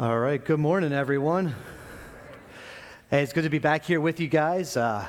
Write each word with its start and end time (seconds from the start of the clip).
All 0.00 0.18
right, 0.18 0.42
good 0.42 0.58
morning, 0.58 0.94
everyone. 0.94 1.54
Hey, 3.10 3.22
it's 3.22 3.34
good 3.34 3.44
to 3.44 3.50
be 3.50 3.58
back 3.58 3.84
here 3.84 4.00
with 4.00 4.18
you 4.18 4.28
guys. 4.28 4.74
Uh, 4.74 5.06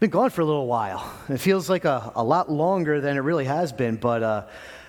been 0.00 0.08
gone 0.08 0.30
for 0.30 0.40
a 0.40 0.46
little 0.46 0.66
while. 0.66 1.12
It 1.28 1.36
feels 1.36 1.68
like 1.68 1.84
a, 1.84 2.10
a 2.14 2.24
lot 2.24 2.50
longer 2.50 3.02
than 3.02 3.18
it 3.18 3.20
really 3.20 3.44
has 3.44 3.70
been, 3.70 3.96
but 3.96 4.22
uh, 4.22 4.46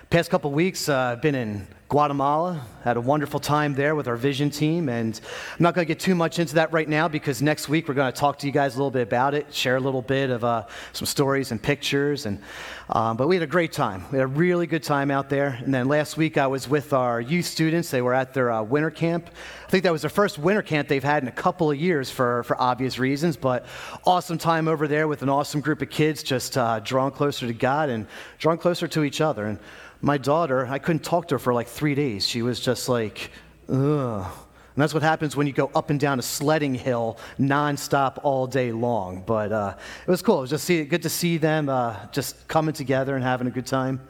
past 0.08 0.30
couple 0.30 0.50
weeks, 0.52 0.88
uh, 0.88 0.96
I've 1.12 1.20
been 1.20 1.34
in 1.34 1.68
Guatemala. 1.88 2.62
Had 2.82 2.96
a 2.96 3.00
wonderful 3.00 3.38
time 3.38 3.74
there 3.74 3.94
with 3.94 4.08
our 4.08 4.16
vision 4.16 4.50
team. 4.50 4.88
And 4.88 5.20
I'm 5.52 5.62
not 5.62 5.74
going 5.74 5.86
to 5.86 5.88
get 5.88 6.00
too 6.00 6.16
much 6.16 6.40
into 6.40 6.56
that 6.56 6.72
right 6.72 6.88
now 6.88 7.06
because 7.06 7.40
next 7.40 7.68
week 7.68 7.86
we're 7.86 7.94
going 7.94 8.12
to 8.12 8.18
talk 8.18 8.38
to 8.40 8.46
you 8.46 8.52
guys 8.52 8.74
a 8.74 8.78
little 8.78 8.90
bit 8.90 9.02
about 9.02 9.34
it, 9.34 9.54
share 9.54 9.76
a 9.76 9.80
little 9.80 10.02
bit 10.02 10.30
of 10.30 10.42
uh, 10.42 10.66
some 10.92 11.06
stories 11.06 11.52
and 11.52 11.62
pictures. 11.62 12.26
And, 12.26 12.40
um, 12.88 13.16
but 13.16 13.28
we 13.28 13.36
had 13.36 13.42
a 13.44 13.46
great 13.46 13.72
time. 13.72 14.04
We 14.10 14.18
had 14.18 14.24
a 14.24 14.28
really 14.28 14.66
good 14.66 14.82
time 14.82 15.12
out 15.12 15.28
there. 15.28 15.60
And 15.64 15.72
then 15.72 15.86
last 15.86 16.16
week 16.16 16.38
I 16.38 16.48
was 16.48 16.68
with 16.68 16.92
our 16.92 17.20
youth 17.20 17.46
students. 17.46 17.90
They 17.90 18.02
were 18.02 18.14
at 18.14 18.34
their 18.34 18.50
uh, 18.50 18.62
winter 18.64 18.90
camp. 18.90 19.30
I 19.66 19.70
think 19.70 19.84
that 19.84 19.92
was 19.92 20.02
their 20.02 20.10
first 20.10 20.38
winter 20.38 20.62
camp 20.62 20.88
they've 20.88 21.02
had 21.04 21.22
in 21.22 21.28
a 21.28 21.32
couple 21.32 21.70
of 21.70 21.76
years 21.76 22.10
for, 22.10 22.42
for 22.44 22.60
obvious 22.60 22.98
reasons. 22.98 23.36
But 23.36 23.64
awesome 24.04 24.38
time 24.38 24.66
over 24.66 24.88
there 24.88 25.06
with 25.06 25.22
an 25.22 25.28
awesome 25.28 25.60
group 25.60 25.82
of 25.82 25.90
kids 25.90 26.24
just 26.24 26.58
uh, 26.58 26.80
drawn 26.80 27.12
closer 27.12 27.46
to 27.46 27.52
God 27.52 27.90
and 27.90 28.08
drawn 28.38 28.58
closer 28.58 28.88
to 28.88 29.04
each 29.04 29.20
other. 29.20 29.46
And 29.46 29.60
my 30.02 30.18
daughter, 30.18 30.66
I 30.66 30.78
couldn't 30.78 31.04
talk 31.04 31.28
to 31.28 31.36
her 31.36 31.38
for 31.38 31.54
like 31.54 31.68
three 31.76 31.94
days. 31.94 32.26
She 32.26 32.42
was 32.42 32.58
just 32.58 32.88
like, 32.88 33.30
ugh. 33.68 34.26
And 34.74 34.82
that's 34.82 34.92
what 34.92 35.02
happens 35.02 35.36
when 35.36 35.46
you 35.46 35.52
go 35.54 35.70
up 35.74 35.88
and 35.88 35.98
down 35.98 36.18
a 36.18 36.22
sledding 36.22 36.74
hill 36.74 37.18
nonstop 37.38 38.18
all 38.22 38.46
day 38.46 38.72
long. 38.72 39.22
But 39.24 39.52
uh, 39.52 39.74
it 40.06 40.10
was 40.10 40.20
cool. 40.20 40.38
It 40.38 40.42
was 40.42 40.50
just 40.50 40.64
see, 40.64 40.84
good 40.84 41.02
to 41.02 41.08
see 41.08 41.38
them 41.38 41.68
uh, 41.68 41.96
just 42.12 42.46
coming 42.48 42.74
together 42.74 43.14
and 43.14 43.24
having 43.24 43.46
a 43.46 43.50
good 43.50 43.66
time. 43.66 44.00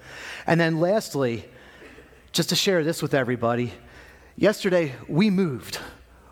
And 0.46 0.58
then 0.60 0.80
lastly, 0.80 1.44
just 2.32 2.48
to 2.48 2.56
share 2.56 2.82
this 2.82 3.00
with 3.00 3.14
everybody, 3.14 3.72
yesterday 4.36 4.92
we 5.08 5.30
moved. 5.30 5.78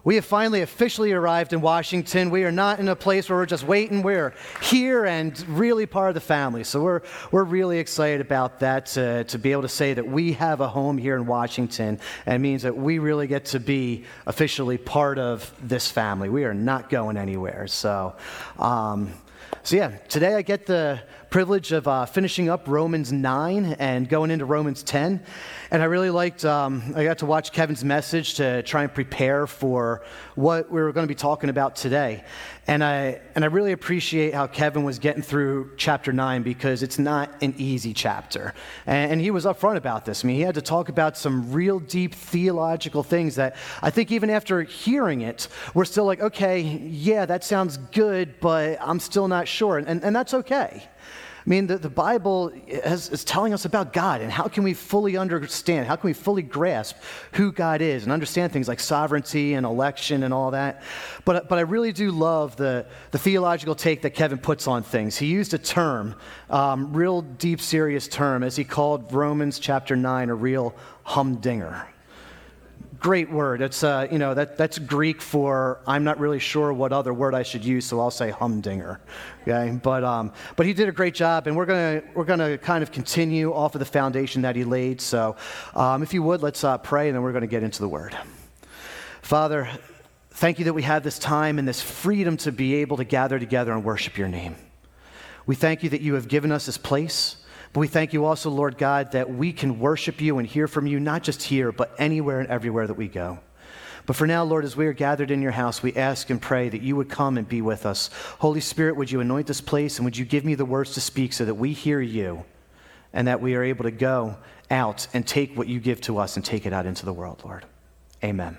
We 0.04 0.16
have 0.16 0.26
finally 0.26 0.60
officially 0.60 1.12
arrived 1.12 1.54
in 1.54 1.62
Washington. 1.62 2.28
We 2.28 2.44
are 2.44 2.52
not 2.52 2.78
in 2.78 2.88
a 2.88 2.97
place 2.97 3.30
where 3.30 3.38
we're 3.38 3.47
just 3.47 3.64
waiting. 3.64 4.02
We're 4.02 4.34
here 4.60 5.06
and 5.06 5.38
really 5.48 5.86
part 5.86 6.10
of 6.10 6.14
the 6.14 6.20
family. 6.20 6.62
So 6.62 6.83
we're, 6.83 7.00
we're 7.30 7.44
really 7.44 7.78
excited 7.78 8.20
about 8.20 8.60
that 8.60 8.84
to, 8.86 9.25
to 9.25 9.38
be 9.38 9.52
able 9.52 9.62
to 9.62 9.69
say 9.69 9.94
that 9.94 10.06
we 10.06 10.34
have 10.34 10.60
a 10.60 10.69
home 10.69 10.98
here 10.98 11.16
in 11.16 11.25
Washington. 11.25 11.98
And 12.27 12.34
it 12.34 12.38
means 12.41 12.64
that 12.64 12.77
we 12.77 12.98
really 12.98 13.27
get 13.27 13.47
to 13.47 13.60
be 13.60 14.05
officially 14.27 14.77
part 14.77 15.19
of 15.19 15.50
this 15.62 15.91
family. 15.91 16.28
We 16.28 16.44
are 16.44 16.55
not 16.55 16.91
going 16.91 17.16
anywhere. 17.16 17.66
So, 17.66 18.14
um, 18.58 19.10
so 19.62 19.77
yeah, 19.77 19.97
today 20.08 20.34
I 20.34 20.42
get 20.42 20.66
the 20.66 21.00
privilege 21.34 21.72
of 21.72 21.88
uh, 21.88 22.06
finishing 22.06 22.48
up 22.48 22.68
Romans 22.68 23.10
9 23.10 23.74
and 23.80 24.08
going 24.08 24.30
into 24.30 24.44
Romans 24.44 24.84
10. 24.84 25.20
And 25.72 25.82
I 25.82 25.86
really 25.86 26.10
liked, 26.10 26.44
um, 26.44 26.92
I 26.94 27.02
got 27.02 27.18
to 27.18 27.26
watch 27.26 27.50
Kevin's 27.50 27.84
message 27.84 28.34
to 28.34 28.62
try 28.62 28.84
and 28.84 28.94
prepare 28.94 29.48
for 29.48 30.04
what 30.36 30.70
we 30.70 30.80
were 30.80 30.92
going 30.92 31.02
to 31.02 31.08
be 31.08 31.16
talking 31.16 31.50
about 31.50 31.74
today. 31.74 32.22
And 32.68 32.84
I, 32.84 33.20
and 33.34 33.42
I 33.44 33.48
really 33.48 33.72
appreciate 33.72 34.32
how 34.32 34.46
Kevin 34.46 34.84
was 34.84 35.00
getting 35.00 35.22
through 35.22 35.72
chapter 35.76 36.12
9 36.12 36.44
because 36.44 36.84
it's 36.84 37.00
not 37.00 37.42
an 37.42 37.52
easy 37.58 37.92
chapter. 37.94 38.54
And, 38.86 39.10
and 39.10 39.20
he 39.20 39.32
was 39.32 39.44
upfront 39.44 39.76
about 39.76 40.04
this. 40.04 40.24
I 40.24 40.28
mean, 40.28 40.36
he 40.36 40.42
had 40.42 40.54
to 40.54 40.62
talk 40.62 40.88
about 40.88 41.16
some 41.16 41.52
real 41.52 41.80
deep 41.80 42.14
theological 42.14 43.02
things 43.02 43.34
that 43.34 43.56
I 43.82 43.91
think 43.91 44.12
even 44.12 44.30
after 44.30 44.62
hearing 44.62 45.22
it, 45.22 45.48
we're 45.74 45.84
still 45.84 46.04
like, 46.04 46.20
okay, 46.20 46.60
yeah, 46.60 47.26
that 47.26 47.42
sounds 47.42 47.76
good, 47.76 48.38
but 48.38 48.78
I'm 48.80 49.00
still 49.00 49.26
not 49.26 49.48
sure. 49.48 49.78
And, 49.78 50.04
and 50.04 50.14
that's 50.14 50.32
okay. 50.32 50.88
I 51.47 51.50
mean, 51.50 51.67
the, 51.67 51.77
the 51.77 51.91
Bible 51.91 52.53
is, 52.67 53.11
is 53.11 53.23
telling 53.23 53.53
us 53.53 53.67
about 53.67 53.92
God 53.92 54.23
and 54.23 54.33
how 54.33 54.48
can 54.48 54.64
we 54.64 54.73
fully 54.73 55.19
understand, 55.19 55.87
how 55.87 55.97
can 55.97 56.09
we 56.09 56.14
fully 56.14 56.41
grasp 56.41 56.97
who 57.33 57.53
God 57.53 57.83
is 57.83 58.05
and 58.05 58.12
understand 58.12 58.50
things 58.50 58.67
like 58.67 58.81
sovereignty 58.81 59.53
and 59.53 59.67
election 59.67 60.22
and 60.22 60.33
all 60.33 60.53
that. 60.53 60.83
But, 61.27 61.50
but 61.50 61.59
I 61.59 61.62
really 61.62 61.92
do 61.92 62.12
love 62.12 62.56
the, 62.56 62.87
the 63.11 63.19
theological 63.19 63.75
take 63.75 64.03
that 64.03 64.11
Kevin 64.11 64.39
puts 64.39 64.67
on 64.67 64.83
things. 64.83 65.19
He 65.19 65.27
used 65.27 65.53
a 65.53 65.59
term, 65.59 66.15
um, 66.48 66.94
real 66.94 67.21
deep, 67.21 67.60
serious 67.60 68.09
term, 68.09 68.43
as 68.43 68.56
he 68.56 68.65
called 68.65 69.12
Romans 69.12 69.59
chapter 69.59 69.97
9 69.97 70.31
a 70.31 70.34
real 70.34 70.75
humdinger 71.03 71.87
great 73.04 73.31
word. 73.31 73.60
It's, 73.60 73.84
uh, 73.84 74.09
you 74.10 74.16
know, 74.19 74.32
that, 74.32 74.56
that's 74.56 74.78
Greek 74.78 75.20
for 75.20 75.78
I'm 75.87 76.04
not 76.04 76.19
really 76.19 76.38
sure 76.38 76.72
what 76.72 76.91
other 76.91 77.12
word 77.12 77.34
I 77.34 77.42
should 77.42 77.62
use, 77.62 77.84
so 77.84 78.00
I'll 78.00 78.10
say 78.10 78.31
humdinger. 78.31 78.98
Okay? 79.42 79.78
But, 79.82 80.03
um, 80.03 80.32
but 80.56 80.65
he 80.65 80.72
did 80.72 80.88
a 80.88 80.92
great 80.92 81.12
job, 81.12 81.47
and 81.47 81.54
we're 81.54 81.66
going 81.66 82.03
we're 82.15 82.25
gonna 82.25 82.56
kind 82.56 82.82
of 82.82 82.92
continue 82.92 83.53
off 83.53 83.75
of 83.75 83.81
the 83.81 83.84
foundation 83.84 84.41
that 84.41 84.56
he 84.56 84.65
laid. 84.65 85.03
So 85.03 85.37
um, 85.75 86.03
if 86.03 86.15
you 86.15 86.22
would, 86.22 86.41
let's 86.42 86.65
uh, 86.65 86.78
pray, 86.78 87.10
and 87.10 87.15
then 87.15 87.22
we're 87.22 87.32
going 87.32 87.42
to 87.42 87.47
get 87.47 87.62
into 87.62 87.82
the 87.82 87.88
word. 87.91 88.16
Father, 89.21 89.69
thank 90.31 90.59
you 90.59 90.65
that 90.65 90.72
we 90.72 90.82
have 90.84 91.03
this 91.03 91.19
time 91.19 91.59
and 91.59 91.69
this 91.69 91.82
freedom 91.82 92.38
to 92.38 92.53
be 92.53 92.76
able 92.76 92.97
to 92.97 93.04
gather 93.04 93.38
together 93.38 93.72
and 93.75 93.84
worship 93.84 94.16
your 94.16 94.28
name. 94.28 94.56
We 95.44 95.56
thank 95.56 95.82
you 95.82 95.91
that 95.91 96.00
you 96.00 96.15
have 96.15 96.26
given 96.26 96.50
us 96.50 96.65
this 96.65 96.78
place. 96.78 97.36
But 97.74 97.80
we 97.80 97.88
thank 97.88 98.12
you 98.12 98.24
also, 98.24 98.50
Lord 98.50 98.78
God, 98.78 99.12
that 99.12 99.34
we 99.34 99.52
can 99.52 99.80
worship 99.80 100.20
you 100.20 100.38
and 100.38 100.46
hear 100.46 100.68
from 100.68 100.86
you, 100.86 101.00
not 101.00 101.24
just 101.24 101.42
here, 101.42 101.72
but 101.72 101.92
anywhere 101.98 102.38
and 102.38 102.48
everywhere 102.48 102.86
that 102.86 102.94
we 102.94 103.08
go. 103.08 103.40
But 104.06 104.14
for 104.14 104.28
now, 104.28 104.44
Lord, 104.44 104.64
as 104.64 104.76
we 104.76 104.86
are 104.86 104.92
gathered 104.92 105.32
in 105.32 105.42
your 105.42 105.50
house, 105.50 105.82
we 105.82 105.92
ask 105.94 106.30
and 106.30 106.40
pray 106.40 106.68
that 106.68 106.82
you 106.82 106.94
would 106.94 107.10
come 107.10 107.36
and 107.36 107.48
be 107.48 107.62
with 107.62 107.84
us. 107.84 108.10
Holy 108.38 108.60
Spirit, 108.60 108.96
would 108.96 109.10
you 109.10 109.18
anoint 109.18 109.48
this 109.48 109.60
place 109.60 109.98
and 109.98 110.04
would 110.04 110.16
you 110.16 110.24
give 110.24 110.44
me 110.44 110.54
the 110.54 110.64
words 110.64 110.94
to 110.94 111.00
speak 111.00 111.32
so 111.32 111.44
that 111.46 111.56
we 111.56 111.72
hear 111.72 112.00
you 112.00 112.44
and 113.12 113.26
that 113.26 113.40
we 113.40 113.56
are 113.56 113.64
able 113.64 113.84
to 113.84 113.91
go 113.91 114.36
out 114.70 115.08
and 115.12 115.26
take 115.26 115.56
what 115.56 115.66
you 115.66 115.80
give 115.80 116.00
to 116.02 116.18
us 116.18 116.36
and 116.36 116.44
take 116.44 116.66
it 116.66 116.72
out 116.72 116.86
into 116.86 117.04
the 117.04 117.12
world, 117.12 117.42
Lord. 117.44 117.64
Amen. 118.22 118.56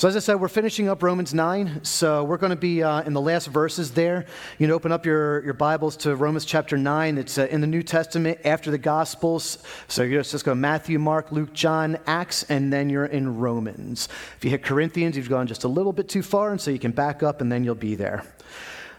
So, 0.00 0.08
as 0.08 0.16
I 0.16 0.20
said, 0.20 0.40
we're 0.40 0.48
finishing 0.48 0.88
up 0.88 1.02
Romans 1.02 1.34
9. 1.34 1.84
So, 1.84 2.24
we're 2.24 2.38
going 2.38 2.48
to 2.48 2.56
be 2.56 2.82
uh, 2.82 3.02
in 3.02 3.12
the 3.12 3.20
last 3.20 3.48
verses 3.48 3.90
there. 3.90 4.24
You 4.58 4.66
can 4.66 4.72
open 4.72 4.92
up 4.92 5.04
your, 5.04 5.44
your 5.44 5.52
Bibles 5.52 5.94
to 5.98 6.16
Romans 6.16 6.46
chapter 6.46 6.78
9. 6.78 7.18
It's 7.18 7.36
uh, 7.36 7.48
in 7.50 7.60
the 7.60 7.66
New 7.66 7.82
Testament 7.82 8.38
after 8.46 8.70
the 8.70 8.78
Gospels. 8.78 9.58
So, 9.88 10.02
you're 10.02 10.22
just 10.22 10.42
go 10.42 10.54
Matthew, 10.54 10.98
Mark, 10.98 11.30
Luke, 11.32 11.52
John, 11.52 11.98
Acts, 12.06 12.44
and 12.44 12.72
then 12.72 12.88
you're 12.88 13.04
in 13.04 13.36
Romans. 13.36 14.08
If 14.38 14.44
you 14.46 14.50
hit 14.50 14.62
Corinthians, 14.62 15.18
you've 15.18 15.28
gone 15.28 15.46
just 15.46 15.64
a 15.64 15.68
little 15.68 15.92
bit 15.92 16.08
too 16.08 16.22
far, 16.22 16.50
and 16.50 16.58
so 16.58 16.70
you 16.70 16.78
can 16.78 16.92
back 16.92 17.22
up 17.22 17.42
and 17.42 17.52
then 17.52 17.62
you'll 17.62 17.74
be 17.74 17.94
there. 17.94 18.24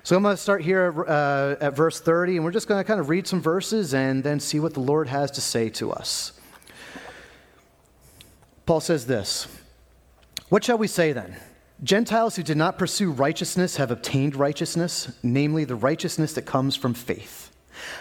So 0.03 0.15
I'm 0.15 0.21
going 0.21 0.35
to 0.35 0.37
start 0.39 0.61
here 0.61 1.03
uh, 1.07 1.55
at 1.59 1.75
verse 1.75 1.99
30, 1.99 2.35
and 2.35 2.45
we're 2.45 2.51
just 2.51 2.67
going 2.67 2.79
to 2.79 2.87
kind 2.87 2.99
of 2.99 3.09
read 3.09 3.25
some 3.25 3.41
verses 3.41 3.95
and 3.95 4.23
then 4.23 4.39
see 4.39 4.59
what 4.59 4.75
the 4.75 4.81
Lord 4.81 5.07
has 5.07 5.31
to 5.31 5.41
say 5.41 5.67
to 5.69 5.91
us. 5.91 6.33
Paul 8.67 8.81
says 8.81 9.07
this. 9.07 9.47
What 10.51 10.65
shall 10.65 10.77
we 10.77 10.87
say 10.87 11.13
then? 11.13 11.37
Gentiles 11.81 12.35
who 12.35 12.43
did 12.43 12.57
not 12.57 12.77
pursue 12.77 13.09
righteousness 13.09 13.77
have 13.77 13.89
obtained 13.89 14.35
righteousness, 14.35 15.09
namely 15.23 15.63
the 15.63 15.75
righteousness 15.75 16.33
that 16.33 16.41
comes 16.41 16.75
from 16.75 16.93
faith. 16.93 17.55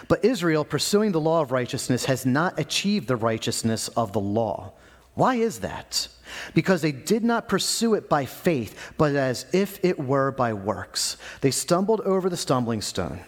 But 0.09 0.25
Israel, 0.25 0.65
pursuing 0.65 1.13
the 1.13 1.21
law 1.21 1.41
of 1.41 1.53
righteousness, 1.53 2.03
has 2.05 2.25
not 2.25 2.59
achieved 2.59 3.07
the 3.07 3.15
righteousness 3.15 3.87
of 3.95 4.11
the 4.11 4.19
law. 4.19 4.73
Why 5.13 5.35
is 5.35 5.61
that? 5.61 6.09
Because 6.53 6.81
they 6.81 6.91
did 6.91 7.23
not 7.23 7.47
pursue 7.47 7.93
it 7.93 8.09
by 8.09 8.25
faith, 8.25 8.91
but 8.97 9.15
as 9.15 9.45
if 9.53 9.79
it 9.81 9.97
were 9.97 10.31
by 10.31 10.51
works. 10.51 11.15
They 11.39 11.51
stumbled 11.51 12.01
over 12.01 12.29
the 12.29 12.35
stumbling 12.35 12.81
stone. 12.81 13.21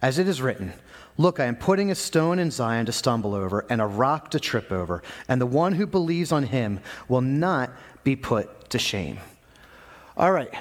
As 0.00 0.20
it 0.20 0.28
is 0.28 0.40
written, 0.40 0.74
Look, 1.20 1.38
I 1.38 1.44
am 1.44 1.56
putting 1.56 1.90
a 1.90 1.94
stone 1.94 2.38
in 2.38 2.50
Zion 2.50 2.86
to 2.86 2.92
stumble 2.92 3.34
over, 3.34 3.66
and 3.68 3.80
a 3.80 3.86
rock 3.86 4.30
to 4.30 4.40
trip 4.40 4.72
over, 4.72 5.02
and 5.28 5.38
the 5.38 5.44
one 5.44 5.74
who 5.74 5.86
believes 5.86 6.32
on 6.32 6.44
him 6.44 6.80
will 7.08 7.20
not 7.20 7.70
be 8.04 8.16
put 8.16 8.70
to 8.70 8.78
shame. 8.78 9.18
All 10.16 10.32
right. 10.32 10.52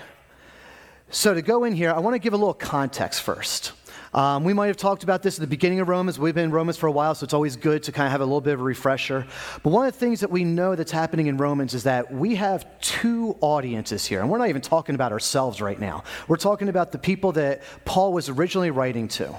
So, 1.11 1.33
to 1.33 1.41
go 1.41 1.63
in 1.63 1.73
here, 1.73 1.91
I 1.91 1.99
want 1.99 2.13
to 2.13 2.19
give 2.19 2.33
a 2.33 2.37
little 2.37 2.53
context 2.53 3.23
first. 3.23 3.73
Um, 4.13 4.43
we 4.43 4.53
might 4.53 4.67
have 4.67 4.77
talked 4.77 5.03
about 5.03 5.21
this 5.21 5.37
at 5.37 5.41
the 5.41 5.47
beginning 5.47 5.79
of 5.79 5.87
Romans. 5.87 6.17
We've 6.17 6.33
been 6.33 6.45
in 6.45 6.51
Romans 6.51 6.77
for 6.77 6.87
a 6.87 6.91
while, 6.91 7.13
so 7.13 7.23
it's 7.23 7.33
always 7.33 7.55
good 7.55 7.83
to 7.83 7.91
kind 7.91 8.07
of 8.07 8.11
have 8.11 8.21
a 8.21 8.25
little 8.25 8.41
bit 8.41 8.53
of 8.53 8.59
a 8.59 8.63
refresher. 8.63 9.27
But 9.61 9.69
one 9.69 9.85
of 9.85 9.93
the 9.93 9.99
things 9.99 10.19
that 10.21 10.31
we 10.31 10.43
know 10.43 10.75
that's 10.75 10.91
happening 10.91 11.27
in 11.27 11.37
Romans 11.37 11.73
is 11.75 11.83
that 11.83 12.11
we 12.11 12.35
have 12.35 12.65
two 12.81 13.37
audiences 13.41 14.05
here. 14.05 14.21
And 14.21 14.29
we're 14.29 14.39
not 14.39 14.49
even 14.49 14.61
talking 14.61 14.95
about 14.95 15.11
ourselves 15.11 15.61
right 15.61 15.79
now. 15.79 16.03
We're 16.27 16.37
talking 16.37 16.69
about 16.69 16.91
the 16.91 16.97
people 16.97 17.33
that 17.33 17.61
Paul 17.85 18.11
was 18.13 18.29
originally 18.29 18.71
writing 18.71 19.07
to. 19.09 19.35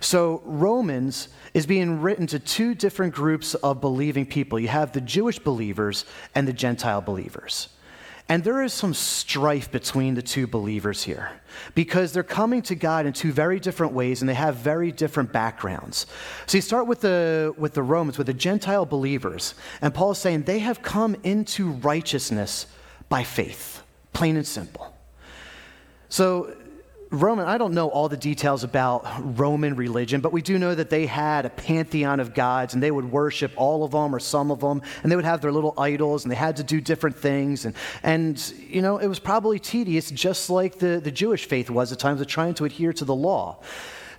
So, 0.00 0.42
Romans 0.44 1.28
is 1.58 1.66
being 1.66 2.00
written 2.00 2.24
to 2.24 2.38
two 2.38 2.72
different 2.72 3.12
groups 3.12 3.56
of 3.56 3.80
believing 3.80 4.24
people 4.24 4.60
you 4.60 4.68
have 4.68 4.92
the 4.92 5.00
Jewish 5.00 5.40
believers 5.40 6.04
and 6.32 6.46
the 6.46 6.52
Gentile 6.52 7.00
believers. 7.00 7.68
And 8.28 8.44
there 8.44 8.62
is 8.62 8.72
some 8.72 8.94
strife 8.94 9.68
between 9.68 10.14
the 10.14 10.22
two 10.22 10.46
believers 10.46 11.02
here 11.02 11.32
because 11.74 12.12
they're 12.12 12.22
coming 12.22 12.62
to 12.62 12.76
God 12.76 13.06
in 13.06 13.12
two 13.12 13.32
very 13.32 13.58
different 13.58 13.92
ways 13.92 14.22
and 14.22 14.28
they 14.28 14.34
have 14.34 14.54
very 14.54 14.92
different 14.92 15.32
backgrounds. 15.32 16.06
So 16.46 16.58
you 16.58 16.62
start 16.62 16.86
with 16.86 17.00
the, 17.00 17.52
with 17.58 17.74
the 17.74 17.82
Romans, 17.82 18.18
with 18.18 18.28
the 18.28 18.34
Gentile 18.34 18.86
believers, 18.86 19.56
and 19.82 19.92
Paul 19.92 20.12
is 20.12 20.18
saying 20.18 20.42
they 20.42 20.60
have 20.60 20.80
come 20.80 21.16
into 21.24 21.72
righteousness 21.72 22.66
by 23.08 23.24
faith, 23.24 23.82
plain 24.12 24.36
and 24.36 24.46
simple. 24.46 24.96
So 26.08 26.54
Roman, 27.10 27.46
I 27.46 27.56
don't 27.56 27.72
know 27.72 27.88
all 27.88 28.10
the 28.10 28.18
details 28.18 28.64
about 28.64 29.06
Roman 29.38 29.76
religion, 29.76 30.20
but 30.20 30.30
we 30.30 30.42
do 30.42 30.58
know 30.58 30.74
that 30.74 30.90
they 30.90 31.06
had 31.06 31.46
a 31.46 31.50
pantheon 31.50 32.20
of 32.20 32.34
gods 32.34 32.74
and 32.74 32.82
they 32.82 32.90
would 32.90 33.10
worship 33.10 33.52
all 33.56 33.82
of 33.82 33.92
them 33.92 34.14
or 34.14 34.20
some 34.20 34.50
of 34.50 34.60
them, 34.60 34.82
and 35.02 35.10
they 35.10 35.16
would 35.16 35.24
have 35.24 35.40
their 35.40 35.52
little 35.52 35.72
idols 35.78 36.24
and 36.24 36.30
they 36.30 36.36
had 36.36 36.56
to 36.56 36.62
do 36.62 36.82
different 36.82 37.16
things. 37.16 37.64
And, 37.64 37.74
and 38.02 38.52
you 38.68 38.82
know, 38.82 38.98
it 38.98 39.06
was 39.06 39.18
probably 39.18 39.58
tedious, 39.58 40.10
just 40.10 40.50
like 40.50 40.78
the, 40.78 41.00
the 41.02 41.10
Jewish 41.10 41.46
faith 41.46 41.70
was 41.70 41.92
at 41.92 41.98
times 41.98 42.20
of 42.20 42.26
trying 42.26 42.52
to 42.54 42.66
adhere 42.66 42.92
to 42.92 43.06
the 43.06 43.14
law. 43.14 43.60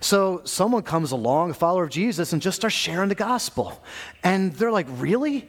So 0.00 0.40
someone 0.44 0.82
comes 0.82 1.12
along, 1.12 1.50
a 1.50 1.54
follower 1.54 1.84
of 1.84 1.90
Jesus, 1.90 2.32
and 2.32 2.42
just 2.42 2.56
starts 2.56 2.74
sharing 2.74 3.08
the 3.08 3.14
gospel. 3.14 3.80
And 4.24 4.52
they're 4.54 4.72
like, 4.72 4.86
Really? 4.88 5.48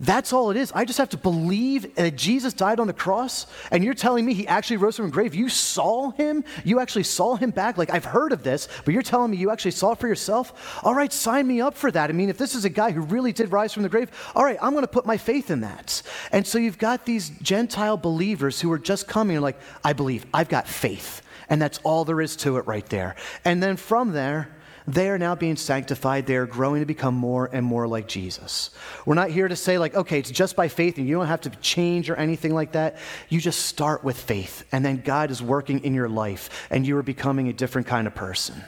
That's 0.00 0.32
all 0.32 0.50
it 0.50 0.56
is. 0.56 0.70
I 0.72 0.84
just 0.84 0.98
have 0.98 1.08
to 1.10 1.16
believe 1.16 1.96
that 1.96 2.14
Jesus 2.14 2.52
died 2.52 2.78
on 2.78 2.86
the 2.86 2.92
cross, 2.92 3.46
and 3.72 3.82
you're 3.82 3.94
telling 3.94 4.24
me 4.24 4.32
he 4.32 4.46
actually 4.46 4.76
rose 4.76 4.96
from 4.96 5.06
the 5.06 5.12
grave. 5.12 5.34
You 5.34 5.48
saw 5.48 6.12
him? 6.12 6.44
You 6.64 6.78
actually 6.78 7.02
saw 7.02 7.34
him 7.34 7.50
back? 7.50 7.76
Like, 7.76 7.90
I've 7.90 8.04
heard 8.04 8.30
of 8.32 8.44
this, 8.44 8.68
but 8.84 8.94
you're 8.94 9.02
telling 9.02 9.32
me 9.32 9.38
you 9.38 9.50
actually 9.50 9.72
saw 9.72 9.92
it 9.92 9.98
for 9.98 10.06
yourself? 10.06 10.80
All 10.84 10.94
right, 10.94 11.12
sign 11.12 11.48
me 11.48 11.60
up 11.60 11.74
for 11.74 11.90
that. 11.90 12.10
I 12.10 12.12
mean, 12.12 12.28
if 12.28 12.38
this 12.38 12.54
is 12.54 12.64
a 12.64 12.70
guy 12.70 12.92
who 12.92 13.00
really 13.00 13.32
did 13.32 13.50
rise 13.50 13.72
from 13.72 13.82
the 13.82 13.88
grave, 13.88 14.10
all 14.36 14.44
right, 14.44 14.58
I'm 14.62 14.70
going 14.70 14.84
to 14.84 14.88
put 14.88 15.04
my 15.04 15.16
faith 15.16 15.50
in 15.50 15.62
that. 15.62 16.02
And 16.30 16.46
so 16.46 16.58
you've 16.58 16.78
got 16.78 17.04
these 17.04 17.30
Gentile 17.30 17.96
believers 17.96 18.60
who 18.60 18.70
are 18.70 18.78
just 18.78 19.08
coming 19.08 19.36
and 19.36 19.42
like, 19.42 19.58
I 19.82 19.94
believe, 19.94 20.26
I've 20.32 20.48
got 20.48 20.68
faith. 20.68 21.22
And 21.48 21.60
that's 21.60 21.78
all 21.82 22.04
there 22.04 22.20
is 22.20 22.36
to 22.36 22.58
it 22.58 22.66
right 22.66 22.86
there. 22.86 23.16
And 23.44 23.60
then 23.60 23.76
from 23.76 24.12
there, 24.12 24.48
they 24.88 25.10
are 25.10 25.18
now 25.18 25.34
being 25.34 25.56
sanctified. 25.56 26.26
They 26.26 26.36
are 26.36 26.46
growing 26.46 26.80
to 26.80 26.86
become 26.86 27.14
more 27.14 27.50
and 27.52 27.64
more 27.64 27.86
like 27.86 28.08
Jesus. 28.08 28.70
We're 29.04 29.14
not 29.14 29.30
here 29.30 29.46
to 29.46 29.54
say, 29.54 29.76
like, 29.78 29.94
okay, 29.94 30.18
it's 30.18 30.30
just 30.30 30.56
by 30.56 30.68
faith 30.68 30.96
and 30.96 31.06
you 31.06 31.16
don't 31.16 31.26
have 31.26 31.42
to 31.42 31.50
change 31.50 32.08
or 32.08 32.16
anything 32.16 32.54
like 32.54 32.72
that. 32.72 32.96
You 33.28 33.38
just 33.40 33.66
start 33.66 34.02
with 34.02 34.18
faith, 34.18 34.64
and 34.72 34.84
then 34.84 35.02
God 35.02 35.30
is 35.30 35.42
working 35.42 35.84
in 35.84 35.92
your 35.92 36.08
life, 36.08 36.66
and 36.70 36.86
you 36.86 36.96
are 36.96 37.02
becoming 37.02 37.48
a 37.48 37.52
different 37.52 37.86
kind 37.86 38.06
of 38.06 38.14
person. 38.14 38.64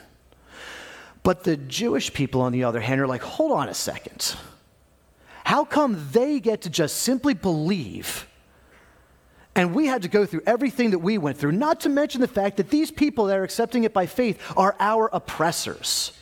But 1.23 1.43
the 1.43 1.57
Jewish 1.57 2.13
people, 2.13 2.41
on 2.41 2.51
the 2.51 2.63
other 2.63 2.79
hand, 2.79 3.01
are 3.01 3.07
like, 3.07 3.23
hold 3.23 3.51
on 3.51 3.67
a 3.67 3.73
second. 3.73 4.35
How 5.43 5.65
come 5.65 6.07
they 6.11 6.39
get 6.39 6.61
to 6.61 6.69
just 6.69 6.97
simply 6.97 7.33
believe? 7.33 8.27
And 9.55 9.75
we 9.75 9.87
had 9.87 10.03
to 10.03 10.07
go 10.07 10.25
through 10.25 10.43
everything 10.45 10.91
that 10.91 10.99
we 10.99 11.17
went 11.17 11.37
through, 11.37 11.51
not 11.51 11.81
to 11.81 11.89
mention 11.89 12.21
the 12.21 12.27
fact 12.27 12.57
that 12.57 12.69
these 12.69 12.89
people 12.89 13.25
that 13.25 13.37
are 13.37 13.43
accepting 13.43 13.83
it 13.83 13.93
by 13.93 14.05
faith 14.05 14.39
are 14.55 14.75
our 14.79 15.09
oppressors. 15.11 16.13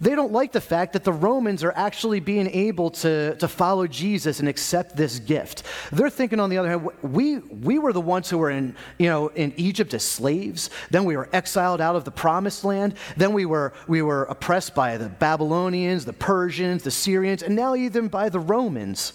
They 0.00 0.14
don't 0.14 0.32
like 0.32 0.52
the 0.52 0.60
fact 0.60 0.92
that 0.94 1.04
the 1.04 1.12
Romans 1.12 1.64
are 1.64 1.72
actually 1.72 2.20
being 2.20 2.48
able 2.48 2.90
to, 2.90 3.36
to 3.36 3.48
follow 3.48 3.86
Jesus 3.86 4.40
and 4.40 4.48
accept 4.48 4.96
this 4.96 5.18
gift. 5.18 5.62
They're 5.92 6.10
thinking, 6.10 6.40
on 6.40 6.50
the 6.50 6.58
other 6.58 6.68
hand, 6.68 6.90
we, 7.00 7.38
we 7.38 7.78
were 7.78 7.92
the 7.92 8.00
ones 8.00 8.28
who 8.28 8.36
were 8.36 8.50
in, 8.50 8.74
you 8.98 9.08
know, 9.08 9.28
in 9.28 9.54
Egypt 9.56 9.94
as 9.94 10.02
slaves. 10.02 10.68
Then 10.90 11.04
we 11.04 11.16
were 11.16 11.30
exiled 11.32 11.80
out 11.80 11.96
of 11.96 12.04
the 12.04 12.10
promised 12.10 12.64
land. 12.64 12.96
Then 13.16 13.32
we 13.32 13.46
were, 13.46 13.72
we 13.86 14.02
were 14.02 14.24
oppressed 14.24 14.74
by 14.74 14.98
the 14.98 15.08
Babylonians, 15.08 16.04
the 16.04 16.12
Persians, 16.12 16.82
the 16.82 16.90
Syrians, 16.90 17.42
and 17.42 17.56
now 17.56 17.74
even 17.74 18.08
by 18.08 18.28
the 18.28 18.40
Romans. 18.40 19.14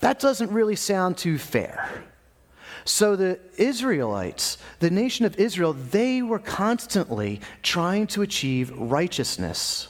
That 0.00 0.18
doesn't 0.18 0.50
really 0.50 0.76
sound 0.76 1.18
too 1.18 1.38
fair. 1.38 2.04
So 2.90 3.14
the 3.14 3.38
Israelites, 3.56 4.58
the 4.80 4.90
nation 4.90 5.24
of 5.24 5.38
Israel, 5.38 5.74
they 5.74 6.22
were 6.22 6.40
constantly 6.40 7.40
trying 7.62 8.08
to 8.08 8.22
achieve 8.22 8.76
righteousness 8.76 9.88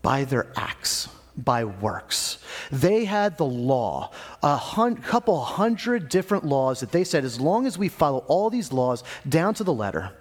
by 0.00 0.24
their 0.24 0.50
acts, 0.56 1.10
by 1.36 1.64
works. 1.64 2.38
They 2.70 3.04
had 3.04 3.36
the 3.36 3.44
law, 3.44 4.10
a 4.42 4.56
hun- 4.56 4.96
couple 4.96 5.38
hundred 5.42 6.08
different 6.08 6.46
laws 6.46 6.80
that 6.80 6.92
they 6.92 7.04
said, 7.04 7.26
as 7.26 7.38
long 7.38 7.66
as 7.66 7.76
we 7.76 7.88
follow 7.88 8.24
all 8.26 8.48
these 8.48 8.72
laws 8.72 9.04
down 9.28 9.52
to 9.54 9.62
the 9.62 9.74
letter, 9.74 10.12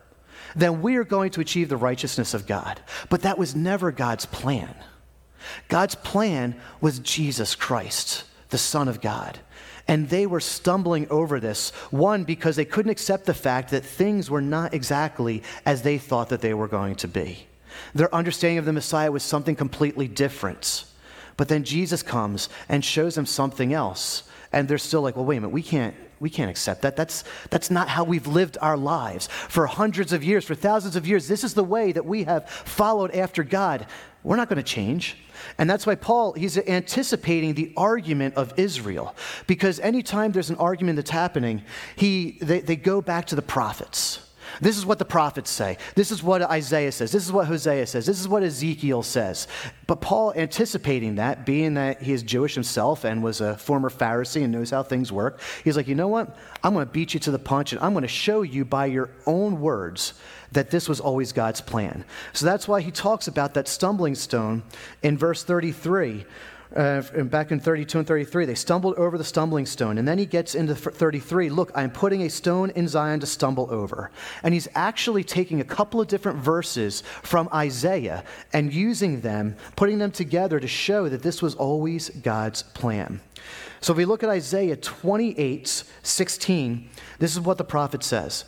then 0.54 0.82
we 0.82 0.98
are 0.98 1.06
going 1.06 1.32
to 1.32 1.42
achieve 1.42 1.70
the 1.70 1.78
righteousness 1.78 2.34
of 2.34 2.48
God. 2.48 2.82
But 3.10 3.22
that 3.22 3.38
was 3.38 3.56
never 3.56 3.94
God's 3.94 4.26
plan. 4.26 4.76
God's 5.70 5.96
plan 5.96 6.60
was 6.82 7.00
Jesus 7.00 7.56
Christ, 7.56 8.26
the 8.50 8.58
Son 8.58 8.90
of 8.90 9.00
God. 9.00 9.40
And 9.88 10.10
they 10.10 10.26
were 10.26 10.40
stumbling 10.40 11.08
over 11.10 11.40
this. 11.40 11.72
One, 11.90 12.24
because 12.24 12.56
they 12.56 12.66
couldn't 12.66 12.92
accept 12.92 13.26
the 13.26 13.34
fact 13.34 13.72
that 13.72 13.84
things 13.84 14.30
were 14.30 14.42
not 14.42 14.74
exactly 14.74 15.44
as 15.66 15.82
they 15.82 15.98
thought 15.98 16.30
that 16.30 16.42
they 16.42 16.54
were 16.54 16.68
going 16.68 16.96
to 16.96 17.08
be. 17.08 17.48
Their 17.94 18.14
understanding 18.14 18.58
of 18.58 18.66
the 18.66 18.74
Messiah 18.74 19.12
was 19.12 19.24
something 19.24 19.56
completely 19.56 20.08
different. 20.08 20.86
But 21.38 21.48
then 21.48 21.64
Jesus 21.64 22.04
comes 22.04 22.50
and 22.70 22.86
shows 22.86 23.16
them 23.16 23.26
something 23.26 23.74
else. 23.74 24.24
And 24.54 24.68
they're 24.68 24.78
still 24.78 25.02
like, 25.02 25.16
well, 25.16 25.26
wait 25.26 25.38
a 25.38 25.42
minute, 25.42 25.54
we 25.54 25.64
can't, 25.64 25.96
we 26.22 26.30
can't 26.30 26.52
accept 26.52 26.84
that. 26.84 26.96
That's, 26.96 27.24
that's 27.50 27.72
not 27.72 27.90
how 27.90 28.04
we've 28.04 28.28
lived 28.28 28.56
our 28.62 28.78
lives. 28.78 29.28
For 29.50 29.66
hundreds 29.66 30.14
of 30.14 30.24
years, 30.24 30.46
for 30.46 30.54
thousands 30.54 30.96
of 30.96 31.08
years, 31.08 31.28
this 31.28 31.44
is 31.44 31.56
the 31.56 31.64
way 31.64 31.92
that 31.92 32.06
we 32.06 32.26
have 32.26 32.48
followed 32.48 33.10
after 33.12 33.44
God. 33.44 33.88
We're 34.24 34.36
not 34.36 34.48
going 34.48 34.58
to 34.58 34.64
change. 34.64 35.18
And 35.58 35.68
that's 35.68 35.88
why 35.88 35.96
Paul, 35.96 36.34
he's 36.34 36.60
anticipating 36.60 37.56
the 37.56 37.74
argument 37.76 38.36
of 38.36 38.54
Israel. 38.56 39.16
Because 39.48 39.80
anytime 39.80 40.32
there's 40.32 40.52
an 40.52 40.58
argument 40.58 40.98
that's 40.98 41.10
happening, 41.10 41.64
he, 41.96 42.38
they, 42.40 42.60
they 42.60 42.76
go 42.76 43.02
back 43.02 43.26
to 43.26 43.36
the 43.36 43.42
prophets. 43.42 44.20
This 44.60 44.78
is 44.78 44.86
what 44.86 45.00
the 45.00 45.06
prophets 45.06 45.50
say. 45.50 45.78
This 45.96 46.12
is 46.12 46.22
what 46.22 46.42
Isaiah 46.42 46.92
says. 46.92 47.12
This 47.12 47.24
is 47.24 47.32
what 47.32 47.48
Hosea 47.48 47.86
says. 47.88 48.06
This 48.06 48.20
is 48.20 48.28
what 48.28 48.44
Ezekiel 48.44 49.04
says. 49.04 49.48
But 49.88 50.02
Paul, 50.02 50.34
anticipating 50.36 51.16
that, 51.16 51.46
being 51.46 51.76
that 51.76 52.02
he 52.02 52.12
is 52.12 52.24
Jewish 52.24 52.54
himself 52.54 53.04
and 53.04 53.24
was 53.24 53.42
a 53.42 53.58
former 53.58 53.90
Pharisee 53.90 54.44
and 54.44 54.52
knows 54.52 54.72
how 54.72 54.84
things 54.84 55.12
work, 55.12 55.40
he's 55.64 55.78
like, 55.78 55.88
you 55.88 55.96
know 55.96 56.08
what? 56.08 56.36
I'm 56.64 56.74
going 56.74 56.86
to 56.86 56.92
beat 56.92 57.14
you 57.14 57.20
to 57.22 57.32
the 57.32 57.40
punch 57.40 57.72
and 57.72 57.82
I'm 57.82 57.94
going 57.94 58.04
to 58.04 58.08
show 58.08 58.42
you 58.42 58.66
by 58.66 58.88
your 58.88 59.10
own 59.26 59.62
words 59.62 60.14
that 60.52 60.70
this 60.70 60.90
was 60.90 61.00
always 61.00 61.32
God's 61.32 61.62
plan. 61.62 62.04
So 62.34 62.46
that's 62.46 62.68
why 62.68 62.82
he 62.82 62.92
talks 62.92 63.28
about 63.28 63.54
that 63.54 63.68
stumbling 63.68 64.16
stone 64.16 64.64
in 65.02 65.18
verse 65.18 65.44
33. 65.44 66.26
Uh, 66.76 67.02
back 67.24 67.52
in 67.52 67.60
32 67.60 68.00
and 68.00 68.08
33, 68.08 68.46
they 68.46 68.56
stumbled 68.56 68.96
over 68.96 69.18
the 69.18 69.24
stumbling 69.24 69.66
stone. 69.66 69.98
And 69.98 70.08
then 70.08 70.18
he 70.18 70.26
gets 70.26 70.56
into 70.56 70.74
33 70.74 71.50
Look, 71.50 71.72
I'm 71.76 71.92
putting 71.92 72.22
a 72.22 72.30
stone 72.30 72.70
in 72.72 72.88
Zion 72.88 73.20
to 73.20 73.26
stumble 73.26 73.68
over. 73.70 74.10
And 74.44 74.54
he's 74.54 74.70
actually 74.74 75.24
taking 75.24 75.60
a 75.60 75.66
couple 75.66 76.00
of 76.00 76.08
different 76.08 76.40
verses 76.40 77.04
from 77.24 77.50
Isaiah 77.54 78.24
and 78.54 78.74
using 78.74 79.22
them, 79.22 79.58
putting 79.76 79.98
them 79.98 80.12
together 80.12 80.60
to 80.60 80.68
show 80.68 81.10
that 81.10 81.24
this 81.24 81.42
was 81.42 81.56
always 81.56 82.10
God's 82.10 82.64
plan. 82.64 83.20
So 83.82 83.94
if 83.94 83.98
we 83.98 84.06
look 84.06 84.24
at 84.24 84.30
Isaiah 84.30 84.78
28 84.78 85.84
16, 86.04 86.90
this 87.20 87.34
is 87.34 87.40
what 87.40 87.58
the 87.58 87.64
prophet 87.64 88.04
says. 88.04 88.46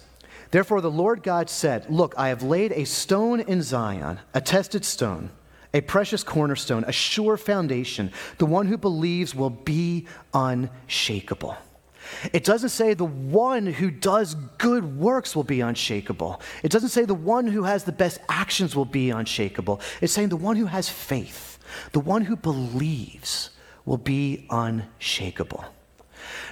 Therefore, 0.51 0.81
the 0.81 0.91
Lord 0.91 1.23
God 1.23 1.49
said, 1.49 1.89
Look, 1.89 2.13
I 2.15 2.29
have 2.29 2.43
laid 2.43 2.71
a 2.71 2.85
stone 2.85 3.41
in 3.41 3.63
Zion, 3.63 4.19
a 4.33 4.39
tested 4.39 4.85
stone, 4.85 5.31
a 5.73 5.81
precious 5.81 6.23
cornerstone, 6.23 6.83
a 6.87 6.91
sure 6.91 7.37
foundation. 7.37 8.11
The 8.37 8.45
one 8.45 8.67
who 8.67 8.77
believes 8.77 9.33
will 9.33 9.49
be 9.49 10.07
unshakable. 10.33 11.57
It 12.31 12.43
doesn't 12.43 12.69
say 12.69 12.93
the 12.93 13.05
one 13.05 13.65
who 13.65 13.89
does 13.89 14.35
good 14.57 14.97
works 14.97 15.35
will 15.35 15.43
be 15.43 15.61
unshakable. 15.61 16.41
It 16.61 16.71
doesn't 16.71 16.89
say 16.89 17.05
the 17.05 17.13
one 17.13 17.47
who 17.47 17.63
has 17.63 17.85
the 17.85 17.91
best 17.91 18.19
actions 18.29 18.75
will 18.75 18.85
be 18.85 19.09
unshakable. 19.09 19.81
It's 20.01 20.13
saying 20.13 20.29
the 20.29 20.37
one 20.37 20.57
who 20.57 20.65
has 20.65 20.89
faith, 20.89 21.59
the 21.91 21.99
one 21.99 22.23
who 22.23 22.35
believes 22.35 23.51
will 23.85 23.97
be 23.97 24.45
unshakable. 24.49 25.65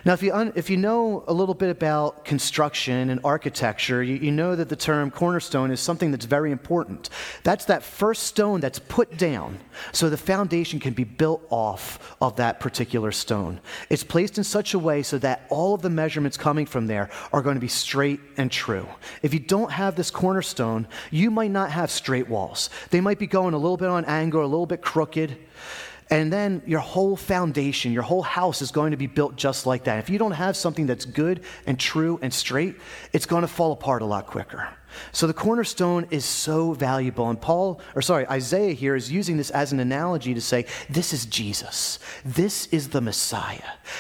Now, 0.03 0.13
if 0.13 0.23
you, 0.23 0.33
un, 0.33 0.53
if 0.55 0.69
you 0.69 0.77
know 0.77 1.23
a 1.27 1.33
little 1.33 1.53
bit 1.53 1.69
about 1.69 2.25
construction 2.25 3.09
and 3.09 3.19
architecture, 3.23 4.01
you, 4.01 4.15
you 4.15 4.31
know 4.31 4.55
that 4.55 4.69
the 4.69 4.75
term 4.75 5.11
cornerstone 5.11 5.69
is 5.69 5.79
something 5.79 6.09
that's 6.09 6.25
very 6.25 6.51
important. 6.51 7.09
That's 7.43 7.65
that 7.65 7.83
first 7.83 8.23
stone 8.23 8.61
that's 8.61 8.79
put 8.79 9.17
down 9.17 9.59
so 9.91 10.09
the 10.09 10.17
foundation 10.17 10.79
can 10.79 10.93
be 10.93 11.03
built 11.03 11.45
off 11.49 12.15
of 12.19 12.37
that 12.37 12.59
particular 12.59 13.11
stone. 13.11 13.61
It's 13.89 14.03
placed 14.03 14.37
in 14.37 14.43
such 14.43 14.73
a 14.73 14.79
way 14.79 15.03
so 15.03 15.19
that 15.19 15.45
all 15.49 15.75
of 15.75 15.83
the 15.83 15.89
measurements 15.89 16.37
coming 16.37 16.65
from 16.65 16.87
there 16.87 17.09
are 17.31 17.41
going 17.43 17.55
to 17.55 17.61
be 17.61 17.67
straight 17.67 18.19
and 18.37 18.51
true. 18.51 18.87
If 19.21 19.33
you 19.33 19.39
don't 19.39 19.71
have 19.71 19.95
this 19.95 20.09
cornerstone, 20.09 20.87
you 21.11 21.29
might 21.29 21.51
not 21.51 21.71
have 21.71 21.91
straight 21.91 22.27
walls. 22.27 22.69
They 22.89 23.01
might 23.01 23.19
be 23.19 23.27
going 23.27 23.53
a 23.53 23.57
little 23.57 23.77
bit 23.77 23.89
on 23.89 24.05
angle, 24.05 24.41
a 24.41 24.45
little 24.45 24.65
bit 24.65 24.81
crooked. 24.81 25.37
And 26.11 26.31
then 26.31 26.61
your 26.65 26.81
whole 26.81 27.15
foundation, 27.15 27.93
your 27.93 28.03
whole 28.03 28.21
house 28.21 28.61
is 28.61 28.69
going 28.69 28.91
to 28.91 28.97
be 28.97 29.07
built 29.07 29.37
just 29.37 29.65
like 29.65 29.85
that. 29.85 29.97
If 29.99 30.09
you 30.09 30.19
don't 30.19 30.33
have 30.33 30.57
something 30.57 30.85
that's 30.85 31.05
good 31.05 31.45
and 31.65 31.79
true 31.79 32.19
and 32.21 32.33
straight, 32.33 32.75
it's 33.13 33.25
going 33.25 33.43
to 33.43 33.47
fall 33.47 33.71
apart 33.71 34.01
a 34.01 34.05
lot 34.05 34.27
quicker. 34.27 34.67
So 35.11 35.27
the 35.27 35.33
cornerstone 35.33 36.07
is 36.11 36.25
so 36.25 36.73
valuable. 36.73 37.29
And 37.29 37.39
Paul, 37.39 37.81
or 37.95 38.01
sorry, 38.01 38.27
Isaiah 38.27 38.73
here 38.73 38.95
is 38.95 39.11
using 39.11 39.37
this 39.37 39.49
as 39.49 39.71
an 39.71 39.79
analogy 39.79 40.33
to 40.33 40.41
say, 40.41 40.65
this 40.89 41.13
is 41.13 41.25
Jesus. 41.25 41.99
This 42.23 42.67
is 42.67 42.89
the 42.89 43.01
Messiah. 43.01 43.59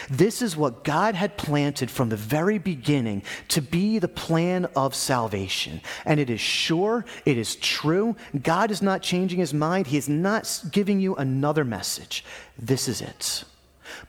This 0.09 0.41
is 0.41 0.55
what 0.55 0.83
God 0.83 1.15
had 1.15 1.37
planted 1.37 1.91
from 1.91 2.09
the 2.09 2.15
very 2.15 2.57
beginning 2.57 3.23
to 3.49 3.61
be 3.61 3.99
the 3.99 4.07
plan 4.07 4.65
of 4.75 4.95
salvation. 4.95 5.81
And 6.05 6.19
it 6.19 6.29
is 6.29 6.41
sure, 6.41 7.05
it 7.25 7.37
is 7.37 7.55
true. 7.55 8.15
God 8.41 8.71
is 8.71 8.81
not 8.81 9.01
changing 9.01 9.39
his 9.39 9.53
mind, 9.53 9.87
He 9.87 9.97
is 9.97 10.09
not 10.09 10.63
giving 10.71 10.99
you 10.99 11.15
another 11.15 11.63
message. 11.63 12.23
This 12.57 12.87
is 12.87 13.01
it. 13.01 13.43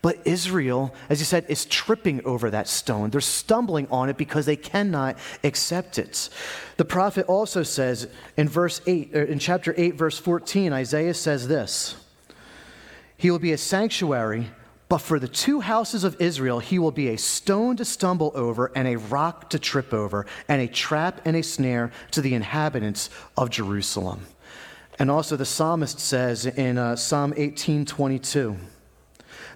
But 0.03 0.19
Israel, 0.27 0.93
as 1.09 1.21
you 1.21 1.25
said, 1.25 1.47
is 1.49 1.65
tripping 1.65 2.25
over 2.25 2.51
that 2.51 2.67
stone. 2.67 3.11
They're 3.11 3.21
stumbling 3.21 3.87
on 3.89 4.09
it 4.09 4.17
because 4.17 4.47
they 4.47 4.57
cannot 4.57 5.17
accept 5.45 5.97
it. 5.97 6.29
The 6.77 6.85
prophet 6.85 7.27
also 7.27 7.63
says 7.63 8.09
in 8.37 8.49
verse 8.49 8.81
8, 8.85 9.13
in 9.13 9.39
chapter 9.39 9.73
8, 9.77 9.95
verse 9.95 10.19
14, 10.19 10.73
Isaiah 10.73 11.15
says 11.15 11.47
this 11.47 11.95
He 13.17 13.31
will 13.31 13.39
be 13.39 13.53
a 13.53 13.59
sanctuary, 13.59 14.49
but 14.89 14.99
for 14.99 15.21
the 15.21 15.29
two 15.29 15.61
houses 15.61 16.03
of 16.03 16.21
Israel, 16.21 16.59
he 16.59 16.81
will 16.81 16.91
be 16.91 17.11
a 17.11 17.17
stone 17.17 17.77
to 17.77 17.85
stumble 17.85 18.33
over, 18.35 18.73
and 18.75 18.89
a 18.89 18.97
rock 18.97 19.51
to 19.51 19.59
trip 19.61 19.95
over, 19.95 20.27
and 20.49 20.61
a 20.61 20.67
trap 20.67 21.21
and 21.25 21.37
a 21.37 21.45
snare 21.45 21.93
to 22.11 22.21
the 22.21 22.35
inhabitants 22.35 23.09
of 23.37 23.51
Jerusalem. 23.51 24.27
And 24.99 25.13
also 25.13 25.37
the 25.37 25.47
psalmist 25.47 26.01
says 26.01 26.45
in 26.45 26.77
uh, 26.77 26.97
Psalm 26.97 27.35
18 27.37 27.87
22, 27.87 28.57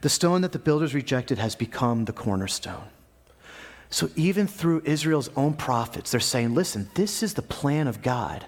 the 0.07 0.11
stone 0.11 0.43
that 0.43 0.53
the 0.53 0.59
builders 0.61 0.95
rejected 0.95 1.37
has 1.37 1.57
become 1.57 2.05
the 2.05 2.13
cornerstone. 2.13 2.85
So 3.91 4.09
even 4.15 4.47
through 4.47 4.83
Israel's 4.85 5.31
own 5.35 5.55
prophets, 5.55 6.13
they're 6.13 6.21
saying, 6.21 6.55
listen, 6.55 6.89
this 6.95 7.25
is 7.25 7.35
the 7.35 7.43
plan 7.43 7.89
of 7.89 8.03
God. 8.03 8.47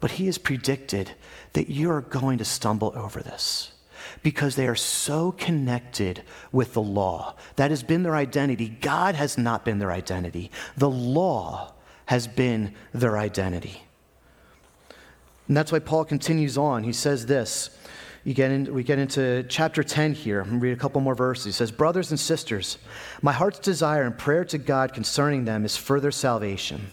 But 0.00 0.10
he 0.10 0.26
has 0.26 0.36
predicted 0.36 1.12
that 1.54 1.70
you're 1.70 2.02
going 2.02 2.36
to 2.36 2.44
stumble 2.44 2.92
over 2.94 3.22
this 3.22 3.72
because 4.22 4.54
they 4.54 4.66
are 4.66 4.74
so 4.74 5.32
connected 5.32 6.22
with 6.52 6.74
the 6.74 6.82
law. 6.82 7.36
That 7.56 7.70
has 7.70 7.82
been 7.82 8.02
their 8.02 8.14
identity. 8.14 8.68
God 8.68 9.14
has 9.14 9.38
not 9.38 9.64
been 9.64 9.78
their 9.78 9.92
identity, 9.92 10.50
the 10.76 10.90
law 10.90 11.72
has 12.04 12.28
been 12.28 12.74
their 12.92 13.16
identity. 13.16 13.80
And 15.48 15.56
that's 15.56 15.72
why 15.72 15.78
Paul 15.78 16.04
continues 16.04 16.58
on. 16.58 16.84
He 16.84 16.92
says 16.92 17.24
this 17.24 17.70
you 18.26 18.34
get 18.34 18.50
in, 18.50 18.74
we 18.74 18.82
get 18.82 18.98
into 18.98 19.44
chapter 19.48 19.84
10 19.84 20.12
here. 20.12 20.40
I'm 20.40 20.58
read 20.58 20.72
a 20.72 20.80
couple 20.80 21.00
more 21.00 21.14
verses. 21.14 21.44
He 21.44 21.52
says, 21.52 21.70
Brothers 21.70 22.10
and 22.10 22.18
sisters, 22.18 22.76
my 23.22 23.30
heart's 23.30 23.60
desire 23.60 24.02
and 24.02 24.18
prayer 24.18 24.44
to 24.46 24.58
God 24.58 24.92
concerning 24.92 25.44
them 25.44 25.64
is 25.64 25.76
further 25.76 26.10
salvation. 26.10 26.88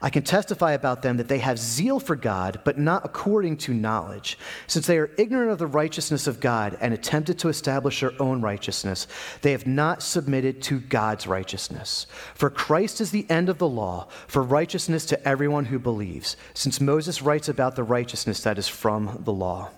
I 0.00 0.10
can 0.10 0.22
testify 0.22 0.74
about 0.74 1.02
them 1.02 1.16
that 1.16 1.26
they 1.26 1.40
have 1.40 1.58
zeal 1.58 1.98
for 1.98 2.14
God, 2.14 2.60
but 2.62 2.78
not 2.78 3.04
according 3.04 3.56
to 3.58 3.74
knowledge. 3.74 4.38
Since 4.68 4.86
they 4.86 4.98
are 4.98 5.10
ignorant 5.18 5.50
of 5.50 5.58
the 5.58 5.66
righteousness 5.66 6.28
of 6.28 6.38
God 6.38 6.78
and 6.80 6.94
attempted 6.94 7.40
to 7.40 7.48
establish 7.48 7.98
their 7.98 8.12
own 8.22 8.40
righteousness, 8.40 9.08
they 9.42 9.50
have 9.50 9.66
not 9.66 10.04
submitted 10.04 10.62
to 10.62 10.78
God's 10.78 11.26
righteousness. 11.26 12.06
For 12.34 12.48
Christ 12.48 13.00
is 13.00 13.10
the 13.10 13.28
end 13.28 13.48
of 13.48 13.58
the 13.58 13.68
law, 13.68 14.06
for 14.28 14.40
righteousness 14.40 15.04
to 15.06 15.28
everyone 15.28 15.64
who 15.64 15.80
believes, 15.80 16.36
since 16.54 16.80
Moses 16.80 17.22
writes 17.22 17.48
about 17.48 17.74
the 17.74 17.82
righteousness 17.82 18.40
that 18.44 18.56
is 18.56 18.68
from 18.68 19.22
the 19.24 19.32
law. 19.32 19.72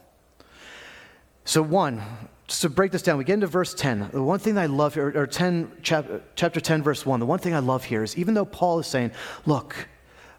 So, 1.49 1.63
one, 1.63 2.03
just 2.47 2.61
to 2.61 2.69
break 2.69 2.93
this 2.93 3.01
down, 3.01 3.17
we 3.17 3.25
get 3.25 3.33
into 3.33 3.47
verse 3.47 3.73
10. 3.73 4.11
The 4.13 4.23
one 4.23 4.39
thing 4.39 4.59
I 4.59 4.67
love 4.67 4.93
here, 4.93 5.11
or 5.17 5.27
10, 5.27 5.73
chapter, 5.83 6.21
chapter 6.37 6.61
10, 6.61 6.83
verse 6.83 7.07
1, 7.07 7.21
the 7.21 7.25
one 7.25 7.39
thing 7.39 7.55
I 7.55 7.61
love 7.61 7.85
here 7.85 8.03
is 8.03 8.19
even 8.19 8.35
though 8.35 8.45
Paul 8.45 8.81
is 8.81 8.87
saying, 8.87 9.13
Look, 9.47 9.89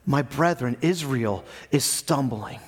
my 0.05 0.21
brethren, 0.21 0.77
Israel 0.81 1.45
is 1.71 1.83
stumbling. 1.83 2.59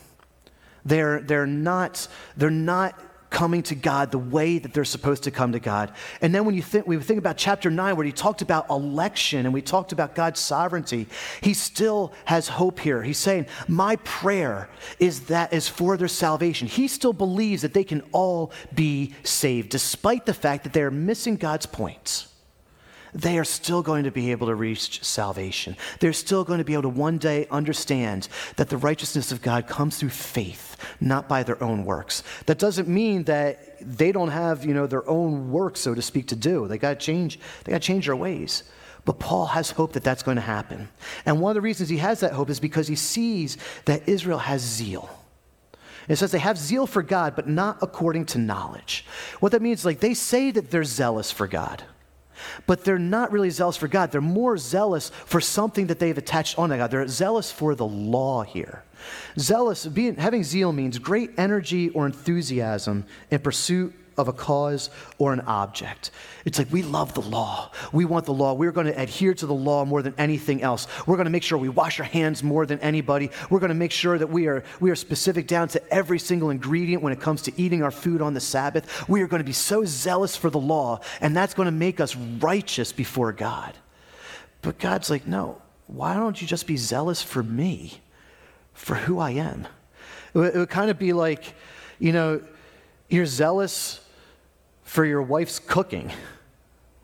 They're, 0.84 1.22
they're, 1.22 1.46
not, 1.46 2.08
they're 2.36 2.50
not 2.50 3.00
coming 3.32 3.64
to 3.64 3.76
God 3.76 4.12
the 4.12 4.20
way 4.20 4.60
that 4.60 4.74
they're 4.74 4.86
supposed 4.86 5.24
to 5.24 5.32
come 5.32 5.54
to 5.54 5.60
God. 5.60 5.92
And 6.22 6.36
then 6.36 6.46
when 6.46 6.54
you 6.54 6.62
think, 6.62 6.86
we 6.86 6.98
think 6.98 7.18
about 7.18 7.38
chapter 7.38 7.72
9, 7.72 7.96
where 7.96 8.06
he 8.06 8.12
talked 8.12 8.44
about 8.44 8.70
election 8.70 9.46
and 9.46 9.54
we 9.54 9.64
talked 9.64 9.92
about 9.92 10.14
God's 10.14 10.40
sovereignty, 10.40 11.08
he 11.42 11.56
still 11.56 12.14
has 12.26 12.48
hope 12.48 12.80
here. 12.80 13.02
He's 13.02 13.18
saying, 13.18 13.48
My 13.68 13.96
prayer 13.98 14.70
is 15.00 15.22
that 15.22 15.54
is 15.54 15.68
for 15.68 15.98
their 15.98 16.08
salvation. 16.08 16.68
He 16.68 16.88
still 16.88 17.14
believes 17.14 17.64
that 17.64 17.74
they 17.74 17.86
can 17.86 18.04
all 18.12 18.52
be 18.76 19.16
saved, 19.24 19.70
despite 19.70 20.28
the 20.28 20.34
fact 20.34 20.64
that 20.66 20.74
they're 20.74 20.92
missing 20.92 21.38
God's 21.38 21.66
points 21.66 22.31
they 23.14 23.38
are 23.38 23.44
still 23.44 23.82
going 23.82 24.04
to 24.04 24.12
be 24.12 24.32
able 24.32 24.48
to 24.48 24.56
reach 24.56 25.04
salvation. 25.04 25.76
They're 26.00 26.14
still 26.14 26.44
going 26.44 26.60
to 26.60 26.64
be 26.64 26.74
able 26.74 26.84
to 26.84 26.90
one 26.90 27.18
day 27.18 27.48
understand 27.52 28.28
that 28.56 28.70
the 28.70 28.78
righteousness 28.78 29.32
of 29.32 29.42
God 29.42 29.68
comes 29.68 29.98
through 29.98 30.10
faith, 30.10 30.78
not 31.00 31.28
by 31.28 31.44
their 31.44 31.62
own 31.64 31.86
works. 31.86 32.24
That 32.46 32.58
doesn't 32.58 32.88
mean 32.88 33.24
that 33.24 33.78
they 33.82 34.12
don't 34.12 34.30
have, 34.30 34.66
you 34.66 34.74
know, 34.74 34.88
their 34.88 35.08
own 35.10 35.52
work, 35.52 35.78
so 35.78 35.94
to 35.94 36.02
speak, 36.02 36.28
to 36.28 36.36
do. 36.36 36.68
They 36.68 36.78
got 36.78 37.00
to 37.00 37.06
change. 37.06 37.40
They 37.64 37.72
got 37.72 37.82
to 37.82 37.88
change 37.88 38.06
their 38.06 38.16
ways. 38.16 38.64
But 39.04 39.20
Paul 39.20 39.48
has 39.48 39.72
hope 39.72 39.94
that 39.94 40.04
that's 40.04 40.24
going 40.24 40.36
to 40.36 40.42
happen. 40.42 40.88
And 41.26 41.42
one 41.42 41.52
of 41.52 41.56
the 41.56 41.62
reasons 41.62 41.90
he 41.90 41.98
has 41.98 42.20
that 42.20 42.34
hope 42.34 42.50
is 42.50 42.60
because 42.60 42.88
he 42.88 42.96
sees 42.96 43.58
that 43.86 44.08
Israel 44.08 44.38
has 44.38 44.62
zeal. 44.62 45.10
It 46.08 46.18
says 46.18 46.32
they 46.32 46.40
have 46.40 46.58
zeal 46.58 46.88
for 46.88 47.02
God, 47.02 47.36
but 47.36 47.48
not 47.48 47.78
according 47.82 48.26
to 48.28 48.38
knowledge. 48.38 49.06
What 49.40 49.52
that 49.54 49.62
means, 49.62 49.80
is 49.80 49.86
like, 49.86 50.00
they 50.00 50.14
say 50.14 50.52
that 50.52 50.70
they're 50.70 50.84
zealous 50.84 51.32
for 51.32 51.48
God 51.48 51.84
but 52.68 52.84
they're 52.84 53.00
not 53.00 53.32
really 53.32 53.50
zealous 53.50 53.78
for 53.78 53.88
God. 53.88 54.12
They're 54.12 54.22
more 54.22 54.58
zealous 54.58 55.10
for 55.26 55.42
something 55.42 55.88
that 55.88 56.00
they've 56.00 56.18
attached 56.18 56.58
onto 56.58 56.78
God. 56.78 56.92
They're 56.92 57.08
zealous 57.08 57.52
for 57.52 57.76
the 57.76 57.86
law 57.86 58.44
here. 58.44 58.84
Zealous, 59.38 59.86
being, 59.86 60.16
having 60.16 60.44
zeal 60.44 60.72
means 60.72 61.00
great 61.00 61.32
energy 61.38 61.90
or 61.90 62.06
enthusiasm 62.06 63.06
in 63.30 63.40
pursuit 63.40 63.94
of 64.18 64.28
a 64.28 64.34
cause 64.34 64.90
or 65.18 65.34
an 65.34 65.42
object. 65.42 66.12
It's 66.46 66.58
like 66.58 66.72
we 66.72 66.84
love 66.84 67.14
the 67.14 67.22
law. 67.22 67.72
We 67.92 68.06
want 68.06 68.26
the 68.26 68.34
law. 68.34 68.54
We're 68.54 68.72
going 68.72 68.88
to 68.88 69.00
adhere 69.00 69.34
to 69.34 69.46
the 69.46 69.54
law 69.54 69.86
more 69.86 70.02
than 70.02 70.14
anything 70.18 70.62
else. 70.62 70.88
We're 71.08 71.16
going 71.16 71.26
to 71.26 71.32
make 71.32 71.44
sure 71.44 71.58
we 71.58 71.70
wash 71.70 72.00
our 72.00 72.06
hands 72.06 72.44
more 72.44 72.66
than 72.66 72.80
anybody. 72.80 73.32
We're 73.50 73.60
going 73.60 73.70
to 73.70 73.76
make 73.76 73.92
sure 73.92 74.18
that 74.18 74.30
we 74.30 74.48
are, 74.48 74.64
we 74.80 74.90
are 74.90 74.96
specific 74.96 75.48
down 75.48 75.70
to 75.70 75.94
every 75.94 76.20
single 76.20 76.50
ingredient 76.50 77.04
when 77.04 77.14
it 77.14 77.20
comes 77.20 77.42
to 77.44 77.62
eating 77.62 77.84
our 77.84 77.92
food 77.92 78.22
on 78.22 78.34
the 78.34 78.40
Sabbath. 78.40 79.08
We 79.08 79.22
are 79.22 79.28
going 79.28 79.42
to 79.42 79.46
be 79.46 79.54
so 79.54 79.86
zealous 79.86 80.36
for 80.36 80.50
the 80.50 80.60
law, 80.60 81.00
and 81.22 81.36
that's 81.36 81.54
going 81.54 81.68
to 81.68 81.72
make 81.72 82.00
us 82.00 82.16
righteous 82.16 82.92
before 82.92 83.32
God. 83.32 83.76
But 84.62 84.78
God's 84.78 85.10
like, 85.10 85.26
no, 85.26 85.62
why 85.88 86.14
don't 86.14 86.42
you 86.42 86.48
just 86.48 86.68
be 86.68 86.78
zealous 86.78 87.22
for 87.22 87.44
me, 87.44 88.02
for 88.74 88.96
who 88.96 89.20
I 89.20 89.32
am? 89.32 89.68
It 90.34 90.38
would, 90.38 90.56
it 90.56 90.58
would 90.58 90.70
kind 90.70 90.92
of 90.92 91.00
be 91.00 91.14
like, 91.14 91.54
you 92.00 92.12
know, 92.12 92.42
you're 93.12 93.26
zealous 93.26 94.00
for 94.84 95.06
your 95.06 95.22
wife's 95.22 95.60
cooking, 95.60 96.12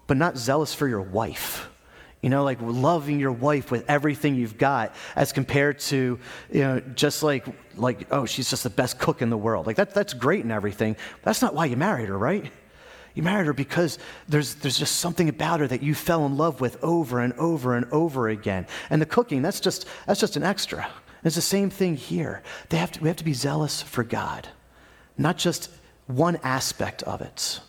but 0.07 0.17
not 0.17 0.37
zealous 0.37 0.73
for 0.73 0.87
your 0.87 1.01
wife. 1.01 1.69
You 2.21 2.29
know, 2.29 2.43
like 2.43 2.59
loving 2.61 3.19
your 3.19 3.31
wife 3.31 3.69
with 3.69 3.87
everything 3.89 4.35
you've 4.35 4.57
got 4.57 4.95
as 5.15 5.31
compared 5.31 5.79
to, 5.79 6.19
you 6.51 6.61
know, 6.61 6.79
just 6.95 7.21
like, 7.21 7.45
like 7.75 8.07
oh, 8.09 8.25
she's 8.25 8.49
just 8.49 8.63
the 8.63 8.69
best 8.69 8.97
cook 8.97 9.21
in 9.21 9.29
the 9.29 9.37
world. 9.37 9.67
Like, 9.67 9.75
that, 9.75 9.93
that's 9.93 10.13
great 10.13 10.43
and 10.43 10.51
everything. 10.51 10.95
that's 11.23 11.41
not 11.41 11.53
why 11.53 11.65
you 11.65 11.77
married 11.77 12.09
her, 12.09 12.17
right? 12.17 12.51
You 13.13 13.23
married 13.23 13.47
her 13.47 13.53
because 13.53 13.99
there's, 14.27 14.55
there's 14.55 14.79
just 14.79 14.97
something 14.97 15.29
about 15.29 15.59
her 15.59 15.67
that 15.67 15.83
you 15.83 15.93
fell 15.93 16.25
in 16.25 16.37
love 16.37 16.61
with 16.61 16.83
over 16.83 17.19
and 17.19 17.33
over 17.33 17.75
and 17.75 17.85
over 17.91 18.29
again. 18.29 18.65
And 18.89 19.01
the 19.01 19.05
cooking, 19.05 19.41
that's 19.41 19.59
just, 19.59 19.87
that's 20.05 20.19
just 20.19 20.37
an 20.37 20.43
extra. 20.43 20.83
And 20.83 21.25
it's 21.25 21.35
the 21.35 21.41
same 21.41 21.69
thing 21.69 21.95
here. 21.95 22.43
They 22.69 22.77
have 22.77 22.91
to, 22.93 23.01
we 23.01 23.07
have 23.09 23.17
to 23.17 23.23
be 23.23 23.33
zealous 23.33 23.81
for 23.81 24.03
God, 24.03 24.47
not 25.17 25.37
just 25.37 25.69
one 26.07 26.37
aspect 26.43 27.03
of 27.03 27.21
it. 27.21 27.59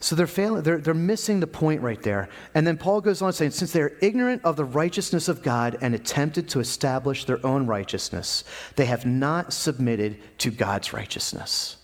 So 0.00 0.14
they're 0.14 0.28
failing, 0.28 0.62
they're, 0.62 0.78
they're 0.78 0.94
missing 0.94 1.40
the 1.40 1.48
point 1.48 1.82
right 1.82 2.00
there. 2.02 2.28
And 2.54 2.64
then 2.64 2.78
Paul 2.78 3.00
goes 3.00 3.20
on 3.20 3.32
saying, 3.32 3.50
since 3.50 3.72
they're 3.72 3.96
ignorant 4.00 4.44
of 4.44 4.56
the 4.56 4.64
righteousness 4.64 5.28
of 5.28 5.42
God 5.42 5.76
and 5.80 5.94
attempted 5.94 6.48
to 6.50 6.60
establish 6.60 7.24
their 7.24 7.44
own 7.44 7.66
righteousness, 7.66 8.44
they 8.76 8.84
have 8.84 9.06
not 9.06 9.52
submitted 9.52 10.18
to 10.38 10.52
God's 10.52 10.92
righteousness. 10.92 11.78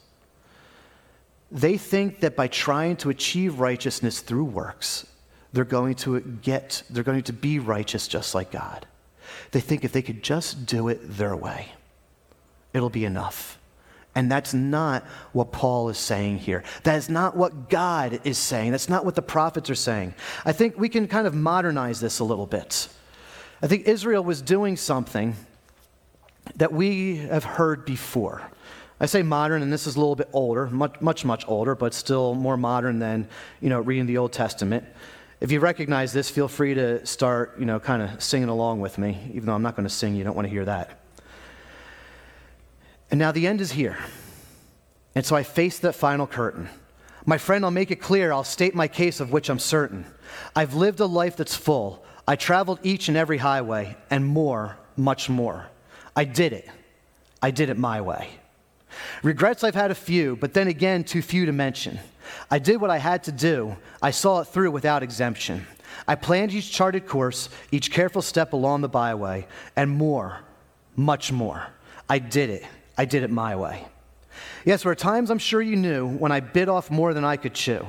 They 1.50 1.76
think 1.76 2.21
that 2.21 2.37
by 2.37 2.47
trying 2.47 2.97
to 2.99 3.11
achieve 3.11 3.59
righteousness 3.59 4.21
through 4.21 4.44
works, 4.44 5.06
they're 5.52 5.64
going 5.64 5.94
to 5.97 6.21
get, 6.21 6.85
they're 6.90 7.04
going 7.04 7.23
to 7.25 7.33
be 7.33 7.59
righteous 7.59 8.06
just 8.06 8.35
like 8.35 8.52
God. 8.52 8.87
They 9.50 9.61
think 9.61 9.85
if 9.85 9.92
they 9.92 10.02
could 10.02 10.23
just 10.23 10.66
do 10.66 10.88
it 10.88 11.16
their 11.16 11.35
way, 11.35 11.73
it'll 12.73 12.90
be 12.90 13.04
enough. 13.04 13.59
And 14.14 14.30
that's 14.30 14.54
not 14.54 15.04
what 15.33 15.50
Paul 15.50 15.88
is 15.88 15.99
saying 15.99 16.38
here. 16.38 16.62
That 16.85 16.97
is 16.97 17.09
not 17.09 17.37
what 17.37 17.68
God 17.68 18.21
is 18.25 18.38
saying. 18.38 18.71
That's 18.71 18.88
not 18.88 19.04
what 19.04 19.16
the 19.16 19.23
prophets 19.23 19.71
are 19.71 19.75
saying. 19.75 20.14
I 20.44 20.52
think 20.52 20.78
we 20.78 20.88
can 20.88 21.09
kind 21.09 21.26
of 21.26 21.35
modernize 21.35 22.00
this 22.00 22.21
a 22.21 22.25
little 22.25 22.47
bit. 22.47 22.88
I 23.61 23.66
think 23.66 23.87
Israel 23.87 24.23
was 24.23 24.40
doing 24.40 24.76
something 24.76 25.35
that 26.56 26.73
we 26.73 27.16
have 27.16 27.44
heard 27.44 27.85
before. 27.85 28.42
I 29.00 29.06
say 29.06 29.23
modern, 29.23 29.62
and 29.62 29.73
this 29.73 29.87
is 29.87 29.97
a 29.97 29.99
little 29.99 30.14
bit 30.14 30.28
older, 30.33 30.66
much, 30.66 31.00
much, 31.00 31.25
much 31.25 31.44
older, 31.49 31.75
but 31.75 31.92
still 31.92 32.35
more 32.35 32.56
modern 32.56 33.00
than, 33.00 33.28
you 33.61 33.68
know, 33.68 33.80
reading 33.80 34.06
the 34.06 34.18
Old 34.18 34.33
Testament. 34.33 34.85
If 35.40 35.50
you 35.50 35.59
recognize 35.59 36.12
this, 36.12 36.30
feel 36.30 36.47
free 36.47 36.75
to 36.75 37.04
start, 37.04 37.56
you 37.59 37.66
know, 37.66 37.80
kind 37.80 38.02
of 38.02 38.23
singing 38.23 38.49
along 38.49 38.80
with 38.80 38.97
me, 38.97 39.18
even 39.35 39.47
though 39.47 39.54
I'm 39.54 39.62
not 39.62 39.75
going 39.75 39.88
to 39.88 39.92
sing, 39.92 40.14
you 40.14 40.23
don't 40.23 40.37
want 40.37 40.47
to 40.47 40.50
hear 40.50 40.64
that. 40.66 41.03
And 43.14 43.21
now 43.21 43.30
the 43.30 43.47
end 43.47 43.61
is 43.61 43.71
here. 43.71 43.97
And 45.14 45.25
so 45.25 45.37
I 45.37 45.44
face 45.44 45.78
that 45.78 45.92
final 45.92 46.26
curtain. 46.26 46.68
My 47.25 47.38
friend, 47.38 47.64
I'll 47.64 47.71
make 47.71 47.92
it 47.92 48.00
clear. 48.00 48.33
I'll 48.33 48.42
state 48.42 48.75
my 48.75 48.88
case 48.88 49.21
of 49.21 49.30
which 49.30 49.49
I'm 49.49 49.61
certain. 49.61 50.04
I've 50.56 50.75
lived 50.75 50.99
a 50.99 51.06
life 51.06 51.37
that's 51.37 51.54
full. 51.54 52.04
I 52.26 52.35
traveled 52.35 52.80
each 52.83 53.06
and 53.06 53.16
every 53.16 53.38
highway, 53.38 53.97
and 54.11 54.26
more, 54.26 54.76
much 54.97 55.30
more. 55.30 55.68
I 56.16 56.25
did 56.25 56.52
it. 56.52 56.68
I 57.40 57.52
did 57.52 57.68
it 57.68 57.78
my 57.78 58.00
way. 58.00 58.30
Regrets, 59.23 59.62
I've 59.62 59.76
had 59.76 59.92
a 59.92 59.94
few, 59.94 60.35
but 60.35 60.52
then 60.52 60.66
again, 60.66 61.04
too 61.04 61.23
few 61.23 61.47
to 61.47 61.52
mention. 61.52 62.00
I 62.50 62.59
did 62.59 62.80
what 62.80 62.90
I 62.90 62.99
had 62.99 63.23
to 63.23 63.30
do. 63.30 63.76
I 64.02 64.11
saw 64.11 64.40
it 64.40 64.47
through 64.47 64.73
without 64.73 65.04
exemption. 65.04 65.68
I 66.09 66.16
planned 66.16 66.52
each 66.52 66.73
charted 66.73 67.06
course, 67.06 67.49
each 67.71 67.92
careful 67.92 68.23
step 68.23 68.54
along 68.54 68.80
the 68.80 68.88
byway, 68.88 69.47
and 69.76 69.88
more, 69.88 70.40
much 70.97 71.30
more. 71.30 71.68
I 72.09 72.18
did 72.18 72.50
it. 72.50 72.64
I 72.96 73.04
did 73.04 73.22
it 73.22 73.30
my 73.30 73.56
way. 73.56 73.86
Yes, 74.64 74.82
there 74.82 74.90
were 74.90 74.96
times 74.96 75.30
I'm 75.30 75.38
sure 75.38 75.60
you 75.60 75.76
knew 75.76 76.06
when 76.06 76.32
I 76.32 76.40
bit 76.40 76.68
off 76.68 76.90
more 76.90 77.14
than 77.14 77.24
I 77.24 77.36
could 77.36 77.54
chew. 77.54 77.86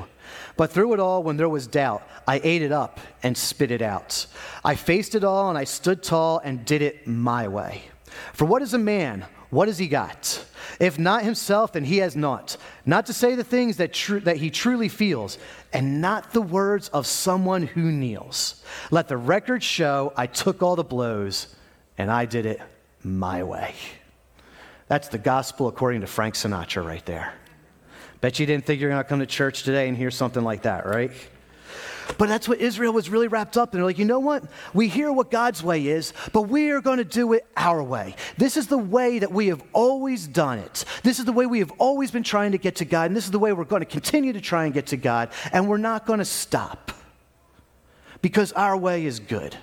But 0.58 0.72
through 0.72 0.94
it 0.94 1.00
all, 1.00 1.24
when 1.24 1.38
there 1.38 1.50
was 1.50 1.68
doubt, 1.68 2.04
I 2.28 2.42
ate 2.44 2.62
it 2.62 2.72
up 2.72 3.00
and 3.24 3.38
spit 3.38 3.72
it 3.72 3.82
out. 3.82 4.26
I 4.64 4.76
faced 4.76 5.16
it 5.16 5.24
all 5.24 5.50
and 5.50 5.58
I 5.58 5.64
stood 5.64 6.04
tall 6.04 6.40
and 6.44 6.66
did 6.66 6.82
it 6.82 7.08
my 7.08 7.48
way. 7.48 7.84
For 8.34 8.46
what 8.46 8.62
is 8.62 8.74
a 8.74 8.78
man? 8.78 9.26
What 9.50 9.68
has 9.68 9.78
he 9.78 9.88
got? 9.88 10.44
If 10.80 10.98
not 10.98 11.24
himself, 11.24 11.74
then 11.74 11.86
he 11.86 11.98
has 11.98 12.16
naught. 12.16 12.58
Not 12.86 13.06
to 13.06 13.14
say 13.14 13.36
the 13.36 13.44
things 13.44 13.78
that, 13.78 13.94
tr- 13.94 14.20
that 14.20 14.38
he 14.38 14.50
truly 14.50 14.90
feels, 14.90 15.38
and 15.72 16.02
not 16.02 16.34
the 16.34 16.42
words 16.42 16.90
of 16.90 17.06
someone 17.08 17.68
who 17.68 17.92
kneels. 17.92 18.64
Let 18.92 19.08
the 19.08 19.18
record 19.18 19.64
show 19.64 20.12
I 20.18 20.28
took 20.28 20.62
all 20.62 20.76
the 20.76 20.84
blows, 20.84 21.56
and 21.98 22.12
I 22.12 22.26
did 22.26 22.46
it 22.46 22.60
my 23.04 23.44
way. 23.44 23.76
That's 24.88 25.08
the 25.08 25.18
gospel 25.18 25.68
according 25.68 26.02
to 26.02 26.08
Frank 26.08 26.36
Sinatra 26.36 26.86
right 26.86 27.06
there. 27.06 27.34
Bet 28.22 28.40
you 28.40 28.46
didn't 28.46 28.66
think 28.66 28.80
you're 28.80 28.90
going 28.90 29.04
to 29.04 29.08
come 29.08 29.20
to 29.20 29.26
church 29.26 29.64
today 29.64 29.88
and 29.88 29.98
hear 29.98 30.12
something 30.12 30.44
like 30.44 30.64
that, 30.64 30.86
right? 30.86 31.12
But 32.18 32.30
that's 32.30 32.48
what 32.48 32.60
Israel 32.60 32.94
was 32.94 33.10
really 33.10 33.28
wrapped 33.28 33.58
up 33.58 33.74
in. 33.74 33.80
They're 33.80 33.86
like, 33.86 33.98
you 33.98 34.06
know 34.06 34.20
what? 34.20 34.44
We 34.74 34.88
hear 34.88 35.12
what 35.12 35.32
God's 35.32 35.64
way 35.64 35.88
is, 35.88 36.14
but 36.34 36.44
we 36.44 36.70
are 36.70 36.82
going 36.82 37.00
to 37.00 37.04
do 37.04 37.34
it 37.34 37.46
our 37.58 37.82
way. 37.82 38.16
This 38.38 38.58
is 38.58 38.68
the 38.68 38.78
way 38.78 39.20
that 39.20 39.32
we 39.32 39.48
have 39.48 39.64
always 39.74 40.28
done 40.28 40.60
it. 40.60 40.86
This 41.02 41.18
is 41.18 41.26
the 41.26 41.34
way 41.34 41.48
we 41.48 41.60
have 41.60 41.72
always 41.80 42.12
been 42.12 42.24
trying 42.24 42.52
to 42.52 42.60
get 42.60 42.76
to 42.78 42.86
God, 42.86 43.08
and 43.08 43.16
this 43.16 43.26
is 43.26 43.32
the 43.32 43.40
way 43.40 43.54
we're 43.54 43.64
going 43.64 43.82
to 43.82 43.88
continue 43.88 44.34
to 44.34 44.42
try 44.42 44.66
and 44.66 44.74
get 44.74 44.88
to 44.88 44.98
God, 44.98 45.30
and 45.52 45.68
we're 45.68 45.78
not 45.78 46.06
going 46.06 46.20
to 46.20 46.26
stop 46.26 46.92
because 48.22 48.52
our 48.52 48.78
way 48.78 49.06
is 49.06 49.20
good. 49.20 49.56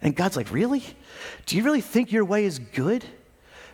And 0.00 0.16
God's 0.16 0.36
like, 0.36 0.50
really? 0.50 0.82
Do 1.44 1.56
you 1.58 1.62
really 1.62 1.82
think 1.82 2.12
your 2.12 2.24
way 2.24 2.46
is 2.46 2.58
good? 2.58 3.04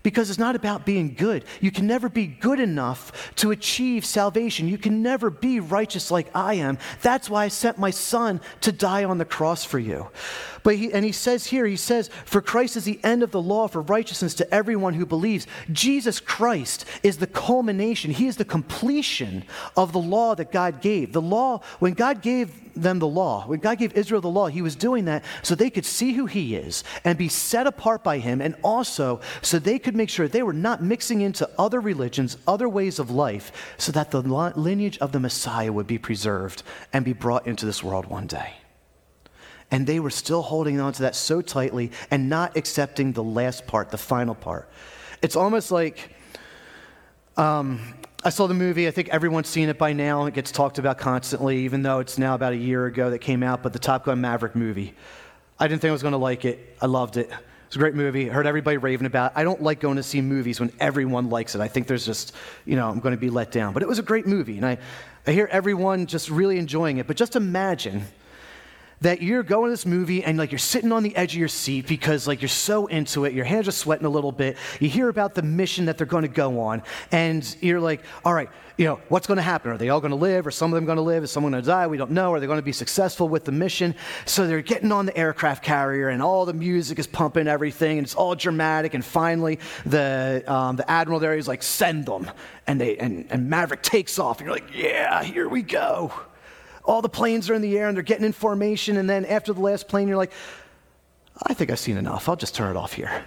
Because 0.07 0.31
it's 0.31 0.39
not 0.39 0.55
about 0.55 0.87
being 0.87 1.15
good. 1.15 1.45
You 1.61 1.73
can 1.73 1.89
never 1.89 2.09
be 2.09 2.29
good 2.29 2.61
enough 2.61 3.35
to 3.39 3.51
achieve 3.51 4.07
salvation. 4.07 4.69
You 4.69 4.79
can 4.79 5.03
never 5.03 5.31
be 5.31 5.59
righteous 5.59 6.13
like 6.13 6.29
I 6.33 6.55
am. 6.55 6.79
That's 7.03 7.29
why 7.29 7.43
I 7.43 7.49
sent 7.49 7.77
my 7.77 7.91
son 7.91 8.41
to 8.61 8.71
die 8.71 9.03
on 9.03 9.19
the 9.19 9.25
cross 9.25 9.65
for 9.65 9.81
you. 9.81 10.07
But 10.67 10.79
he, 10.79 10.93
and 10.93 11.05
he 11.05 11.13
says 11.13 11.47
here, 11.47 11.65
he 11.65 11.77
says, 11.77 12.11
For 12.25 12.41
Christ 12.41 12.77
is 12.77 12.83
the 12.83 12.99
end 13.05 13.23
of 13.23 13.31
the 13.31 13.41
law 13.41 13.69
for 13.69 13.83
righteousness 13.83 14.35
to 14.35 14.53
everyone 14.53 14.95
who 14.95 15.07
believes. 15.07 15.47
Jesus 15.71 16.19
Christ 16.19 16.85
is 17.05 17.19
the 17.19 17.29
culmination, 17.29 18.11
he 18.11 18.27
is 18.27 18.37
the 18.37 18.45
completion 18.45 19.45
of 19.77 19.93
the 19.93 20.01
law 20.01 20.35
that 20.35 20.51
God 20.51 20.81
gave. 20.81 21.13
The 21.13 21.23
law, 21.23 21.61
when 21.79 21.93
God 21.93 22.21
gave 22.21 22.51
them 22.75 22.99
the 22.99 23.07
law. 23.07 23.47
When 23.47 23.61
God 23.61 23.79
gave 23.79 23.95
Israel 23.95 24.21
the 24.21 24.29
law, 24.29 24.49
He 24.49 24.61
was 24.61 24.77
doing 24.77 25.07
that 25.07 25.25
so 25.43 25.55
they 25.55 25.71
could 25.71 25.87
see 25.87 26.13
who 26.13 26.27
He 26.27 26.57
is 26.57 26.85
and 27.05 27.17
be 27.17 27.29
set 27.29 27.67
apart 27.67 28.05
by 28.05 28.19
Him, 28.19 28.43
and 28.43 28.55
also 28.63 29.21
so 29.41 29.59
they 29.59 29.79
could 29.79 29.97
make 29.97 30.11
sure 30.11 30.29
they 30.29 30.43
were 30.43 30.53
not 30.53 30.83
mixing 30.83 31.23
into 31.23 31.49
other 31.59 31.81
religions, 31.81 32.37
other 32.47 32.69
ways 32.69 32.99
of 32.99 33.11
life, 33.11 33.51
so 33.79 33.93
that 33.93 34.11
the 34.11 34.21
lineage 34.21 34.99
of 34.99 35.13
the 35.13 35.21
Messiah 35.21 35.73
would 35.73 35.87
be 35.87 35.97
preserved 35.97 36.65
and 36.93 37.03
be 37.03 37.15
brought 37.15 37.47
into 37.47 37.65
this 37.65 37.83
world 37.83 38.05
one 38.07 38.27
day. 38.27 38.57
And 39.71 39.87
they 39.87 39.99
were 39.99 40.11
still 40.11 40.43
holding 40.43 40.81
on 40.81 40.93
to 40.95 41.03
that 41.03 41.17
so 41.17 41.43
tightly 41.43 41.91
and 42.11 42.29
not 42.29 42.57
accepting 42.57 43.13
the 43.13 43.25
last 43.25 43.67
part, 43.67 43.91
the 43.91 43.99
final 43.99 44.35
part. 44.35 44.69
It's 45.23 45.35
almost 45.35 45.71
like 45.73 46.15
um, 47.37 47.81
I 48.25 48.31
saw 48.31 48.47
the 48.47 48.55
movie. 48.55 48.87
I 48.89 48.91
think 48.91 49.09
everyone's 49.09 49.49
seen 49.49 49.69
it 49.69 49.79
by 49.79 49.93
now. 49.93 50.21
And 50.21 50.29
It 50.29 50.35
gets 50.35 50.53
talked 50.53 50.79
about 50.79 50.99
constantly, 50.99 51.59
even 51.59 51.83
though 51.83 52.01
it's 52.01 52.19
now 52.19 52.35
about 52.35 52.53
a 52.53 52.57
year 52.57 52.87
ago 52.87 53.11
that 53.11 53.19
came 53.19 53.43
out. 53.43 53.63
But 53.63 53.73
the 53.73 53.79
Top 53.79 54.05
Gun 54.05 54.21
Maverick 54.21 54.55
movie. 54.55 54.95
I 55.59 55.69
didn't 55.69 55.81
think 55.81 55.91
I 55.91 55.93
was 55.93 56.03
going 56.03 56.13
to 56.13 56.19
like 56.19 56.45
it. 56.45 56.77
I 56.81 56.87
loved 56.87 57.17
it. 57.17 57.31
It's 57.67 57.77
a 57.77 57.79
great 57.79 57.95
movie. 57.95 58.31
I 58.31 58.33
heard 58.33 58.47
everybody 58.47 58.77
raving 58.77 59.07
about 59.07 59.33
it. 59.33 59.39
I 59.39 59.43
don't 59.43 59.63
like 59.63 59.81
going 59.81 59.97
to 59.97 60.03
see 60.03 60.21
movies 60.21 60.61
when 60.61 60.71
everyone 60.79 61.31
likes 61.31 61.55
it. 61.55 61.61
I 61.61 61.67
think 61.67 61.89
there's 61.89 62.07
just, 62.07 62.33
you 62.65 62.77
know, 62.77 62.89
I'm 62.89 63.01
going 63.01 63.15
to 63.15 63.21
be 63.21 63.31
let 63.31 63.51
down. 63.51 63.73
But 63.73 63.83
it 63.83 63.89
was 63.89 63.99
a 63.99 64.03
great 64.03 64.27
movie. 64.27 64.57
And 64.57 64.67
I, 64.67 64.79
I 65.27 65.33
hear 65.33 65.49
everyone 65.51 66.07
just 66.07 66.31
really 66.31 66.59
enjoying 66.59 66.99
it. 66.99 67.07
But 67.07 67.17
just 67.17 67.35
imagine 67.35 68.05
that 69.01 69.23
you're 69.23 69.43
going 69.43 69.67
to 69.67 69.71
this 69.71 69.87
movie 69.87 70.25
and 70.25 70.39
like 70.39 70.53
you're 70.53 70.59
sitting 70.59 70.93
on 70.93 71.03
the 71.03 71.15
edge 71.17 71.33
of 71.33 71.39
your 71.39 71.49
seat 71.49 71.87
because 71.87 72.27
like 72.27 72.41
you're 72.41 72.49
so 72.49 72.87
into 72.87 73.25
it. 73.25 73.33
Your 73.33 73.45
hands 73.45 73.69
are 73.69 73.73
sweating 73.73 74.07
a 74.07 74.11
little 74.11 74.33
bit. 74.33 74.57
You 74.81 74.89
hear 74.89 75.09
about 75.09 75.35
the 75.35 75.43
mission 75.43 75.87
that 75.87 75.99
they're 75.99 76.07
going 76.07 76.23
to 76.23 76.29
go 76.29 76.61
on 76.61 76.83
and 77.13 77.57
you're 77.61 77.81
like 77.81 78.03
all 78.25 78.35
right 78.35 78.49
you 78.77 78.85
know 78.85 79.01
what's 79.09 79.27
going 79.27 79.37
to 79.37 79.43
happen? 79.43 79.71
Are 79.71 79.79
they 79.79 79.89
all 79.89 80.01
going 80.01 80.11
to 80.11 80.17
live? 80.17 80.47
Or 80.47 80.51
some 80.51 80.73
of 80.73 80.77
them 80.77 80.85
going 80.85 80.97
to 80.97 81.03
live? 81.03 81.25
Is 81.25 81.31
someone 81.31 81.53
going 81.53 81.63
to 81.63 81.67
die? 81.67 81.87
We 81.87 81.97
don't 81.97 82.11
know. 82.11 82.33
Are 82.33 82.41
they 82.41 82.47
going 82.47 82.59
to 82.59 82.65
be 82.65 82.73
successful 82.73 83.29
with 83.29 83.45
the 83.45 83.53
mission? 83.53 83.95
So 84.27 84.47
they're 84.47 84.61
getting 84.61 84.93
on 84.93 85.07
the 85.07 85.17
aircraft 85.17 85.65
carrier 85.65 86.09
and 86.09 86.23
all 86.23 86.45
the 86.45 86.53
music 86.53 86.99
is 86.99 87.07
pumping 87.07 87.49
everything 87.49 87.99
and 87.99 88.07
it's 88.07 88.15
all 88.15 88.35
dramatic 88.35 88.95
and 88.95 89.05
finally 89.05 89.59
the, 89.87 90.45
um, 90.47 90.77
the 90.77 90.91
admiral 90.91 91.21
there 91.21 91.37
is 91.37 91.49
like 91.49 91.63
send 91.63 92.07
them 92.07 92.31
and, 92.67 92.81
they, 92.81 92.99
and, 92.99 93.27
and 93.31 93.49
maverick 93.49 93.83
takes 93.83 94.19
off 94.19 94.41
and 94.41 94.47
you're 94.47 94.55
like 94.55 94.75
yeah 94.75 95.23
here 95.23 95.49
we 95.49 95.63
go 95.63 96.13
all 96.87 97.03
the 97.03 97.09
planes 97.09 97.51
are 97.51 97.55
in 97.55 97.63
the 97.63 97.77
air 97.77 97.89
and 97.89 97.97
they're 97.97 98.03
getting 98.03 98.25
in 98.25 98.33
formation. 98.33 98.97
And 98.97 99.11
then 99.11 99.25
after 99.25 99.53
the 99.53 99.61
last 99.61 99.89
plane, 99.89 100.09
you're 100.09 100.17
like, 100.17 100.33
I 101.43 101.53
think 101.53 101.71
I've 101.71 101.79
seen 101.79 101.97
enough. 101.97 102.29
I'll 102.29 102.37
just 102.37 102.55
turn 102.55 102.75
it 102.75 102.79
off 102.79 102.93
here. 102.95 103.25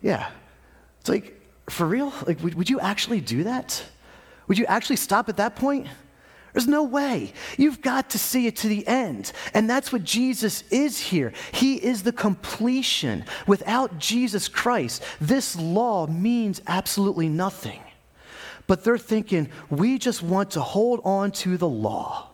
Yeah. 0.00 0.28
It's 1.00 1.08
like, 1.08 1.40
for 1.68 1.86
real? 1.86 2.12
Like, 2.26 2.42
would, 2.42 2.54
would 2.54 2.70
you 2.70 2.80
actually 2.80 3.20
do 3.20 3.44
that? 3.44 3.84
Would 4.48 4.58
you 4.58 4.66
actually 4.66 4.96
stop 4.96 5.28
at 5.28 5.36
that 5.36 5.54
point? 5.54 5.86
There's 6.52 6.66
no 6.66 6.82
way. 6.82 7.32
You've 7.56 7.80
got 7.80 8.10
to 8.10 8.18
see 8.18 8.46
it 8.46 8.56
to 8.56 8.68
the 8.68 8.86
end. 8.86 9.32
And 9.54 9.70
that's 9.70 9.92
what 9.92 10.04
Jesus 10.04 10.64
is 10.70 10.98
here. 10.98 11.32
He 11.52 11.76
is 11.76 12.02
the 12.02 12.12
completion. 12.12 13.24
Without 13.46 13.98
Jesus 13.98 14.48
Christ, 14.48 15.02
this 15.20 15.56
law 15.56 16.06
means 16.06 16.60
absolutely 16.66 17.28
nothing. 17.28 17.80
But 18.66 18.84
they're 18.84 18.98
thinking, 18.98 19.48
we 19.70 19.98
just 19.98 20.22
want 20.22 20.50
to 20.52 20.60
hold 20.60 21.00
on 21.04 21.30
to 21.32 21.56
the 21.56 21.68
law 21.68 22.31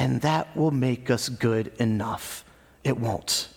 and 0.00 0.22
that 0.22 0.56
will 0.56 0.70
make 0.70 1.10
us 1.10 1.28
good 1.28 1.72
enough. 1.78 2.42
It 2.82 2.98
won't. 2.98 3.48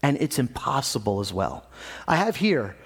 And 0.00 0.16
it's 0.20 0.38
impossible 0.38 1.18
as 1.18 1.32
well. 1.32 1.66
I 2.06 2.14
have 2.14 2.36
here, 2.36 2.76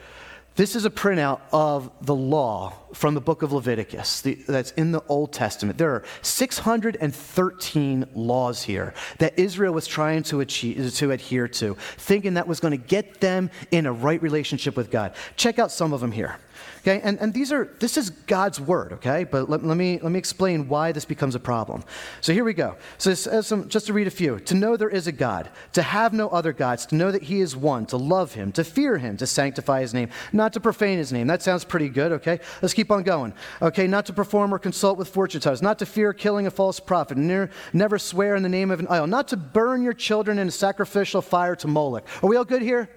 this 0.55 0.75
is 0.75 0.87
a 0.87 0.91
printout 0.91 1.43
of 1.53 1.91
the 2.01 2.15
law 2.15 2.73
from 2.95 3.13
the 3.13 3.21
book 3.21 3.43
of 3.43 3.53
Leviticus 3.53 4.23
the, 4.23 4.37
that's 4.49 4.71
in 4.73 4.93
the 4.93 5.03
Old 5.09 5.35
Testament. 5.35 5.77
There 5.77 5.91
are 5.91 6.05
613 6.23 8.07
laws 8.15 8.63
here 8.63 8.95
that 9.19 9.39
Israel 9.39 9.75
was 9.75 9.87
trying 9.87 10.23
to, 10.25 10.41
achieve, 10.41 10.95
to 10.95 11.11
adhere 11.11 11.49
to, 11.49 11.77
thinking 11.99 12.35
that 12.35 12.49
was 12.49 12.61
going 12.61 12.73
to 12.73 12.79
get 12.79 13.21
them 13.21 13.51
in 13.71 13.85
a 13.85 13.93
right 13.93 14.23
relationship 14.23 14.75
with 14.75 14.91
God. 14.91 15.15
Check 15.37 15.59
out 15.59 15.71
some 15.71 15.93
of 15.93 16.01
them 16.01 16.13
here. 16.13 16.39
Okay, 16.87 17.01
and, 17.03 17.19
and 17.19 17.35
these 17.35 17.51
are, 17.51 17.65
this 17.81 17.97
is 17.97 18.11
God's 18.11 18.61
word, 18.61 18.93
okay? 18.93 19.25
But 19.25 19.51
let, 19.51 19.65
let, 19.65 19.77
me, 19.77 19.99
let 20.01 20.13
me 20.13 20.21
explain 20.21 20.69
why 20.69 20.93
this 20.93 21.05
becomes 21.05 21.35
a 21.35 21.41
problem. 21.41 21.83
So 22.21 22.33
here 22.33 22.45
we 22.45 22.55
go. 22.55 22.77
So 22.97 23.13
some, 23.13 23.69
just 23.69 23.89
to 23.89 23.93
read 23.93 24.07
a 24.07 24.11
few. 24.11 24.39
To 24.39 24.55
know 24.55 24.77
there 24.77 24.89
is 24.89 25.09
a 25.09 25.13
God, 25.13 25.51
to 25.73 25.83
have 25.83 26.13
no 26.13 26.29
other 26.29 26.53
gods, 26.53 26.87
to 26.87 26.95
know 26.95 27.11
that 27.11 27.25
he 27.25 27.41
is 27.41 27.57
one, 27.57 27.87
to 27.87 27.97
love 27.97 28.35
him, 28.35 28.53
to 28.53 28.63
fear 28.63 28.99
him, 28.99 29.17
to 29.17 29.27
sanctify 29.27 29.81
his 29.81 29.95
name, 29.95 30.11
not 30.33 30.53
to 30.53 30.61
profane 30.61 30.99
his 30.99 31.13
name. 31.13 31.27
That 31.27 31.43
sounds 31.43 31.65
pretty 31.65 31.89
good, 31.89 32.13
okay? 32.13 32.39
Let's 32.63 32.73
keep 32.75 32.93
on 32.93 33.03
going. 33.03 33.33
Okay, 33.61 33.89
not 33.89 34.07
to 34.07 34.13
perform 34.13 34.55
or 34.55 34.61
consult 34.61 34.97
with 34.97 35.09
fortune 35.09 35.41
tellers, 35.41 35.63
not 35.63 35.81
to 35.81 35.87
fear 35.87 36.13
killing 36.13 36.47
a 36.47 36.53
false 36.53 36.79
prophet, 36.79 37.19
never, 37.19 37.51
never 37.73 37.99
swear 37.99 38.37
in 38.37 38.45
the 38.45 38.49
name 38.49 38.71
of 38.71 38.79
an 38.79 38.87
idol, 38.87 39.09
not 39.09 39.27
to 39.29 39.37
burn 39.37 39.83
your 39.83 39.93
children 39.93 40.39
in 40.39 40.47
a 40.47 40.53
sacrificial 40.53 41.21
fire 41.21 41.57
to 41.57 41.67
Moloch. 41.67 42.07
Are 42.23 42.29
we 42.29 42.37
all 42.37 42.45
good 42.45 42.63
here? 42.63 42.89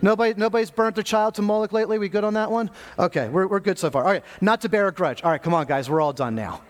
Nobody, 0.00 0.34
nobody's 0.36 0.70
burnt 0.70 0.94
their 0.94 1.04
child 1.04 1.34
to 1.36 1.42
Moloch 1.42 1.72
lately? 1.72 1.98
We 1.98 2.08
good 2.08 2.24
on 2.24 2.34
that 2.34 2.50
one? 2.50 2.70
Okay, 2.98 3.28
we're, 3.28 3.46
we're 3.46 3.60
good 3.60 3.78
so 3.78 3.90
far. 3.90 4.04
All 4.04 4.10
right, 4.10 4.24
not 4.40 4.60
to 4.62 4.68
bear 4.68 4.88
a 4.88 4.92
grudge. 4.92 5.22
All 5.22 5.30
right, 5.30 5.42
come 5.42 5.54
on, 5.54 5.66
guys, 5.66 5.90
we're 5.90 6.00
all 6.00 6.12
done 6.12 6.34
now. 6.34 6.62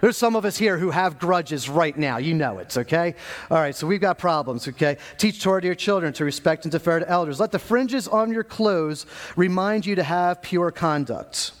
There's 0.00 0.16
some 0.16 0.34
of 0.34 0.44
us 0.44 0.58
here 0.58 0.78
who 0.78 0.90
have 0.90 1.20
grudges 1.20 1.68
right 1.68 1.96
now. 1.96 2.16
You 2.16 2.34
know 2.34 2.58
it, 2.58 2.76
okay? 2.76 3.14
All 3.50 3.58
right, 3.58 3.74
so 3.74 3.86
we've 3.86 4.00
got 4.00 4.18
problems, 4.18 4.66
okay? 4.66 4.96
Teach 5.16 5.40
Torah 5.40 5.60
to 5.60 5.66
your 5.66 5.76
children 5.76 6.12
to 6.14 6.24
respect 6.24 6.64
and 6.64 6.72
defer 6.72 6.98
to 6.98 7.08
elders. 7.08 7.38
Let 7.38 7.52
the 7.52 7.60
fringes 7.60 8.08
on 8.08 8.32
your 8.32 8.42
clothes 8.42 9.06
remind 9.36 9.86
you 9.86 9.94
to 9.94 10.02
have 10.02 10.42
pure 10.42 10.72
conduct 10.72 11.52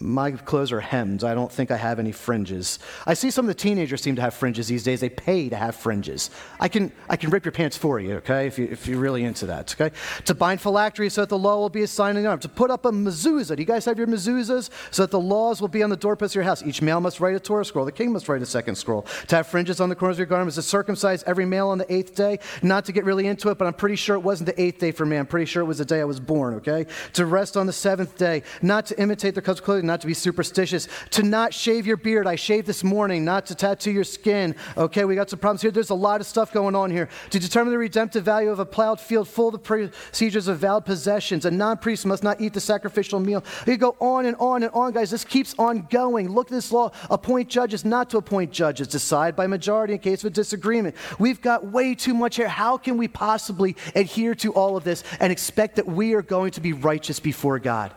my 0.00 0.30
clothes 0.30 0.70
are 0.70 0.80
hemmed. 0.80 1.24
I 1.24 1.34
don't 1.34 1.50
think 1.50 1.70
I 1.70 1.76
have 1.76 1.98
any 1.98 2.12
fringes. 2.12 2.78
I 3.06 3.14
see 3.14 3.30
some 3.30 3.46
of 3.46 3.48
the 3.48 3.54
teenagers 3.54 4.00
seem 4.00 4.14
to 4.16 4.22
have 4.22 4.34
fringes 4.34 4.68
these 4.68 4.84
days. 4.84 5.00
They 5.00 5.08
pay 5.08 5.48
to 5.48 5.56
have 5.56 5.74
fringes. 5.74 6.30
I 6.60 6.68
can, 6.68 6.92
I 7.08 7.16
can 7.16 7.30
rip 7.30 7.44
your 7.44 7.52
pants 7.52 7.76
for 7.76 7.98
you, 7.98 8.16
okay, 8.16 8.46
if, 8.46 8.58
you, 8.58 8.68
if 8.70 8.86
you're 8.86 9.00
really 9.00 9.24
into 9.24 9.46
that, 9.46 9.74
okay? 9.78 9.94
To 10.26 10.34
bind 10.34 10.60
phylactery 10.60 11.08
so 11.08 11.22
that 11.22 11.28
the 11.28 11.38
law 11.38 11.58
will 11.58 11.68
be 11.68 11.82
a 11.82 11.86
sign 11.86 12.16
in 12.16 12.22
the 12.22 12.28
arm. 12.28 12.38
To 12.40 12.48
put 12.48 12.70
up 12.70 12.84
a 12.84 12.90
mezuzah. 12.90 13.56
Do 13.56 13.62
you 13.62 13.66
guys 13.66 13.84
have 13.86 13.98
your 13.98 14.06
mezuzahs? 14.06 14.70
So 14.92 15.02
that 15.02 15.10
the 15.10 15.20
laws 15.20 15.60
will 15.60 15.68
be 15.68 15.82
on 15.82 15.90
the 15.90 15.96
doorposts 15.96 16.32
of 16.32 16.36
your 16.36 16.44
house. 16.44 16.62
Each 16.62 16.80
male 16.80 17.00
must 17.00 17.18
write 17.18 17.34
a 17.34 17.40
Torah 17.40 17.64
scroll. 17.64 17.84
The 17.84 17.92
king 17.92 18.12
must 18.12 18.28
write 18.28 18.42
a 18.42 18.46
second 18.46 18.76
scroll. 18.76 19.02
To 19.28 19.36
have 19.36 19.48
fringes 19.48 19.80
on 19.80 19.88
the 19.88 19.96
corners 19.96 20.14
of 20.14 20.20
your 20.20 20.26
garments. 20.26 20.54
To 20.56 20.62
circumcise 20.62 21.24
every 21.24 21.44
male 21.44 21.68
on 21.68 21.78
the 21.78 21.92
eighth 21.92 22.14
day. 22.14 22.38
Not 22.62 22.84
to 22.84 22.92
get 22.92 23.04
really 23.04 23.26
into 23.26 23.48
it, 23.48 23.58
but 23.58 23.66
I'm 23.66 23.74
pretty 23.74 23.96
sure 23.96 24.14
it 24.14 24.20
wasn't 24.20 24.46
the 24.46 24.60
eighth 24.60 24.78
day 24.78 24.92
for 24.92 25.04
me. 25.04 25.16
I'm 25.16 25.26
pretty 25.26 25.46
sure 25.46 25.62
it 25.62 25.66
was 25.66 25.78
the 25.78 25.84
day 25.84 26.00
I 26.00 26.04
was 26.04 26.20
born, 26.20 26.54
okay? 26.54 26.86
To 27.14 27.26
rest 27.26 27.56
on 27.56 27.66
the 27.66 27.72
seventh 27.72 28.16
day. 28.16 28.44
Not 28.62 28.86
to 28.86 29.00
imitate 29.00 29.34
the 29.34 29.42
custom 29.42 29.64
clothing 29.64 29.87
not 29.88 30.00
to 30.02 30.06
be 30.06 30.14
superstitious, 30.14 30.86
to 31.10 31.24
not 31.24 31.52
shave 31.52 31.86
your 31.86 31.96
beard. 31.96 32.28
I 32.28 32.36
shaved 32.36 32.68
this 32.68 32.84
morning, 32.84 33.24
not 33.24 33.46
to 33.46 33.56
tattoo 33.56 33.90
your 33.90 34.04
skin. 34.04 34.54
Okay, 34.76 35.04
we 35.04 35.16
got 35.16 35.28
some 35.28 35.40
problems 35.40 35.62
here. 35.62 35.72
There's 35.72 35.90
a 35.90 35.94
lot 35.94 36.20
of 36.20 36.26
stuff 36.28 36.52
going 36.52 36.76
on 36.76 36.92
here. 36.92 37.08
To 37.30 37.38
determine 37.40 37.72
the 37.72 37.78
redemptive 37.78 38.24
value 38.24 38.50
of 38.50 38.60
a 38.60 38.66
plowed 38.66 39.00
field 39.00 39.28
full 39.28 39.48
of 39.48 39.52
the 39.54 39.58
procedures 39.58 40.46
of 40.46 40.58
vowed 40.58 40.84
possessions. 40.84 41.44
A 41.44 41.50
non 41.50 41.78
priest 41.78 42.06
must 42.06 42.22
not 42.22 42.40
eat 42.40 42.54
the 42.54 42.60
sacrificial 42.60 43.18
meal. 43.18 43.44
You 43.66 43.76
go 43.76 43.96
on 44.00 44.26
and 44.26 44.36
on 44.36 44.62
and 44.62 44.72
on, 44.72 44.92
guys. 44.92 45.10
This 45.10 45.24
keeps 45.24 45.54
on 45.58 45.86
going. 45.90 46.30
Look 46.30 46.48
at 46.48 46.52
this 46.52 46.70
law. 46.70 46.92
Appoint 47.10 47.48
judges, 47.48 47.84
not 47.84 48.10
to 48.10 48.18
appoint 48.18 48.52
judges. 48.52 48.86
Decide 48.86 49.34
by 49.34 49.46
majority 49.46 49.94
in 49.94 49.98
case 49.98 50.22
of 50.22 50.26
a 50.26 50.34
disagreement. 50.34 50.94
We've 51.18 51.40
got 51.40 51.66
way 51.66 51.94
too 51.94 52.14
much 52.14 52.36
here. 52.36 52.48
How 52.48 52.76
can 52.76 52.96
we 52.98 53.08
possibly 53.08 53.76
adhere 53.94 54.34
to 54.36 54.52
all 54.52 54.76
of 54.76 54.84
this 54.84 55.02
and 55.20 55.32
expect 55.32 55.76
that 55.76 55.86
we 55.86 56.14
are 56.14 56.22
going 56.22 56.52
to 56.52 56.60
be 56.60 56.72
righteous 56.72 57.18
before 57.20 57.58
God? 57.58 57.94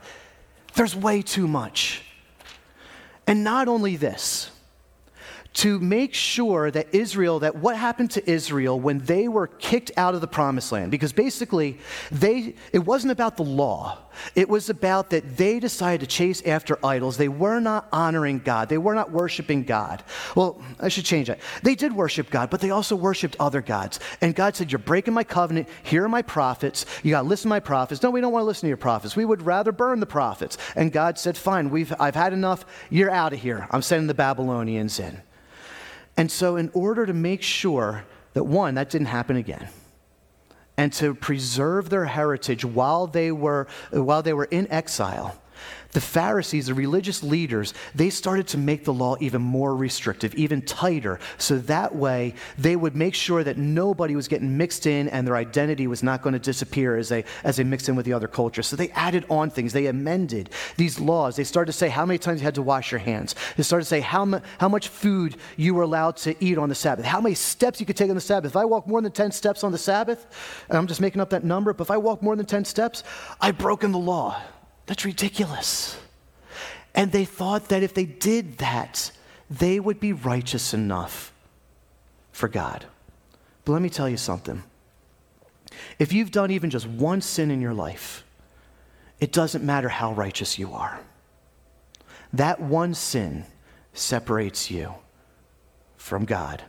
There's 0.76 0.96
way 0.96 1.22
too 1.22 1.48
much. 1.48 2.04
And 3.28 3.44
not 3.44 3.68
only 3.68 3.96
this, 3.96 4.50
to 5.54 5.80
make 5.80 6.14
sure 6.14 6.72
that 6.72 6.88
Israel, 6.94 7.40
that 7.40 7.58
what 7.58 7.76
happened 7.76 8.12
to 8.12 8.30
Israel 8.30 8.80
when 8.80 9.00
they 9.00 9.28
were 9.28 9.48
kicked 9.48 9.92
out 9.98 10.16
of 10.16 10.22
the 10.22 10.28
promised 10.28 10.72
land, 10.72 10.92
because 10.92 11.12
basically 11.12 11.78
they, 12.10 12.56
it 12.72 12.80
wasn't 12.80 13.12
about 13.12 13.36
the 13.36 13.44
law. 13.44 13.98
It 14.34 14.48
was 14.48 14.70
about 14.70 15.10
that 15.10 15.38
they 15.38 15.60
decided 15.60 16.02
to 16.02 16.08
chase 16.08 16.42
after 16.44 16.78
idols. 16.86 17.18
They 17.18 17.28
were 17.28 17.60
not 17.60 17.88
honoring 17.92 18.40
God. 18.40 18.70
They 18.70 18.78
were 18.78 18.96
not 18.96 19.12
worshiping 19.12 19.64
God. 19.64 20.04
Well, 20.36 20.62
I 20.80 20.88
should 20.88 21.06
change 21.06 21.28
that. 21.28 21.40
They 21.64 21.76
did 21.76 21.94
worship 21.94 22.30
God, 22.30 22.50
but 22.50 22.62
they 22.62 22.70
also 22.70 22.96
worshiped 22.96 23.36
other 23.40 23.62
gods. 23.62 24.00
And 24.22 24.36
God 24.36 24.56
said, 24.56 24.72
You're 24.72 24.80
breaking 24.80 25.14
my 25.14 25.24
covenant. 25.24 25.68
Here 25.84 26.06
are 26.06 26.10
my 26.10 26.22
prophets. 26.22 26.86
You 27.04 27.12
got 27.12 27.24
to 27.24 27.28
listen 27.28 27.44
to 27.44 27.50
my 27.50 27.60
prophets. 27.60 28.02
No, 28.04 28.10
we 28.10 28.22
don't 28.22 28.34
want 28.34 28.44
to 28.44 28.48
listen 28.48 28.62
to 28.62 28.70
your 28.70 28.78
prophets. 28.78 29.16
We 29.16 29.26
would 29.26 29.42
rather 29.42 29.72
burn 29.72 30.00
the 30.00 30.06
prophets. 30.06 30.58
And 30.76 30.92
God 30.92 31.18
said, 31.18 31.38
Fine, 31.38 31.70
we've, 31.70 31.94
I've 32.00 32.16
had 32.16 32.34
enough. 32.34 32.66
You're 32.90 33.12
out 33.12 33.34
of 33.34 33.40
here. 33.40 33.68
I'm 33.72 33.82
sending 33.82 34.08
the 34.08 34.14
Babylonians 34.14 35.00
in. 35.00 35.22
And 36.18 36.32
so, 36.32 36.56
in 36.56 36.70
order 36.74 37.06
to 37.06 37.14
make 37.14 37.42
sure 37.42 38.06
that 38.34 38.44
one, 38.44 38.76
that 38.76 38.90
didn't 38.90 39.08
happen 39.08 39.38
again, 39.38 39.70
and 40.78 40.92
to 40.94 41.14
preserve 41.14 41.90
their 41.90 42.06
heritage 42.06 42.64
while 42.66 43.08
they 43.08 43.32
were, 43.32 43.68
while 43.92 44.22
they 44.22 44.34
were 44.34 44.46
in 44.46 44.70
exile, 44.72 45.41
the 45.92 46.02
Pharisees, 46.02 46.68
the 46.68 46.74
religious 46.74 47.24
leaders, 47.24 47.74
they 47.94 48.10
started 48.10 48.48
to 48.50 48.58
make 48.58 48.86
the 48.86 48.94
law 48.94 49.16
even 49.20 49.42
more 49.42 49.76
restrictive, 49.76 50.34
even 50.36 50.62
tighter, 50.62 51.20
so 51.38 51.58
that 51.60 51.96
way 51.96 52.34
they 52.58 52.76
would 52.76 52.96
make 52.96 53.16
sure 53.16 53.44
that 53.44 53.58
nobody 53.58 54.16
was 54.16 54.28
getting 54.28 54.58
mixed 54.58 54.86
in 54.86 55.10
and 55.10 55.28
their 55.28 55.36
identity 55.36 55.88
was 55.88 56.04
not 56.04 56.22
going 56.22 56.34
to 56.34 56.40
disappear 56.40 56.98
as 56.98 57.10
they, 57.10 57.24
as 57.44 57.58
they 57.58 57.64
mixed 57.64 57.90
in 57.90 57.96
with 57.96 58.06
the 58.06 58.14
other 58.14 58.28
culture. 58.28 58.64
So 58.64 58.76
they 58.76 58.90
added 58.92 59.26
on 59.30 59.50
things, 59.50 59.74
they 59.74 59.88
amended 59.88 60.50
these 60.78 61.00
laws. 61.00 61.36
They 61.36 61.44
started 61.44 61.72
to 61.72 61.78
say 61.78 61.90
how 61.90 62.06
many 62.06 62.18
times 62.18 62.42
you 62.42 62.46
had 62.46 62.56
to 62.56 62.62
wash 62.62 62.92
your 62.92 63.00
hands. 63.00 63.36
They 63.58 63.64
started 63.64 63.84
to 63.84 63.90
say 63.90 64.00
how, 64.00 64.26
mu- 64.26 64.40
how 64.60 64.70
much 64.70 64.88
food 64.88 65.38
you 65.58 65.74
were 65.74 65.84
allowed 65.84 66.18
to 66.18 66.36
eat 66.44 66.58
on 66.58 66.70
the 66.70 66.76
Sabbath, 66.76 67.06
how 67.06 67.22
many 67.22 67.36
steps 67.36 67.80
you 67.80 67.86
could 67.86 67.98
take 67.98 68.10
on 68.10 68.16
the 68.16 68.22
Sabbath. 68.22 68.52
If 68.52 68.56
I 68.56 68.66
walk 68.66 68.88
more 68.88 69.02
than 69.02 69.12
10 69.12 69.32
steps 69.32 69.64
on 69.64 69.72
the 69.72 69.78
Sabbath, 69.78 70.28
and 70.70 70.78
I'm 70.78 70.88
just 70.88 71.02
making 71.02 71.22
up 71.22 71.30
that 71.32 71.44
number, 71.44 71.74
but 71.74 71.84
if 71.84 71.92
I 71.92 71.98
walk 71.98 72.22
more 72.22 72.36
than 72.36 72.46
10 72.46 72.66
steps, 72.66 73.04
I've 73.40 73.58
broken 73.58 73.92
the 73.92 74.00
law. 74.00 74.42
That's 74.92 75.06
ridiculous. 75.06 75.98
And 76.94 77.14
they 77.14 77.24
thought 77.24 77.70
that 77.70 77.82
if 77.82 77.94
they 77.94 78.04
did 78.04 78.58
that, 78.58 79.14
they 79.50 79.80
would 79.80 80.02
be 80.02 80.12
righteous 80.12 80.74
enough 80.74 81.32
for 82.34 82.50
God. 82.50 82.86
But 83.64 83.72
let 83.72 83.82
me 83.82 83.90
tell 83.90 84.10
you 84.10 84.18
something. 84.18 84.62
If 85.98 86.12
you've 86.12 86.32
done 86.32 86.52
even 86.52 86.70
just 86.70 86.88
one 86.88 87.22
sin 87.22 87.52
in 87.52 87.62
your 87.62 87.74
life, 87.74 88.26
it 89.22 89.32
doesn't 89.32 89.64
matter 89.64 89.88
how 89.88 90.12
righteous 90.12 90.60
you 90.60 90.74
are. 90.74 91.00
That 92.34 92.60
one 92.60 92.94
sin 92.94 93.46
separates 93.94 94.70
you 94.70 94.96
from 95.96 96.26
God 96.26 96.64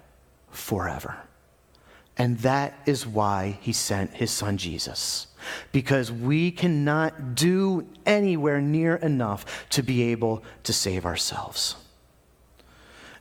forever. 0.53 1.17
And 2.23 2.39
that 2.39 2.79
is 2.87 3.05
why 3.05 3.59
he 3.63 3.73
sent 3.73 4.15
his 4.15 4.31
son 4.31 4.57
Jesus. 4.57 5.27
Because 5.73 6.13
we 6.13 6.53
cannot 6.53 7.35
do 7.35 7.85
anywhere 8.07 8.61
near 8.61 8.95
enough 8.95 9.69
to 9.71 9.83
be 9.83 10.03
able 10.13 10.45
to 10.63 10.73
save 10.73 11.05
ourselves. 11.05 11.75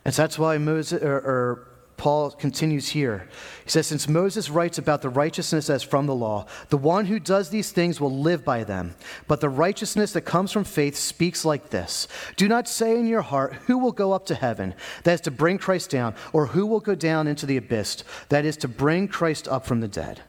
And 0.04 0.14
so 0.14 0.22
that's 0.22 0.38
why 0.38 0.56
Moses, 0.58 1.02
or, 1.02 1.16
or 1.16 1.68
Paul 1.96 2.30
continues 2.30 2.88
here. 2.90 3.28
He 3.64 3.70
says, 3.70 3.86
Since 3.86 4.08
Moses 4.08 4.50
writes 4.50 4.78
about 4.78 5.02
the 5.02 5.08
righteousness 5.08 5.70
as 5.70 5.82
from 5.82 6.06
the 6.06 6.14
law, 6.14 6.46
the 6.68 6.76
one 6.76 7.06
who 7.06 7.18
does 7.18 7.50
these 7.50 7.70
things 7.70 8.00
will 8.00 8.16
live 8.16 8.44
by 8.44 8.64
them. 8.64 8.94
But 9.28 9.40
the 9.40 9.48
righteousness 9.48 10.12
that 10.12 10.22
comes 10.22 10.50
from 10.50 10.64
faith 10.64 10.96
speaks 10.96 11.44
like 11.44 11.70
this 11.70 12.08
Do 12.36 12.48
not 12.48 12.68
say 12.68 12.98
in 12.98 13.06
your 13.06 13.22
heart, 13.22 13.54
Who 13.66 13.78
will 13.78 13.92
go 13.92 14.12
up 14.12 14.26
to 14.26 14.34
heaven? 14.34 14.74
That 15.04 15.14
is 15.14 15.20
to 15.22 15.30
bring 15.30 15.58
Christ 15.58 15.90
down, 15.90 16.14
or 16.32 16.46
who 16.46 16.66
will 16.66 16.80
go 16.80 16.94
down 16.94 17.26
into 17.26 17.46
the 17.46 17.56
abyss? 17.56 18.04
That 18.28 18.44
is 18.44 18.56
to 18.58 18.68
bring 18.68 19.08
Christ 19.08 19.46
up 19.46 19.66
from 19.66 19.80
the 19.80 19.88
dead. 19.88 20.22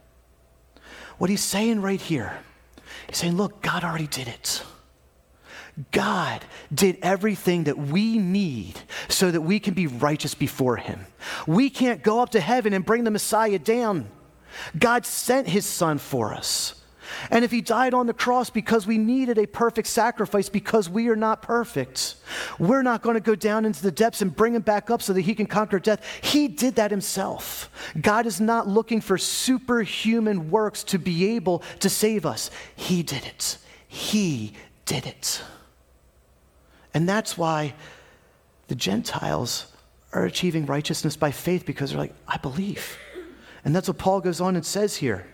What 1.18 1.30
he's 1.30 1.44
saying 1.44 1.82
right 1.82 2.02
here, 2.02 2.40
he's 3.08 3.18
saying, 3.18 3.38
Look, 3.38 3.62
God 3.62 3.84
already 3.84 4.08
did 4.08 4.28
it. 4.28 4.64
God 5.92 6.46
did 6.74 7.00
everything 7.02 7.64
that 7.64 7.78
we 7.78 8.20
need 8.20 8.80
so 9.08 9.32
that 9.32 9.42
we 9.42 9.60
can 9.60 9.74
be 9.74 9.88
righteous 9.88 10.36
before 10.36 10.78
Him. 10.78 11.06
We 11.48 11.70
can't 11.70 12.04
go 12.04 12.20
up 12.20 12.30
to 12.32 12.40
heaven 12.40 12.74
and 12.74 12.86
bring 12.86 13.04
the 13.04 13.12
Messiah 13.12 13.60
down. 13.60 14.08
God 14.78 15.06
sent 15.06 15.48
His 15.48 15.66
Son 15.66 15.98
for 15.98 16.34
us. 16.34 16.76
And 17.32 17.44
if 17.44 17.52
He 17.52 17.62
died 17.62 17.94
on 17.94 18.08
the 18.08 18.14
cross 18.14 18.50
because 18.50 18.86
we 18.86 18.98
needed 18.98 19.38
a 19.38 19.48
perfect 19.48 19.88
sacrifice 19.88 20.48
because 20.48 20.90
we 20.90 21.10
are 21.10 21.16
not 21.16 21.42
perfect, 21.42 22.16
we're 22.60 22.84
not 22.84 23.02
going 23.02 23.16
to 23.16 23.20
go 23.20 23.36
down 23.36 23.66
into 23.66 23.82
the 23.82 23.92
depths 23.92 24.22
and 24.22 24.36
bring 24.36 24.56
Him 24.56 24.62
back 24.62 24.92
up 24.92 25.02
so 25.02 25.14
that 25.14 25.22
He 25.22 25.34
can 25.34 25.48
conquer 25.48 25.80
death. 25.80 26.06
He 26.22 26.48
did 26.48 26.76
that 26.76 26.92
Himself. 26.92 27.70
God 28.00 28.26
is 28.26 28.40
not 28.40 28.68
looking 28.68 29.02
for 29.02 29.18
superhuman 29.18 30.52
works 30.52 30.84
to 30.86 31.00
be 31.00 31.36
able 31.36 31.64
to 31.80 31.90
save 31.90 32.26
us. 32.26 32.52
He 32.76 33.02
did 33.02 33.26
it. 33.26 33.58
He 33.88 34.54
did 34.86 35.06
it. 35.06 35.42
And 36.94 37.08
that's 37.08 37.38
why 37.38 37.74
the 38.68 38.76
Gentiles 38.76 39.68
are 40.12 40.26
achieving 40.26 40.66
righteousness 40.66 41.16
by 41.16 41.32
faith 41.32 41.66
because 41.66 41.92
they're 41.92 42.00
like, 42.00 42.16
I 42.28 42.38
believe. 42.38 42.98
And 43.66 43.76
that's 43.76 43.88
what 43.88 43.98
Paul 43.98 44.22
goes 44.22 44.42
on 44.42 44.56
and 44.56 44.66
says 44.66 44.98
here. 44.98 45.26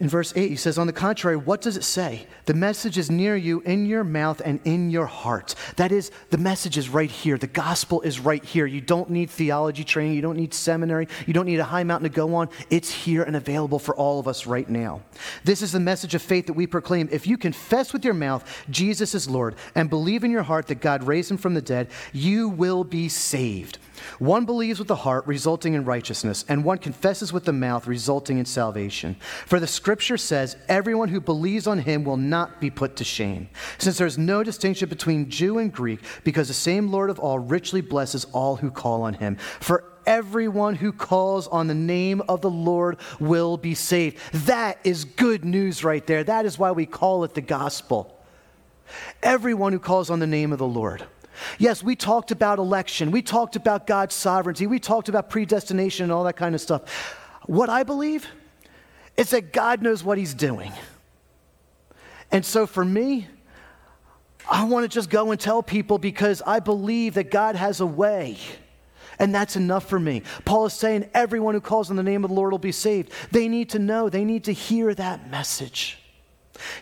In 0.00 0.08
verse 0.08 0.32
8, 0.34 0.50
he 0.50 0.56
says, 0.56 0.76
On 0.76 0.88
the 0.88 0.92
contrary, 0.92 1.36
what 1.36 1.60
does 1.60 1.76
it 1.76 1.84
say? 1.84 2.26
The 2.46 2.54
message 2.54 2.98
is 2.98 3.12
near 3.12 3.36
you, 3.36 3.60
in 3.60 3.86
your 3.86 4.02
mouth 4.02 4.42
and 4.44 4.58
in 4.64 4.90
your 4.90 5.06
heart. 5.06 5.54
That 5.76 5.92
is, 5.92 6.10
the 6.30 6.38
message 6.38 6.76
is 6.76 6.88
right 6.88 7.10
here. 7.10 7.38
The 7.38 7.46
gospel 7.46 8.00
is 8.00 8.18
right 8.18 8.44
here. 8.44 8.66
You 8.66 8.80
don't 8.80 9.10
need 9.10 9.30
theology 9.30 9.84
training. 9.84 10.16
You 10.16 10.22
don't 10.22 10.36
need 10.36 10.52
seminary. 10.52 11.06
You 11.26 11.32
don't 11.32 11.46
need 11.46 11.60
a 11.60 11.64
high 11.64 11.84
mountain 11.84 12.10
to 12.10 12.14
go 12.14 12.34
on. 12.34 12.48
It's 12.70 12.90
here 12.90 13.22
and 13.22 13.36
available 13.36 13.78
for 13.78 13.94
all 13.94 14.18
of 14.18 14.26
us 14.26 14.46
right 14.46 14.68
now. 14.68 15.00
This 15.44 15.62
is 15.62 15.70
the 15.70 15.80
message 15.80 16.14
of 16.16 16.22
faith 16.22 16.46
that 16.46 16.54
we 16.54 16.66
proclaim. 16.66 17.08
If 17.12 17.28
you 17.28 17.38
confess 17.38 17.92
with 17.92 18.04
your 18.04 18.14
mouth 18.14 18.44
Jesus 18.68 19.14
is 19.14 19.28
Lord 19.28 19.54
and 19.74 19.88
believe 19.88 20.24
in 20.24 20.30
your 20.30 20.42
heart 20.42 20.66
that 20.66 20.80
God 20.80 21.04
raised 21.04 21.30
him 21.30 21.36
from 21.36 21.54
the 21.54 21.62
dead, 21.62 21.88
you 22.12 22.48
will 22.48 22.82
be 22.82 23.08
saved. 23.08 23.78
One 24.18 24.44
believes 24.44 24.78
with 24.78 24.88
the 24.88 24.96
heart, 24.96 25.26
resulting 25.26 25.74
in 25.74 25.84
righteousness, 25.84 26.44
and 26.48 26.64
one 26.64 26.78
confesses 26.78 27.32
with 27.32 27.44
the 27.44 27.52
mouth, 27.52 27.86
resulting 27.86 28.38
in 28.38 28.44
salvation. 28.44 29.16
For 29.46 29.60
the 29.60 29.66
scripture 29.84 30.16
says, 30.16 30.56
Everyone 30.66 31.10
who 31.10 31.20
believes 31.20 31.66
on 31.66 31.78
him 31.78 32.04
will 32.04 32.16
not 32.16 32.58
be 32.58 32.70
put 32.70 32.96
to 32.96 33.04
shame, 33.04 33.50
since 33.76 33.98
there 33.98 34.06
is 34.06 34.16
no 34.16 34.42
distinction 34.42 34.88
between 34.88 35.28
Jew 35.28 35.58
and 35.58 35.70
Greek, 35.70 36.00
because 36.24 36.48
the 36.48 36.54
same 36.54 36.88
Lord 36.88 37.10
of 37.10 37.18
all 37.18 37.38
richly 37.38 37.82
blesses 37.82 38.24
all 38.32 38.56
who 38.56 38.70
call 38.70 39.02
on 39.02 39.12
him. 39.12 39.36
For 39.36 39.84
everyone 40.06 40.76
who 40.76 40.90
calls 40.90 41.46
on 41.48 41.66
the 41.66 41.74
name 41.74 42.22
of 42.30 42.40
the 42.40 42.48
Lord 42.48 42.96
will 43.20 43.58
be 43.58 43.74
saved. 43.74 44.16
That 44.46 44.78
is 44.84 45.04
good 45.04 45.44
news 45.44 45.84
right 45.84 46.06
there. 46.06 46.24
That 46.24 46.46
is 46.46 46.58
why 46.58 46.70
we 46.70 46.86
call 46.86 47.22
it 47.24 47.34
the 47.34 47.42
gospel. 47.42 48.24
Everyone 49.22 49.74
who 49.74 49.78
calls 49.78 50.08
on 50.08 50.18
the 50.18 50.26
name 50.26 50.50
of 50.50 50.58
the 50.58 50.66
Lord. 50.66 51.04
Yes, 51.58 51.82
we 51.82 51.94
talked 51.94 52.30
about 52.30 52.58
election. 52.58 53.10
We 53.10 53.20
talked 53.20 53.54
about 53.54 53.86
God's 53.86 54.14
sovereignty. 54.14 54.66
We 54.66 54.78
talked 54.78 55.10
about 55.10 55.28
predestination 55.28 56.04
and 56.04 56.12
all 56.12 56.24
that 56.24 56.36
kind 56.36 56.54
of 56.54 56.62
stuff. 56.62 56.88
What 57.44 57.68
I 57.68 57.82
believe 57.82 58.26
is 59.16 59.30
that 59.30 59.52
God 59.52 59.82
knows 59.82 60.02
what 60.02 60.18
He's 60.18 60.34
doing. 60.34 60.72
And 62.30 62.44
so 62.44 62.66
for 62.66 62.84
me, 62.84 63.28
I 64.50 64.64
want 64.64 64.84
to 64.84 64.88
just 64.88 65.08
go 65.08 65.30
and 65.30 65.40
tell 65.40 65.62
people 65.62 65.98
because 65.98 66.42
I 66.46 66.60
believe 66.60 67.14
that 67.14 67.30
God 67.30 67.56
has 67.56 67.80
a 67.80 67.86
way. 67.86 68.38
And 69.18 69.34
that's 69.34 69.56
enough 69.56 69.88
for 69.88 70.00
me. 70.00 70.22
Paul 70.44 70.66
is 70.66 70.72
saying 70.72 71.08
everyone 71.14 71.54
who 71.54 71.60
calls 71.60 71.90
on 71.90 71.96
the 71.96 72.02
name 72.02 72.24
of 72.24 72.30
the 72.30 72.34
Lord 72.34 72.50
will 72.50 72.58
be 72.58 72.72
saved. 72.72 73.12
They 73.30 73.48
need 73.48 73.70
to 73.70 73.78
know, 73.78 74.08
they 74.08 74.24
need 74.24 74.44
to 74.44 74.52
hear 74.52 74.92
that 74.94 75.30
message. 75.30 75.98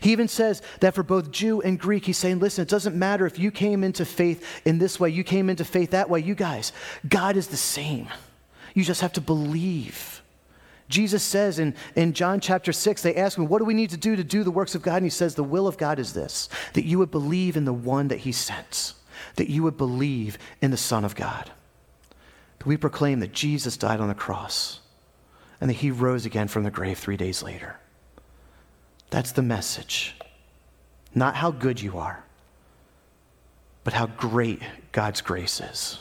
He 0.00 0.12
even 0.12 0.28
says 0.28 0.62
that 0.80 0.94
for 0.94 1.02
both 1.02 1.30
Jew 1.30 1.60
and 1.60 1.78
Greek, 1.78 2.06
he's 2.06 2.18
saying, 2.18 2.38
listen, 2.38 2.62
it 2.62 2.68
doesn't 2.68 2.96
matter 2.96 3.26
if 3.26 3.38
you 3.38 3.50
came 3.50 3.84
into 3.84 4.04
faith 4.04 4.62
in 4.64 4.78
this 4.78 4.98
way, 4.98 5.10
you 5.10 5.24
came 5.24 5.48
into 5.50 5.64
faith 5.64 5.90
that 5.90 6.10
way. 6.10 6.20
You 6.20 6.34
guys, 6.34 6.72
God 7.08 7.36
is 7.36 7.48
the 7.48 7.56
same. 7.56 8.08
You 8.74 8.84
just 8.84 9.00
have 9.02 9.12
to 9.14 9.20
believe 9.20 10.21
Jesus 10.92 11.22
says 11.22 11.58
in, 11.58 11.74
in 11.96 12.12
John 12.12 12.38
chapter 12.38 12.70
6, 12.70 13.02
they 13.02 13.16
ask 13.16 13.38
him, 13.38 13.48
What 13.48 13.58
do 13.58 13.64
we 13.64 13.74
need 13.74 13.90
to 13.90 13.96
do 13.96 14.14
to 14.14 14.22
do 14.22 14.44
the 14.44 14.50
works 14.50 14.74
of 14.74 14.82
God? 14.82 14.96
And 14.96 15.06
he 15.06 15.10
says, 15.10 15.34
The 15.34 15.42
will 15.42 15.66
of 15.66 15.78
God 15.78 15.98
is 15.98 16.12
this 16.12 16.48
that 16.74 16.84
you 16.84 16.98
would 16.98 17.10
believe 17.10 17.56
in 17.56 17.64
the 17.64 17.72
one 17.72 18.08
that 18.08 18.20
he 18.20 18.30
sent, 18.30 18.92
that 19.36 19.50
you 19.50 19.62
would 19.62 19.76
believe 19.76 20.38
in 20.60 20.70
the 20.70 20.76
Son 20.76 21.04
of 21.04 21.16
God. 21.16 21.50
That 22.58 22.66
we 22.66 22.76
proclaim 22.76 23.20
that 23.20 23.32
Jesus 23.32 23.76
died 23.76 24.00
on 24.00 24.08
the 24.08 24.14
cross 24.14 24.80
and 25.60 25.70
that 25.70 25.74
he 25.74 25.90
rose 25.90 26.26
again 26.26 26.48
from 26.48 26.62
the 26.62 26.70
grave 26.70 26.98
three 26.98 27.16
days 27.16 27.42
later. 27.42 27.76
That's 29.10 29.32
the 29.32 29.42
message. 29.42 30.14
Not 31.14 31.36
how 31.36 31.50
good 31.50 31.80
you 31.80 31.98
are, 31.98 32.24
but 33.82 33.94
how 33.94 34.06
great 34.06 34.60
God's 34.92 35.22
grace 35.22 35.60
is. 35.60 35.98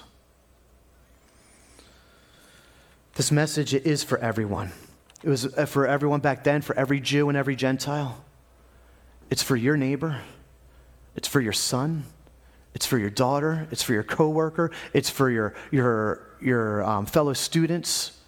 This 3.22 3.32
message 3.32 3.76
is 3.76 4.04
for 4.04 4.18
everyone. 4.18 4.72
It 5.22 5.30
was 5.30 5.46
uh, 5.46 5.68
for 5.68 5.86
everyone 5.86 6.22
back 6.22 6.44
then, 6.44 6.64
for 6.64 6.76
every 6.76 7.00
Jew 7.00 7.30
and 7.30 7.38
every 7.38 7.56
Gentile. 7.56 8.26
It's 9.30 9.44
for 9.44 9.56
your 9.56 9.78
neighbor. 9.78 10.22
It's 11.16 11.28
for 11.28 11.40
your 11.40 11.54
son. 11.54 12.06
It's 12.74 12.88
for 12.88 12.98
your 12.98 13.12
daughter. 13.12 13.68
It's 13.70 13.84
for 13.84 13.94
your 13.94 14.02
coworker. 14.02 14.72
It's 14.92 15.12
for 15.12 15.30
your, 15.30 15.54
your, 15.70 16.36
your 16.42 16.84
um, 16.84 17.06
fellow 17.06 17.34
students. 17.34 18.20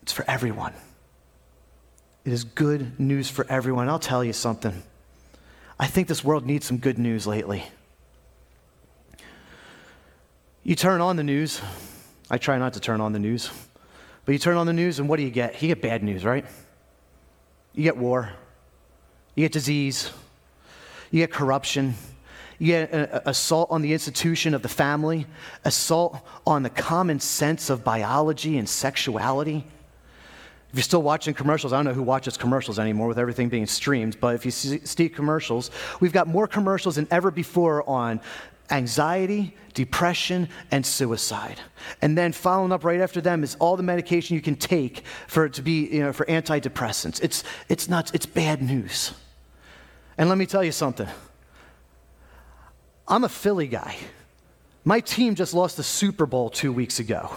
It's 0.00 0.12
for 0.12 0.24
everyone. 0.26 0.72
It 2.24 2.32
is 2.32 2.44
good 2.44 2.98
news 2.98 3.28
for 3.28 3.46
everyone. 3.50 3.86
I'll 3.90 3.98
tell 3.98 4.24
you 4.24 4.32
something. 4.32 4.82
I 5.78 5.88
think 5.88 6.08
this 6.08 6.24
world 6.24 6.46
needs 6.46 6.64
some 6.64 6.78
good 6.78 6.98
news 6.98 7.26
lately. 7.26 7.64
You 10.64 10.74
turn 10.74 11.02
on 11.02 11.16
the 11.16 11.22
news. 11.22 11.60
I 12.32 12.38
try 12.38 12.56
not 12.56 12.72
to 12.72 12.80
turn 12.80 13.02
on 13.02 13.12
the 13.12 13.18
news. 13.18 13.50
But 14.24 14.32
you 14.32 14.38
turn 14.38 14.56
on 14.56 14.66
the 14.66 14.72
news, 14.72 14.98
and 14.98 15.08
what 15.08 15.18
do 15.18 15.22
you 15.22 15.30
get? 15.30 15.60
You 15.60 15.68
get 15.68 15.82
bad 15.82 16.02
news, 16.02 16.24
right? 16.24 16.46
You 17.74 17.82
get 17.82 17.98
war. 17.98 18.32
You 19.34 19.44
get 19.44 19.52
disease. 19.52 20.10
You 21.10 21.20
get 21.20 21.30
corruption. 21.30 21.94
You 22.58 22.68
get 22.68 22.94
uh, 22.94 22.96
uh, 22.96 23.20
assault 23.26 23.70
on 23.70 23.82
the 23.82 23.92
institution 23.92 24.54
of 24.54 24.62
the 24.62 24.68
family, 24.68 25.26
assault 25.66 26.26
on 26.46 26.62
the 26.62 26.70
common 26.70 27.20
sense 27.20 27.68
of 27.68 27.84
biology 27.84 28.56
and 28.56 28.66
sexuality. 28.66 29.66
If 30.70 30.76
you're 30.76 30.82
still 30.84 31.02
watching 31.02 31.34
commercials, 31.34 31.74
I 31.74 31.76
don't 31.76 31.84
know 31.84 31.92
who 31.92 32.02
watches 32.02 32.38
commercials 32.38 32.78
anymore 32.78 33.08
with 33.08 33.18
everything 33.18 33.50
being 33.50 33.66
streamed, 33.66 34.18
but 34.20 34.34
if 34.36 34.46
you 34.46 34.50
see 34.50 35.10
commercials, 35.10 35.70
we've 36.00 36.14
got 36.14 36.28
more 36.28 36.46
commercials 36.46 36.94
than 36.94 37.06
ever 37.10 37.30
before 37.30 37.86
on 37.86 38.22
anxiety, 38.72 39.54
depression, 39.74 40.48
and 40.70 40.84
suicide. 40.84 41.60
And 42.00 42.16
then 42.18 42.32
following 42.32 42.72
up 42.72 42.84
right 42.84 43.00
after 43.00 43.20
them 43.20 43.44
is 43.44 43.56
all 43.60 43.76
the 43.76 43.82
medication 43.82 44.34
you 44.34 44.42
can 44.42 44.56
take 44.56 45.04
for 45.28 45.44
it 45.44 45.52
to 45.54 45.62
be, 45.62 45.86
you 45.86 46.00
know, 46.00 46.12
for 46.12 46.26
antidepressants. 46.26 47.22
It's, 47.22 47.44
it's 47.68 47.88
nuts, 47.88 48.10
it's 48.14 48.26
bad 48.26 48.62
news. 48.62 49.12
And 50.18 50.28
let 50.28 50.38
me 50.38 50.46
tell 50.46 50.64
you 50.64 50.72
something. 50.72 51.08
I'm 53.06 53.24
a 53.24 53.28
Philly 53.28 53.66
guy. 53.66 53.96
My 54.84 55.00
team 55.00 55.34
just 55.34 55.54
lost 55.54 55.76
the 55.76 55.82
Super 55.82 56.26
Bowl 56.26 56.50
two 56.50 56.72
weeks 56.72 56.98
ago. 56.98 57.30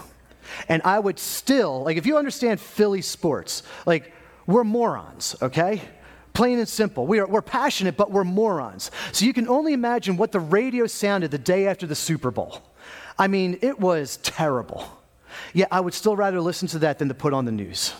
And 0.68 0.82
I 0.84 0.98
would 0.98 1.18
still, 1.18 1.82
like, 1.84 1.96
if 1.96 2.06
you 2.06 2.16
understand 2.16 2.60
Philly 2.60 3.02
sports, 3.02 3.62
like, 3.84 4.12
we're 4.46 4.64
morons, 4.64 5.36
okay? 5.42 5.82
Plain 6.36 6.58
and 6.58 6.68
simple. 6.68 7.06
We 7.06 7.18
are, 7.18 7.26
we're 7.26 7.40
passionate, 7.40 7.96
but 7.96 8.10
we're 8.10 8.22
morons. 8.22 8.90
So 9.12 9.24
you 9.24 9.32
can 9.32 9.48
only 9.48 9.72
imagine 9.72 10.18
what 10.18 10.32
the 10.32 10.40
radio 10.40 10.86
sounded 10.86 11.30
the 11.30 11.38
day 11.38 11.66
after 11.66 11.86
the 11.86 11.94
Super 11.94 12.30
Bowl. 12.30 12.62
I 13.18 13.26
mean, 13.26 13.58
it 13.62 13.80
was 13.80 14.18
terrible. 14.18 14.86
Yet 15.54 15.68
I 15.70 15.80
would 15.80 15.94
still 15.94 16.14
rather 16.14 16.40
listen 16.40 16.68
to 16.68 16.78
that 16.80 16.98
than 16.98 17.08
to 17.08 17.14
put 17.14 17.32
on 17.32 17.46
the 17.46 17.52
news 17.52 17.94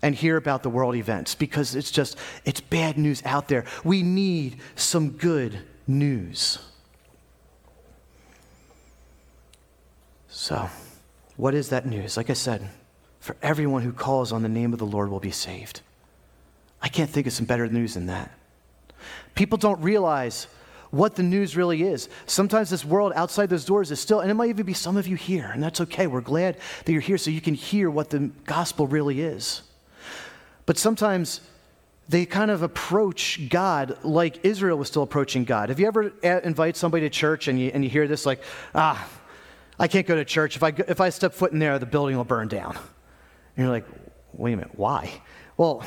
and 0.00 0.14
hear 0.14 0.38
about 0.38 0.62
the 0.62 0.70
world 0.70 0.94
events 0.96 1.34
because 1.34 1.74
it's 1.74 1.90
just, 1.90 2.16
it's 2.46 2.62
bad 2.62 2.96
news 2.96 3.22
out 3.26 3.48
there. 3.48 3.66
We 3.84 4.02
need 4.02 4.56
some 4.74 5.10
good 5.10 5.58
news. 5.86 6.58
So. 10.28 10.70
What 11.36 11.54
is 11.54 11.70
that 11.70 11.86
news? 11.86 12.16
Like 12.16 12.30
I 12.30 12.34
said, 12.34 12.68
for 13.20 13.36
everyone 13.42 13.82
who 13.82 13.92
calls 13.92 14.32
on 14.32 14.42
the 14.42 14.48
name 14.48 14.72
of 14.72 14.78
the 14.78 14.86
Lord 14.86 15.10
will 15.10 15.20
be 15.20 15.30
saved. 15.30 15.80
I 16.82 16.88
can't 16.88 17.08
think 17.08 17.26
of 17.26 17.32
some 17.32 17.46
better 17.46 17.66
news 17.68 17.94
than 17.94 18.06
that. 18.06 18.30
People 19.34 19.56
don't 19.56 19.80
realize 19.80 20.48
what 20.90 21.14
the 21.14 21.22
news 21.22 21.56
really 21.56 21.82
is. 21.82 22.08
Sometimes 22.26 22.68
this 22.68 22.84
world 22.84 23.12
outside 23.16 23.48
those 23.48 23.64
doors 23.64 23.90
is 23.90 23.98
still, 23.98 24.20
and 24.20 24.30
it 24.30 24.34
might 24.34 24.50
even 24.50 24.66
be 24.66 24.74
some 24.74 24.98
of 24.98 25.06
you 25.06 25.16
here, 25.16 25.50
and 25.52 25.62
that's 25.62 25.80
okay. 25.80 26.06
We're 26.06 26.20
glad 26.20 26.58
that 26.84 26.92
you're 26.92 27.00
here 27.00 27.16
so 27.16 27.30
you 27.30 27.40
can 27.40 27.54
hear 27.54 27.88
what 27.88 28.10
the 28.10 28.30
gospel 28.44 28.86
really 28.86 29.22
is. 29.22 29.62
But 30.66 30.76
sometimes 30.76 31.40
they 32.08 32.26
kind 32.26 32.50
of 32.50 32.62
approach 32.62 33.48
God 33.48 33.96
like 34.04 34.44
Israel 34.44 34.76
was 34.76 34.88
still 34.88 35.02
approaching 35.02 35.44
God. 35.44 35.70
Have 35.70 35.80
you 35.80 35.86
ever 35.86 36.12
invite 36.22 36.76
somebody 36.76 37.08
to 37.08 37.10
church 37.10 37.48
and 37.48 37.58
you, 37.58 37.70
and 37.72 37.82
you 37.82 37.88
hear 37.88 38.06
this, 38.06 38.26
like, 38.26 38.42
ah, 38.74 39.08
I 39.78 39.88
can't 39.88 40.06
go 40.06 40.14
to 40.14 40.24
church. 40.24 40.56
If 40.56 40.62
I, 40.62 40.74
if 40.88 41.00
I 41.00 41.08
step 41.08 41.32
foot 41.32 41.52
in 41.52 41.58
there, 41.58 41.78
the 41.78 41.86
building 41.86 42.16
will 42.16 42.24
burn 42.24 42.48
down. 42.48 42.76
And 43.56 43.64
you're 43.64 43.70
like, 43.70 43.86
wait 44.34 44.52
a 44.52 44.56
minute, 44.56 44.72
why? 44.74 45.22
Well, 45.56 45.84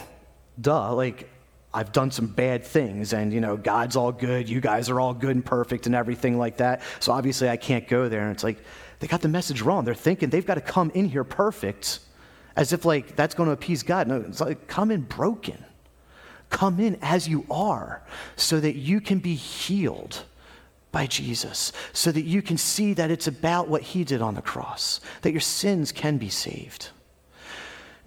duh, 0.59 0.93
like, 0.93 1.29
I've 1.73 1.91
done 1.91 2.09
some 2.09 2.27
bad 2.27 2.63
things, 2.63 3.11
and, 3.11 3.33
you 3.33 3.41
know, 3.41 3.57
God's 3.57 3.95
all 3.95 4.11
good, 4.11 4.47
you 4.47 4.61
guys 4.61 4.89
are 4.89 4.99
all 4.99 5.13
good 5.13 5.35
and 5.35 5.45
perfect 5.45 5.87
and 5.87 5.95
everything 5.95 6.37
like 6.37 6.57
that. 6.57 6.81
So 6.99 7.11
obviously 7.11 7.49
I 7.49 7.57
can't 7.57 7.87
go 7.87 8.07
there. 8.07 8.21
And 8.21 8.31
it's 8.31 8.43
like, 8.43 8.59
they 8.99 9.07
got 9.07 9.21
the 9.21 9.27
message 9.27 9.61
wrong. 9.61 9.83
They're 9.83 9.93
thinking 9.93 10.29
they've 10.29 10.45
got 10.45 10.55
to 10.55 10.61
come 10.61 10.89
in 10.91 11.09
here 11.09 11.25
perfect 11.25 11.99
as 12.55 12.71
if, 12.71 12.85
like, 12.85 13.17
that's 13.17 13.35
going 13.35 13.47
to 13.47 13.53
appease 13.53 13.83
God. 13.83 14.07
No, 14.07 14.21
it's 14.21 14.39
like, 14.39 14.67
come 14.67 14.89
in 14.89 15.01
broken. 15.01 15.65
Come 16.49 16.79
in 16.79 16.97
as 17.01 17.27
you 17.27 17.45
are 17.51 18.01
so 18.37 18.59
that 18.61 18.75
you 18.75 19.01
can 19.01 19.19
be 19.19 19.35
healed 19.35 20.23
by 20.95 21.05
Jesus 21.05 21.73
so 21.91 22.09
that 22.09 22.21
you 22.21 22.41
can 22.41 22.57
see 22.57 22.93
that 22.93 23.11
it's 23.11 23.27
about 23.27 23.67
what 23.67 23.81
he 23.81 24.05
did 24.05 24.21
on 24.21 24.35
the 24.35 24.41
cross, 24.41 25.01
that 25.23 25.31
your 25.31 25.41
sins 25.41 25.91
can 25.91 26.17
be 26.17 26.29
saved. 26.29 26.91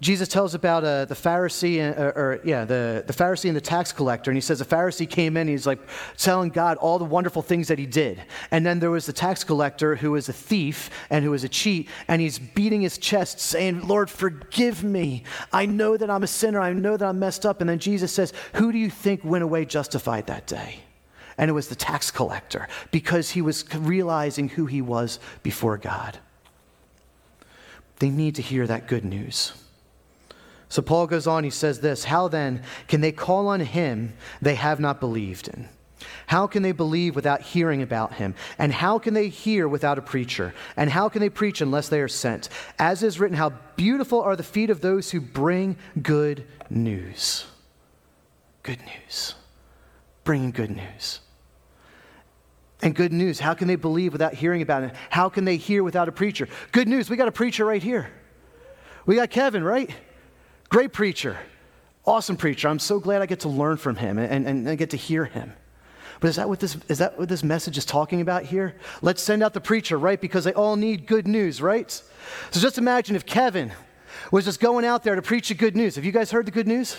Jesus 0.01 0.29
tells 0.29 0.53
about 0.53 0.85
uh, 0.85 1.03
the 1.05 1.15
Pharisee, 1.15 1.79
uh, 1.79 2.17
or 2.17 2.39
yeah, 2.45 2.63
the, 2.63 3.03
the 3.05 3.11
Pharisee 3.11 3.49
and 3.49 3.55
the 3.55 3.61
tax 3.61 3.91
collector, 3.91 4.31
and 4.31 4.37
he 4.37 4.41
says 4.41 4.59
the 4.59 4.65
Pharisee 4.65 5.09
came 5.09 5.35
in, 5.35 5.47
he's 5.47 5.67
like 5.67 5.79
telling 6.17 6.49
God 6.49 6.77
all 6.77 6.97
the 6.97 7.05
wonderful 7.05 7.41
things 7.41 7.67
that 7.67 7.77
he 7.77 7.85
did. 7.85 8.21
And 8.51 8.65
then 8.65 8.79
there 8.79 8.91
was 8.91 9.05
the 9.05 9.13
tax 9.13 9.43
collector 9.43 9.97
who 9.97 10.11
was 10.11 10.29
a 10.29 10.33
thief 10.33 10.89
and 11.09 11.25
who 11.25 11.31
was 11.31 11.43
a 11.43 11.49
cheat, 11.49 11.89
and 12.07 12.21
he's 12.21 12.39
beating 12.39 12.81
his 12.81 12.97
chest 12.97 13.41
saying, 13.41 13.87
Lord, 13.87 14.09
forgive 14.09 14.83
me. 14.85 15.23
I 15.51 15.65
know 15.65 15.97
that 15.97 16.09
I'm 16.09 16.23
a 16.23 16.27
sinner. 16.27 16.61
I 16.61 16.71
know 16.71 16.95
that 16.95 17.05
I'm 17.05 17.19
messed 17.19 17.45
up. 17.45 17.59
And 17.59 17.69
then 17.69 17.79
Jesus 17.79 18.13
says, 18.13 18.31
Who 18.53 18.71
do 18.71 18.77
you 18.77 18.89
think 18.89 19.25
went 19.25 19.43
away 19.43 19.65
justified 19.65 20.27
that 20.27 20.47
day? 20.47 20.81
and 21.37 21.47
it 21.47 21.53
was 21.53 21.69
the 21.69 21.75
tax 21.75 22.11
collector 22.11 22.67
because 22.91 23.29
he 23.29 23.41
was 23.41 23.63
realizing 23.73 24.49
who 24.49 24.65
he 24.65 24.81
was 24.81 25.19
before 25.41 25.77
God. 25.77 26.19
They 27.99 28.09
need 28.09 28.35
to 28.35 28.41
hear 28.41 28.67
that 28.67 28.87
good 28.87 29.05
news. 29.05 29.53
So 30.69 30.83
Paul 30.83 31.07
goes 31.07 31.25
on, 31.25 31.43
he 31.43 31.49
says 31.49 31.79
this 31.79 32.05
How 32.05 32.27
then 32.27 32.61
can 32.87 33.01
they 33.01 33.11
call 33.11 33.47
on 33.47 33.59
him 33.59 34.13
they 34.41 34.55
have 34.55 34.79
not 34.79 34.99
believed 34.99 35.47
in? 35.47 35.67
How 36.27 36.47
can 36.47 36.63
they 36.63 36.71
believe 36.71 37.15
without 37.15 37.41
hearing 37.41 37.81
about 37.81 38.13
him? 38.13 38.35
And 38.57 38.71
how 38.71 38.99
can 38.99 39.13
they 39.13 39.29
hear 39.29 39.67
without 39.67 39.97
a 39.97 40.01
preacher? 40.01 40.53
And 40.77 40.89
how 40.89 41.09
can 41.09 41.21
they 41.21 41.29
preach 41.29 41.59
unless 41.59 41.89
they 41.89 41.99
are 41.99 42.07
sent? 42.07 42.49
As 42.77 43.03
is 43.03 43.19
written, 43.19 43.35
how 43.35 43.49
beautiful 43.75 44.21
are 44.21 44.35
the 44.35 44.43
feet 44.43 44.69
of 44.69 44.79
those 44.79 45.11
who 45.11 45.19
bring 45.19 45.75
good 46.01 46.45
news. 46.69 47.45
Good 48.63 48.79
news. 48.81 49.35
Bringing 50.23 50.51
good 50.51 50.71
news. 50.71 51.19
And 52.81 52.95
good 52.95 53.11
news, 53.11 53.39
how 53.39 53.55
can 53.55 53.67
they 53.67 53.75
believe 53.75 54.13
without 54.13 54.33
hearing 54.33 54.61
about 54.61 54.83
it? 54.83 54.93
How 55.09 55.27
can 55.27 55.43
they 55.43 55.57
hear 55.57 55.83
without 55.83 56.07
a 56.07 56.13
preacher? 56.13 56.47
Good 56.71 56.87
news, 56.87 57.09
we 57.09 57.17
got 57.17 57.27
a 57.27 57.31
preacher 57.31 57.65
right 57.65 57.83
here. 57.83 58.09
We 59.05 59.15
got 59.15 59.31
Kevin, 59.31 59.63
right? 59.63 59.89
Great 60.69 60.93
preacher, 60.93 61.37
awesome 62.05 62.37
preacher. 62.37 62.67
I'm 62.67 62.77
so 62.77 62.99
glad 62.99 63.23
I 63.23 63.25
get 63.25 63.39
to 63.41 63.49
learn 63.49 63.77
from 63.77 63.95
him 63.95 64.19
and, 64.19 64.47
and, 64.47 64.67
and 64.67 64.77
get 64.77 64.91
to 64.91 64.97
hear 64.97 65.25
him. 65.25 65.53
But 66.19 66.27
is 66.27 66.35
that, 66.35 66.47
what 66.47 66.59
this, 66.59 66.77
is 66.87 66.99
that 66.99 67.17
what 67.17 67.27
this 67.27 67.43
message 67.43 67.77
is 67.77 67.85
talking 67.85 68.21
about 68.21 68.43
here? 68.43 68.75
Let's 69.01 69.23
send 69.23 69.41
out 69.41 69.53
the 69.53 69.61
preacher, 69.61 69.97
right? 69.97 70.19
Because 70.19 70.43
they 70.43 70.53
all 70.53 70.75
need 70.75 71.07
good 71.07 71.27
news, 71.27 71.61
right? 71.61 71.89
So 71.89 72.59
just 72.59 72.77
imagine 72.77 73.15
if 73.15 73.25
Kevin 73.25 73.71
was 74.31 74.45
just 74.45 74.59
going 74.59 74.85
out 74.85 75.03
there 75.03 75.15
to 75.15 75.21
preach 75.21 75.47
the 75.47 75.55
good 75.55 75.75
news. 75.75 75.95
Have 75.95 76.05
you 76.05 76.11
guys 76.11 76.29
heard 76.29 76.45
the 76.45 76.51
good 76.51 76.67
news? 76.67 76.97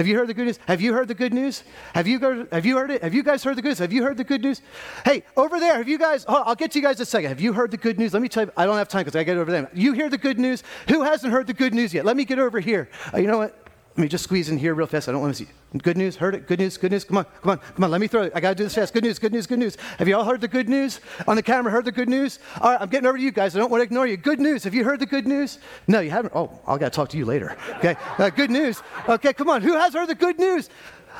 Have 0.00 0.08
you 0.08 0.16
heard 0.16 0.28
the 0.28 0.34
good 0.34 0.46
news? 0.46 0.58
Have 0.66 0.80
you 0.80 0.94
heard 0.94 1.08
the 1.08 1.14
good 1.14 1.34
news? 1.34 1.62
Have 1.94 2.06
you, 2.06 2.18
heard, 2.18 2.48
have 2.52 2.64
you 2.64 2.78
heard 2.78 2.90
it? 2.90 3.02
Have 3.02 3.12
you 3.12 3.22
guys 3.22 3.44
heard 3.44 3.56
the 3.56 3.60
good 3.60 3.68
news? 3.68 3.78
Have 3.80 3.92
you 3.92 4.02
heard 4.02 4.16
the 4.16 4.24
good 4.24 4.40
news? 4.40 4.62
Hey, 5.04 5.24
over 5.36 5.60
there, 5.60 5.76
have 5.76 5.88
you 5.88 5.98
guys, 5.98 6.24
oh, 6.26 6.42
I'll 6.46 6.54
get 6.54 6.70
to 6.70 6.78
you 6.78 6.82
guys 6.82 6.96
in 6.96 7.02
a 7.02 7.04
second. 7.04 7.28
Have 7.28 7.38
you 7.38 7.52
heard 7.52 7.70
the 7.70 7.76
good 7.76 7.98
news? 7.98 8.14
Let 8.14 8.22
me 8.22 8.28
tell 8.30 8.44
you, 8.44 8.52
I 8.56 8.64
don't 8.64 8.78
have 8.78 8.88
time 8.88 9.02
because 9.02 9.14
I 9.14 9.24
get 9.24 9.36
over 9.36 9.52
there. 9.52 9.70
You 9.74 9.92
hear 9.92 10.08
the 10.08 10.16
good 10.16 10.38
news? 10.38 10.62
Who 10.88 11.02
hasn't 11.02 11.30
heard 11.30 11.46
the 11.46 11.52
good 11.52 11.74
news 11.74 11.92
yet? 11.92 12.06
Let 12.06 12.16
me 12.16 12.24
get 12.24 12.38
over 12.38 12.60
here. 12.60 12.88
Uh, 13.12 13.18
you 13.18 13.26
know 13.26 13.36
what? 13.36 13.59
Let 13.96 14.02
me 14.02 14.08
just 14.08 14.24
squeeze 14.24 14.48
in 14.48 14.56
here 14.56 14.72
real 14.74 14.86
fast. 14.86 15.08
I 15.08 15.12
don't 15.12 15.20
want 15.20 15.34
to 15.34 15.44
see. 15.44 15.50
Good 15.76 15.96
news, 15.96 16.16
heard 16.16 16.34
it? 16.36 16.46
Good 16.46 16.60
news, 16.60 16.76
good 16.76 16.92
news. 16.92 17.04
Come 17.04 17.18
on, 17.18 17.24
come 17.42 17.50
on, 17.50 17.58
come 17.58 17.84
on. 17.84 17.90
Let 17.90 18.00
me 18.00 18.06
throw 18.06 18.22
it. 18.22 18.32
I 18.34 18.40
got 18.40 18.50
to 18.50 18.54
do 18.54 18.64
this 18.64 18.74
fast. 18.74 18.94
Good 18.94 19.02
news, 19.02 19.18
good 19.18 19.32
news, 19.32 19.48
good 19.48 19.58
news. 19.58 19.76
Have 19.98 20.06
you 20.06 20.16
all 20.16 20.24
heard 20.24 20.40
the 20.40 20.48
good 20.48 20.68
news? 20.68 21.00
On 21.26 21.34
the 21.34 21.42
camera, 21.42 21.72
heard 21.72 21.84
the 21.84 21.92
good 21.92 22.08
news? 22.08 22.38
All 22.60 22.70
right, 22.70 22.80
I'm 22.80 22.88
getting 22.88 23.06
over 23.06 23.18
to 23.18 23.22
you 23.22 23.32
guys. 23.32 23.56
I 23.56 23.58
don't 23.58 23.70
want 23.70 23.80
to 23.80 23.84
ignore 23.84 24.06
you. 24.06 24.16
Good 24.16 24.38
news. 24.38 24.62
Have 24.62 24.74
you 24.74 24.84
heard 24.84 25.00
the 25.00 25.06
good 25.06 25.26
news? 25.26 25.58
No, 25.88 25.98
you 25.98 26.10
haven't. 26.10 26.32
Oh, 26.36 26.60
I 26.68 26.78
got 26.78 26.92
to 26.92 26.96
talk 26.96 27.08
to 27.10 27.18
you 27.18 27.24
later. 27.24 27.56
Okay, 27.78 27.96
uh, 28.18 28.30
good 28.30 28.50
news. 28.50 28.80
Okay, 29.08 29.32
come 29.32 29.50
on. 29.50 29.60
Who 29.60 29.74
has 29.74 29.92
heard 29.92 30.08
the 30.08 30.14
good 30.14 30.38
news? 30.38 30.70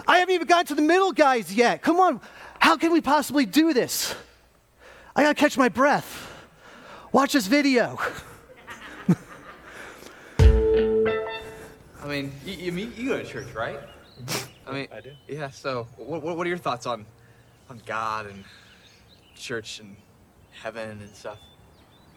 I 0.06 0.18
haven't 0.18 0.35
even 0.35 0.46
gotten 0.46 0.66
to 0.66 0.74
the 0.76 0.83
middle 0.83 1.11
guys 1.12 1.52
yet. 1.52 1.83
Come 1.83 1.98
on. 1.98 2.20
How 2.61 2.76
can 2.76 2.92
we 2.92 3.00
possibly 3.00 3.46
do 3.46 3.72
this? 3.72 4.14
I 5.16 5.24
got 5.24 5.37
to 5.37 5.40
catch 5.40 5.59
my 5.59 5.68
breath. 5.68 6.30
Watch 7.12 7.33
this 7.33 7.48
video. 7.48 7.98
I 12.03 12.07
mean, 12.09 12.33
you, 12.45 12.55
you, 12.55 12.73
mean- 12.73 12.93
you 12.97 13.09
go 13.11 13.19
to 13.19 13.25
church, 13.25 13.53
right? 13.55 13.79
I 14.67 14.73
mean, 14.73 14.89
I 14.93 15.01
do. 15.01 15.13
Yeah. 15.29 15.51
So, 15.51 15.87
what, 15.97 16.23
what, 16.23 16.37
what 16.37 16.47
are 16.47 16.49
your 16.49 16.59
thoughts 16.59 16.87
on, 16.87 17.05
on 17.69 17.81
God 17.87 18.27
and 18.27 18.45
church 19.35 19.81
and 19.81 19.97
heaven 20.53 21.01
and 21.01 21.15
stuff? 21.15 21.39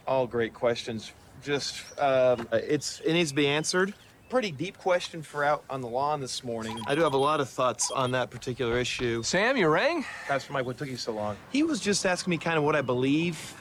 All 0.05 0.27
great 0.27 0.53
questions. 0.53 1.11
Just, 1.41 1.81
um, 1.99 2.47
it's 2.51 2.99
it 3.01 3.13
needs 3.13 3.31
to 3.31 3.35
be 3.35 3.47
answered. 3.47 3.93
Pretty 4.29 4.51
deep 4.51 4.77
question 4.77 5.21
for 5.21 5.43
out 5.43 5.63
on 5.69 5.81
the 5.81 5.87
lawn 5.87 6.19
this 6.19 6.43
morning. 6.43 6.77
I 6.87 6.95
do 6.95 7.01
have 7.01 7.13
a 7.13 7.17
lot 7.17 7.39
of 7.39 7.49
thoughts 7.49 7.91
on 7.91 8.11
that 8.11 8.31
particular 8.31 8.77
issue. 8.77 9.21
Sam, 9.23 9.57
you 9.57 9.67
rang? 9.67 10.05
Pastor 10.27 10.53
Mike, 10.53 10.65
what 10.65 10.77
took 10.77 10.87
you 10.87 10.97
so 10.97 11.11
long? 11.11 11.37
He 11.51 11.63
was 11.63 11.79
just 11.79 12.05
asking 12.05 12.31
me 12.31 12.37
kind 12.37 12.57
of 12.57 12.63
what 12.63 12.75
I 12.75 12.81
believe. 12.81 13.55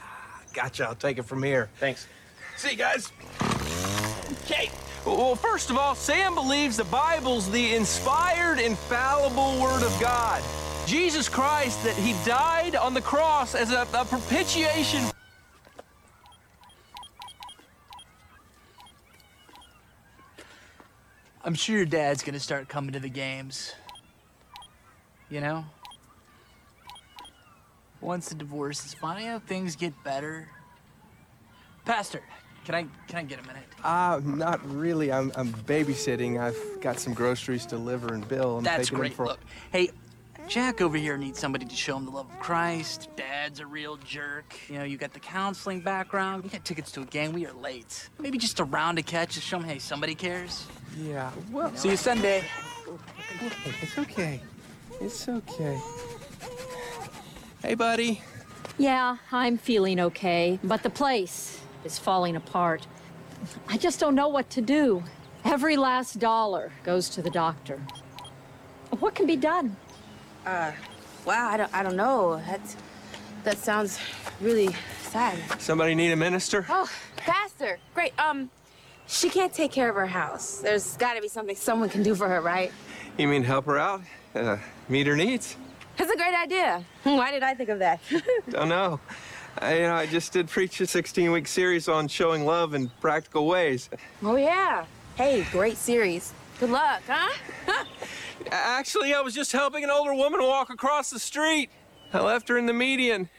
Gotcha. 0.53 0.87
I'll 0.87 0.95
take 0.95 1.17
it 1.17 1.23
from 1.23 1.43
here. 1.43 1.69
Thanks. 1.79 2.07
See 2.57 2.71
you 2.71 2.77
guys. 2.77 3.11
Okay. 4.41 4.71
Well, 5.05 5.35
first 5.35 5.69
of 5.69 5.77
all, 5.77 5.95
Sam 5.95 6.33
believes 6.33 6.77
the 6.77 6.85
Bible's 6.85 7.49
the 7.51 7.75
inspired, 7.75 8.59
infallible 8.59 9.61
Word 9.61 9.83
of 9.83 9.95
God. 9.99 10.41
Jesus 10.87 11.29
Christ, 11.29 11.83
that 11.83 11.95
He 11.95 12.13
died 12.25 12.75
on 12.75 12.93
the 12.93 13.01
cross 13.01 13.53
as 13.53 13.71
a, 13.71 13.87
a 13.93 14.05
propitiation. 14.05 15.03
I'm 21.43 21.53
sure 21.53 21.77
your 21.77 21.85
dad's 21.85 22.23
gonna 22.23 22.39
start 22.39 22.69
coming 22.69 22.93
to 22.93 22.99
the 22.99 23.09
games. 23.09 23.73
You 25.29 25.41
know? 25.41 25.65
Once 28.01 28.29
the 28.29 28.35
divorce 28.35 28.85
is 28.85 28.93
final, 28.93 29.39
things 29.39 29.75
get 29.75 29.93
better. 30.03 30.47
Pastor, 31.85 32.21
can 32.65 32.75
I 32.75 32.85
can 33.07 33.19
I 33.19 33.23
get 33.23 33.39
a 33.39 33.47
minute? 33.47 33.63
Uh, 33.83 34.21
not 34.23 34.65
really. 34.69 35.11
I'm, 35.11 35.31
I'm 35.35 35.49
babysitting. 35.49 36.39
I've 36.39 36.81
got 36.81 36.99
some 36.99 37.13
groceries 37.13 37.65
to 37.65 37.75
deliver 37.75 38.13
and 38.13 38.27
bill. 38.27 38.57
I'm 38.57 38.63
That's 38.63 38.89
great. 38.89 39.13
For... 39.13 39.25
Look, 39.25 39.39
hey, 39.71 39.91
Jack 40.47 40.81
over 40.81 40.97
here 40.97 41.17
needs 41.17 41.39
somebody 41.39 41.65
to 41.65 41.75
show 41.75 41.97
him 41.97 42.05
the 42.05 42.11
love 42.11 42.29
of 42.29 42.39
Christ. 42.39 43.09
Dad's 43.15 43.59
a 43.59 43.65
real 43.65 43.97
jerk. 43.97 44.55
You 44.69 44.79
know, 44.79 44.83
you 44.83 44.97
got 44.97 45.13
the 45.13 45.19
counseling 45.19 45.81
background. 45.81 46.43
We 46.43 46.49
got 46.49 46.63
tickets 46.65 46.91
to 46.93 47.01
a 47.01 47.05
game. 47.05 47.33
We 47.33 47.45
are 47.45 47.53
late. 47.53 48.09
Maybe 48.19 48.37
just 48.37 48.59
a 48.59 48.63
round 48.63 48.97
to 48.97 49.03
catch 49.03 49.35
to 49.35 49.41
show 49.41 49.57
him, 49.57 49.63
hey, 49.63 49.79
somebody 49.79 50.15
cares. 50.15 50.65
Yeah. 50.97 51.31
Well, 51.51 51.73
See 51.75 51.89
you 51.89 51.97
Sunday. 51.97 52.43
it's 53.81 53.97
okay. 53.97 54.41
It's 55.01 55.27
okay. 55.27 55.79
Hey, 57.61 57.75
buddy. 57.75 58.21
Yeah, 58.77 59.17
I'm 59.31 59.57
feeling 59.57 59.99
okay, 59.99 60.59
but 60.63 60.83
the 60.83 60.89
place 60.89 61.62
is 61.85 61.99
falling 61.99 62.35
apart. 62.35 62.87
I 63.67 63.77
just 63.77 63.99
don't 63.99 64.15
know 64.15 64.27
what 64.29 64.49
to 64.51 64.61
do. 64.61 65.03
Every 65.43 65.75
last 65.75 66.19
dollar 66.19 66.71
goes 66.83 67.09
to 67.09 67.21
the 67.21 67.29
doctor. 67.29 67.81
What 68.99 69.15
can 69.15 69.25
be 69.25 69.35
done? 69.35 69.75
Uh, 70.45 70.71
wow, 71.25 71.49
I 71.49 71.57
don't, 71.57 71.73
I 71.73 71.83
don't 71.83 71.95
know. 71.95 72.41
That's, 72.47 72.77
that 73.43 73.57
sounds 73.57 73.99
really 74.39 74.69
sad. 75.01 75.37
Somebody 75.59 75.95
need 75.95 76.11
a 76.11 76.15
minister? 76.15 76.65
Oh, 76.69 76.89
Pastor, 77.17 77.79
great. 77.93 78.13
Um, 78.19 78.49
she 79.07 79.29
can't 79.29 79.53
take 79.53 79.71
care 79.71 79.89
of 79.89 79.95
her 79.95 80.07
house. 80.07 80.59
There's 80.59 80.95
got 80.97 81.15
to 81.15 81.21
be 81.21 81.27
something 81.27 81.55
someone 81.55 81.89
can 81.89 82.03
do 82.03 82.15
for 82.15 82.29
her, 82.29 82.41
right? 82.41 82.71
You 83.17 83.27
mean 83.27 83.43
help 83.43 83.65
her 83.65 83.77
out? 83.77 84.01
Uh, 84.33 84.57
meet 84.89 85.07
her 85.07 85.15
needs? 85.15 85.57
That's 85.97 86.11
a 86.11 86.15
great 86.15 86.33
idea. 86.33 86.83
Why 87.03 87.31
did 87.31 87.43
I 87.43 87.53
think 87.53 87.69
of 87.69 87.79
that? 87.79 87.99
Don't 88.49 88.69
know. 88.69 88.99
I, 89.59 89.75
you 89.75 89.81
know, 89.83 89.93
I 89.93 90.05
just 90.05 90.33
did 90.33 90.47
preach 90.47 90.79
a 90.81 90.83
16-week 90.83 91.47
series 91.47 91.87
on 91.87 92.07
showing 92.07 92.45
love 92.45 92.73
in 92.73 92.89
practical 93.01 93.47
ways. 93.47 93.89
oh 94.23 94.35
yeah. 94.35 94.85
Hey, 95.15 95.45
great 95.51 95.77
series. 95.77 96.33
Good 96.59 96.71
luck, 96.71 97.01
huh? 97.07 97.31
Actually, 98.51 99.13
I 99.13 99.21
was 99.21 99.33
just 99.33 99.51
helping 99.51 99.83
an 99.83 99.89
older 99.89 100.13
woman 100.13 100.41
walk 100.41 100.69
across 100.69 101.09
the 101.09 101.19
street. 101.19 101.69
I 102.13 102.21
left 102.21 102.47
her 102.49 102.57
in 102.57 102.65
the 102.65 102.73
median. 102.73 103.29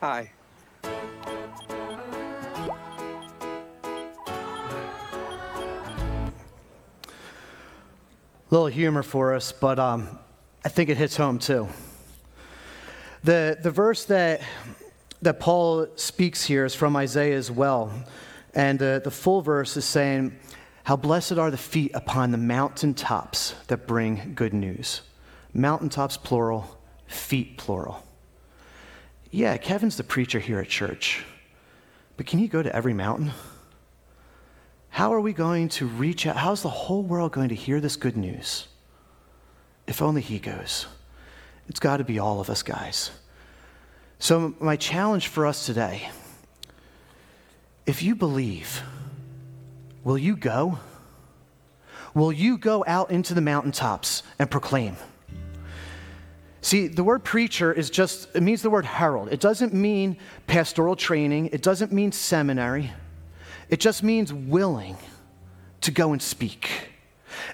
Hi. 0.00 0.30
little 8.52 8.66
humor 8.66 9.02
for 9.02 9.34
us, 9.34 9.50
but 9.50 9.78
um, 9.78 10.18
I 10.62 10.68
think 10.68 10.90
it 10.90 10.98
hits 10.98 11.16
home 11.16 11.38
too. 11.38 11.68
The, 13.24 13.56
the 13.60 13.70
verse 13.70 14.04
that, 14.06 14.40
that 15.22 15.38
Paul 15.38 15.86
speaks 15.94 16.44
here 16.44 16.64
is 16.64 16.74
from 16.74 16.96
Isaiah 16.96 17.36
as 17.36 17.50
well. 17.50 17.92
And 18.54 18.78
the, 18.78 19.00
the 19.02 19.10
full 19.10 19.42
verse 19.42 19.76
is 19.76 19.84
saying, 19.84 20.36
How 20.84 20.96
blessed 20.96 21.32
are 21.32 21.50
the 21.50 21.56
feet 21.56 21.92
upon 21.94 22.32
the 22.32 22.38
mountaintops 22.38 23.54
that 23.68 23.86
bring 23.86 24.32
good 24.34 24.52
news. 24.52 25.02
Mountaintops, 25.54 26.16
plural, 26.16 26.78
feet, 27.06 27.58
plural. 27.58 28.04
Yeah, 29.30 29.56
Kevin's 29.56 29.96
the 29.96 30.04
preacher 30.04 30.40
here 30.40 30.58
at 30.58 30.68
church, 30.68 31.24
but 32.16 32.26
can 32.26 32.38
you 32.38 32.48
go 32.48 32.62
to 32.62 32.74
every 32.74 32.92
mountain? 32.92 33.32
How 34.90 35.14
are 35.14 35.20
we 35.20 35.32
going 35.32 35.70
to 35.70 35.86
reach 35.86 36.26
out? 36.26 36.36
How's 36.36 36.62
the 36.62 36.68
whole 36.68 37.02
world 37.02 37.32
going 37.32 37.48
to 37.48 37.54
hear 37.54 37.80
this 37.80 37.96
good 37.96 38.16
news? 38.16 38.66
If 39.86 40.02
only 40.02 40.20
he 40.20 40.38
goes. 40.38 40.86
It's 41.68 41.80
got 41.80 41.98
to 41.98 42.04
be 42.04 42.18
all 42.18 42.40
of 42.40 42.50
us, 42.50 42.62
guys. 42.62 43.10
So, 44.18 44.54
my 44.60 44.76
challenge 44.76 45.28
for 45.28 45.46
us 45.46 45.66
today 45.66 46.10
if 47.84 48.02
you 48.02 48.14
believe, 48.14 48.82
will 50.04 50.18
you 50.18 50.36
go? 50.36 50.78
Will 52.14 52.32
you 52.32 52.58
go 52.58 52.84
out 52.86 53.10
into 53.10 53.34
the 53.34 53.40
mountaintops 53.40 54.22
and 54.38 54.50
proclaim? 54.50 54.96
See, 56.60 56.86
the 56.86 57.02
word 57.02 57.24
preacher 57.24 57.72
is 57.72 57.90
just, 57.90 58.28
it 58.36 58.42
means 58.42 58.62
the 58.62 58.70
word 58.70 58.84
herald. 58.84 59.32
It 59.32 59.40
doesn't 59.40 59.74
mean 59.74 60.16
pastoral 60.46 60.94
training, 60.94 61.46
it 61.52 61.62
doesn't 61.62 61.90
mean 61.90 62.12
seminary. 62.12 62.92
It 63.68 63.80
just 63.80 64.02
means 64.02 64.32
willing 64.32 64.96
to 65.80 65.90
go 65.90 66.12
and 66.12 66.22
speak. 66.22 66.91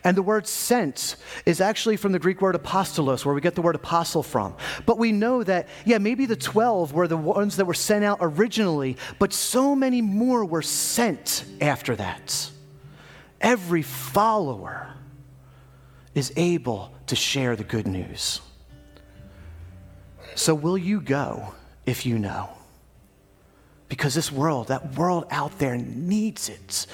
And 0.04 0.16
the 0.16 0.22
word 0.22 0.46
sent 0.46 1.16
is 1.46 1.60
actually 1.60 1.96
from 1.96 2.12
the 2.12 2.18
Greek 2.18 2.40
word 2.40 2.54
apostolos, 2.54 3.24
where 3.24 3.34
we 3.34 3.40
get 3.40 3.54
the 3.54 3.62
word 3.62 3.74
apostle 3.74 4.22
from. 4.22 4.54
But 4.86 4.98
we 4.98 5.12
know 5.12 5.42
that, 5.44 5.68
yeah, 5.84 5.98
maybe 5.98 6.26
the 6.26 6.36
12 6.36 6.92
were 6.92 7.08
the 7.08 7.16
ones 7.16 7.56
that 7.56 7.64
were 7.64 7.74
sent 7.74 8.04
out 8.04 8.18
originally, 8.20 8.96
but 9.18 9.32
so 9.32 9.74
many 9.74 10.02
more 10.02 10.44
were 10.44 10.62
sent 10.62 11.44
after 11.60 11.96
that. 11.96 12.50
Every 13.40 13.82
follower 13.82 14.94
is 16.14 16.32
able 16.36 16.92
to 17.06 17.16
share 17.16 17.56
the 17.56 17.64
good 17.64 17.86
news. 17.86 18.40
So, 20.34 20.54
will 20.54 20.78
you 20.78 21.00
go 21.00 21.54
if 21.86 22.06
you 22.06 22.18
know? 22.18 22.50
Because 23.88 24.14
this 24.14 24.30
world, 24.30 24.68
that 24.68 24.96
world 24.96 25.26
out 25.30 25.58
there 25.58 25.76
needs 25.76 26.48
it, 26.48 26.86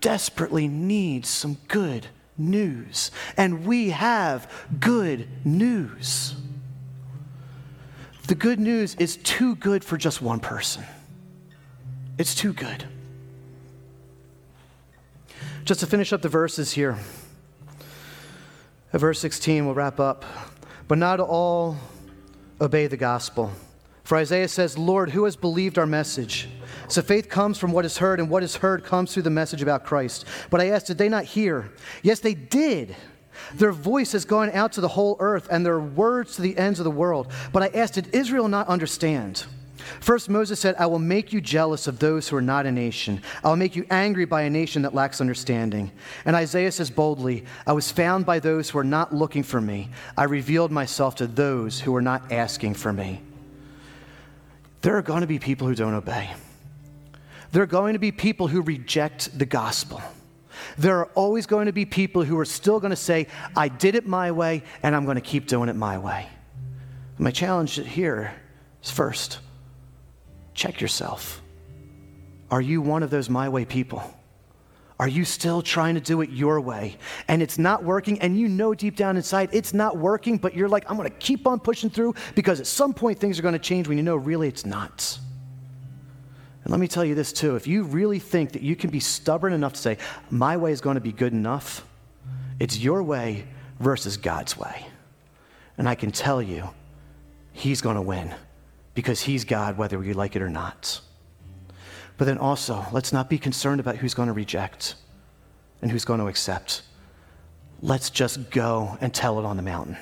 desperately 0.00 0.68
needs 0.68 1.28
some 1.28 1.56
good 1.68 2.08
news. 2.42 3.10
And 3.36 3.64
we 3.64 3.90
have 3.90 4.50
good 4.80 5.28
news. 5.44 6.34
The 8.26 8.34
good 8.34 8.60
news 8.60 8.94
is 8.96 9.16
too 9.16 9.56
good 9.56 9.84
for 9.84 9.96
just 9.96 10.20
one 10.20 10.40
person, 10.40 10.84
it's 12.18 12.34
too 12.34 12.52
good. 12.52 12.84
Just 15.64 15.80
to 15.80 15.86
finish 15.86 16.12
up 16.12 16.22
the 16.22 16.28
verses 16.28 16.72
here, 16.72 16.98
at 18.92 19.00
verse 19.00 19.20
16, 19.20 19.64
we'll 19.64 19.74
wrap 19.74 20.00
up. 20.00 20.24
But 20.88 20.98
not 20.98 21.20
all 21.20 21.76
obey 22.60 22.88
the 22.88 22.96
gospel. 22.96 23.52
For 24.04 24.18
Isaiah 24.18 24.48
says, 24.48 24.76
Lord, 24.76 25.10
who 25.10 25.24
has 25.24 25.36
believed 25.36 25.78
our 25.78 25.86
message? 25.86 26.48
So 26.88 27.02
faith 27.02 27.28
comes 27.28 27.58
from 27.58 27.72
what 27.72 27.84
is 27.84 27.98
heard, 27.98 28.20
and 28.20 28.28
what 28.28 28.42
is 28.42 28.56
heard 28.56 28.84
comes 28.84 29.12
through 29.12 29.22
the 29.22 29.30
message 29.30 29.62
about 29.62 29.84
Christ. 29.84 30.24
But 30.50 30.60
I 30.60 30.70
asked, 30.70 30.86
did 30.86 30.98
they 30.98 31.08
not 31.08 31.24
hear? 31.24 31.70
Yes, 32.02 32.20
they 32.20 32.34
did. 32.34 32.96
Their 33.54 33.72
voice 33.72 34.12
has 34.12 34.24
gone 34.24 34.50
out 34.50 34.72
to 34.72 34.80
the 34.80 34.88
whole 34.88 35.16
earth, 35.20 35.48
and 35.50 35.64
their 35.64 35.80
words 35.80 36.36
to 36.36 36.42
the 36.42 36.56
ends 36.58 36.80
of 36.80 36.84
the 36.84 36.90
world. 36.90 37.32
But 37.52 37.62
I 37.62 37.68
asked, 37.68 37.94
did 37.94 38.14
Israel 38.14 38.48
not 38.48 38.68
understand? 38.68 39.46
First, 40.00 40.28
Moses 40.28 40.60
said, 40.60 40.74
I 40.78 40.86
will 40.86 40.98
make 40.98 41.32
you 41.32 41.40
jealous 41.40 41.86
of 41.86 41.98
those 41.98 42.28
who 42.28 42.36
are 42.36 42.42
not 42.42 42.66
a 42.66 42.72
nation. 42.72 43.20
I 43.42 43.48
will 43.48 43.56
make 43.56 43.74
you 43.74 43.86
angry 43.90 44.24
by 44.24 44.42
a 44.42 44.50
nation 44.50 44.82
that 44.82 44.94
lacks 44.94 45.20
understanding. 45.20 45.90
And 46.24 46.36
Isaiah 46.36 46.72
says 46.72 46.90
boldly, 46.90 47.44
I 47.66 47.72
was 47.72 47.90
found 47.90 48.26
by 48.26 48.38
those 48.38 48.70
who 48.70 48.78
are 48.78 48.84
not 48.84 49.14
looking 49.14 49.42
for 49.42 49.60
me. 49.60 49.90
I 50.16 50.24
revealed 50.24 50.70
myself 50.70 51.16
to 51.16 51.26
those 51.26 51.80
who 51.80 51.94
are 51.96 52.02
not 52.02 52.30
asking 52.30 52.74
for 52.74 52.92
me. 52.92 53.22
There 54.82 54.96
are 54.96 55.02
going 55.02 55.22
to 55.22 55.26
be 55.26 55.38
people 55.38 55.66
who 55.66 55.74
don't 55.74 55.94
obey. 55.94 56.30
There 57.52 57.62
are 57.62 57.66
going 57.66 57.92
to 57.92 57.98
be 57.98 58.12
people 58.12 58.48
who 58.48 58.62
reject 58.62 59.38
the 59.38 59.46
gospel. 59.46 60.02
There 60.76 60.98
are 60.98 61.06
always 61.14 61.46
going 61.46 61.66
to 61.66 61.72
be 61.72 61.84
people 61.84 62.24
who 62.24 62.38
are 62.38 62.44
still 62.44 62.80
going 62.80 62.90
to 62.90 62.96
say, 62.96 63.26
I 63.56 63.68
did 63.68 63.94
it 63.94 64.06
my 64.06 64.32
way, 64.32 64.62
and 64.82 64.94
I'm 64.94 65.04
going 65.04 65.16
to 65.16 65.20
keep 65.20 65.46
doing 65.46 65.68
it 65.68 65.76
my 65.76 65.98
way. 65.98 66.26
My 67.18 67.30
challenge 67.30 67.76
here 67.76 68.34
is 68.82 68.90
first, 68.90 69.38
check 70.54 70.80
yourself. 70.80 71.40
Are 72.50 72.60
you 72.60 72.82
one 72.82 73.02
of 73.02 73.10
those 73.10 73.30
my 73.30 73.48
way 73.48 73.64
people? 73.64 74.02
Are 75.02 75.08
you 75.08 75.24
still 75.24 75.62
trying 75.62 75.96
to 75.96 76.00
do 76.00 76.20
it 76.20 76.30
your 76.30 76.60
way? 76.60 76.96
And 77.26 77.42
it's 77.42 77.58
not 77.58 77.82
working, 77.82 78.20
and 78.20 78.38
you 78.38 78.46
know 78.46 78.72
deep 78.72 78.94
down 78.94 79.16
inside 79.16 79.48
it's 79.50 79.74
not 79.74 79.96
working, 79.96 80.38
but 80.38 80.54
you're 80.54 80.68
like, 80.68 80.88
I'm 80.88 80.96
to 81.10 81.16
keep 81.16 81.44
on 81.44 81.58
pushing 81.58 81.90
through 81.90 82.14
because 82.36 82.60
at 82.60 82.68
some 82.68 82.94
point 82.94 83.18
things 83.18 83.36
are 83.36 83.42
to 83.52 83.58
change 83.58 83.88
when 83.88 83.98
you 83.98 84.04
know 84.04 84.14
really 84.14 84.46
it's 84.46 84.64
not. 84.64 85.18
And 86.62 86.70
let 86.70 86.78
me 86.78 86.86
tell 86.86 87.04
you 87.04 87.16
this 87.16 87.32
too 87.32 87.56
if 87.56 87.66
you 87.66 87.82
really 87.82 88.20
think 88.20 88.52
that 88.52 88.62
you 88.62 88.76
can 88.76 88.90
be 88.90 89.00
stubborn 89.00 89.52
enough 89.52 89.72
to 89.72 89.80
say, 89.80 89.98
my 90.30 90.56
way 90.56 90.70
is 90.70 90.80
to 90.94 91.00
be 91.00 91.10
good 91.10 91.32
enough, 91.32 91.84
it's 92.60 92.78
your 92.78 93.02
way 93.02 93.48
versus 93.80 94.16
God's 94.16 94.56
way. 94.56 94.86
And 95.78 95.88
I 95.88 95.96
can 95.96 96.12
tell 96.12 96.40
you, 96.40 96.70
He's 97.52 97.80
to 97.96 98.02
win 98.02 98.32
because 98.94 99.20
He's 99.20 99.44
God, 99.44 99.76
whether 99.76 99.98
we 99.98 100.12
like 100.12 100.36
it 100.36 100.42
or 100.42 100.48
not. 100.48 101.00
But 102.22 102.26
then 102.26 102.38
also, 102.38 102.86
let's 102.92 103.12
not 103.12 103.28
be 103.28 103.36
concerned 103.36 103.80
about 103.80 103.96
who's 103.96 104.14
going 104.14 104.28
to 104.28 104.32
reject 104.32 104.94
and 105.80 105.90
who's 105.90 106.04
going 106.04 106.20
to 106.20 106.28
accept. 106.28 106.82
Let's 107.80 108.10
just 108.10 108.48
go 108.52 108.96
and 109.00 109.12
tell 109.12 109.40
it 109.40 109.44
on 109.44 109.56
the 109.56 109.62
mountain. 109.64 109.96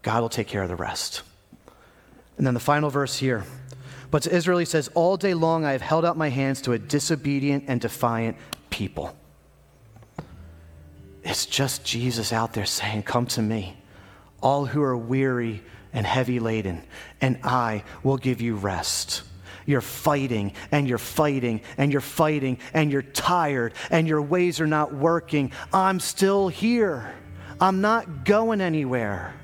God 0.00 0.22
will 0.22 0.30
take 0.30 0.46
care 0.46 0.62
of 0.62 0.70
the 0.70 0.74
rest. 0.74 1.20
And 2.38 2.46
then 2.46 2.54
the 2.54 2.60
final 2.60 2.88
verse 2.88 3.14
here. 3.14 3.44
But 4.10 4.22
to 4.22 4.34
Israel, 4.34 4.56
he 4.56 4.64
says, 4.64 4.88
All 4.94 5.18
day 5.18 5.34
long 5.34 5.66
I 5.66 5.72
have 5.72 5.82
held 5.82 6.06
out 6.06 6.16
my 6.16 6.30
hands 6.30 6.62
to 6.62 6.72
a 6.72 6.78
disobedient 6.78 7.64
and 7.68 7.78
defiant 7.78 8.38
people. 8.70 9.14
It's 11.24 11.44
just 11.44 11.84
Jesus 11.84 12.32
out 12.32 12.54
there 12.54 12.64
saying, 12.64 13.02
Come 13.02 13.26
to 13.26 13.42
me, 13.42 13.76
all 14.40 14.64
who 14.64 14.82
are 14.82 14.96
weary 14.96 15.62
and 15.92 16.06
heavy 16.06 16.40
laden, 16.40 16.82
and 17.20 17.38
I 17.44 17.84
will 18.02 18.16
give 18.16 18.40
you 18.40 18.54
rest. 18.54 19.24
You're 19.66 19.80
fighting 19.80 20.52
and 20.70 20.88
you're 20.88 20.98
fighting 20.98 21.60
and 21.76 21.92
you're 21.92 22.00
fighting 22.00 22.58
and 22.72 22.90
you're 22.90 23.02
tired 23.02 23.74
and 23.90 24.08
your 24.08 24.22
ways 24.22 24.60
are 24.60 24.66
not 24.66 24.94
working. 24.94 25.52
I'm 25.72 26.00
still 26.00 26.48
here. 26.48 27.12
I'm 27.60 27.80
not 27.80 28.24
going 28.24 28.60
anywhere. 28.60 29.34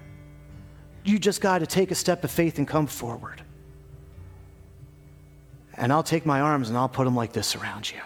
You 1.04 1.18
just 1.18 1.40
got 1.40 1.58
to 1.58 1.66
take 1.66 1.90
a 1.90 1.96
step 1.96 2.22
of 2.24 2.30
faith 2.30 2.58
and 2.58 2.68
come 2.68 2.86
forward 2.86 3.42
and 5.74 5.92
I'll 5.92 6.02
take 6.02 6.26
my 6.26 6.40
arms 6.40 6.68
and 6.68 6.78
I'll 6.78 6.88
put 6.88 7.04
them 7.04 7.16
like 7.16 7.32
this 7.32 7.56
around 7.56 7.90
you. 7.90 8.00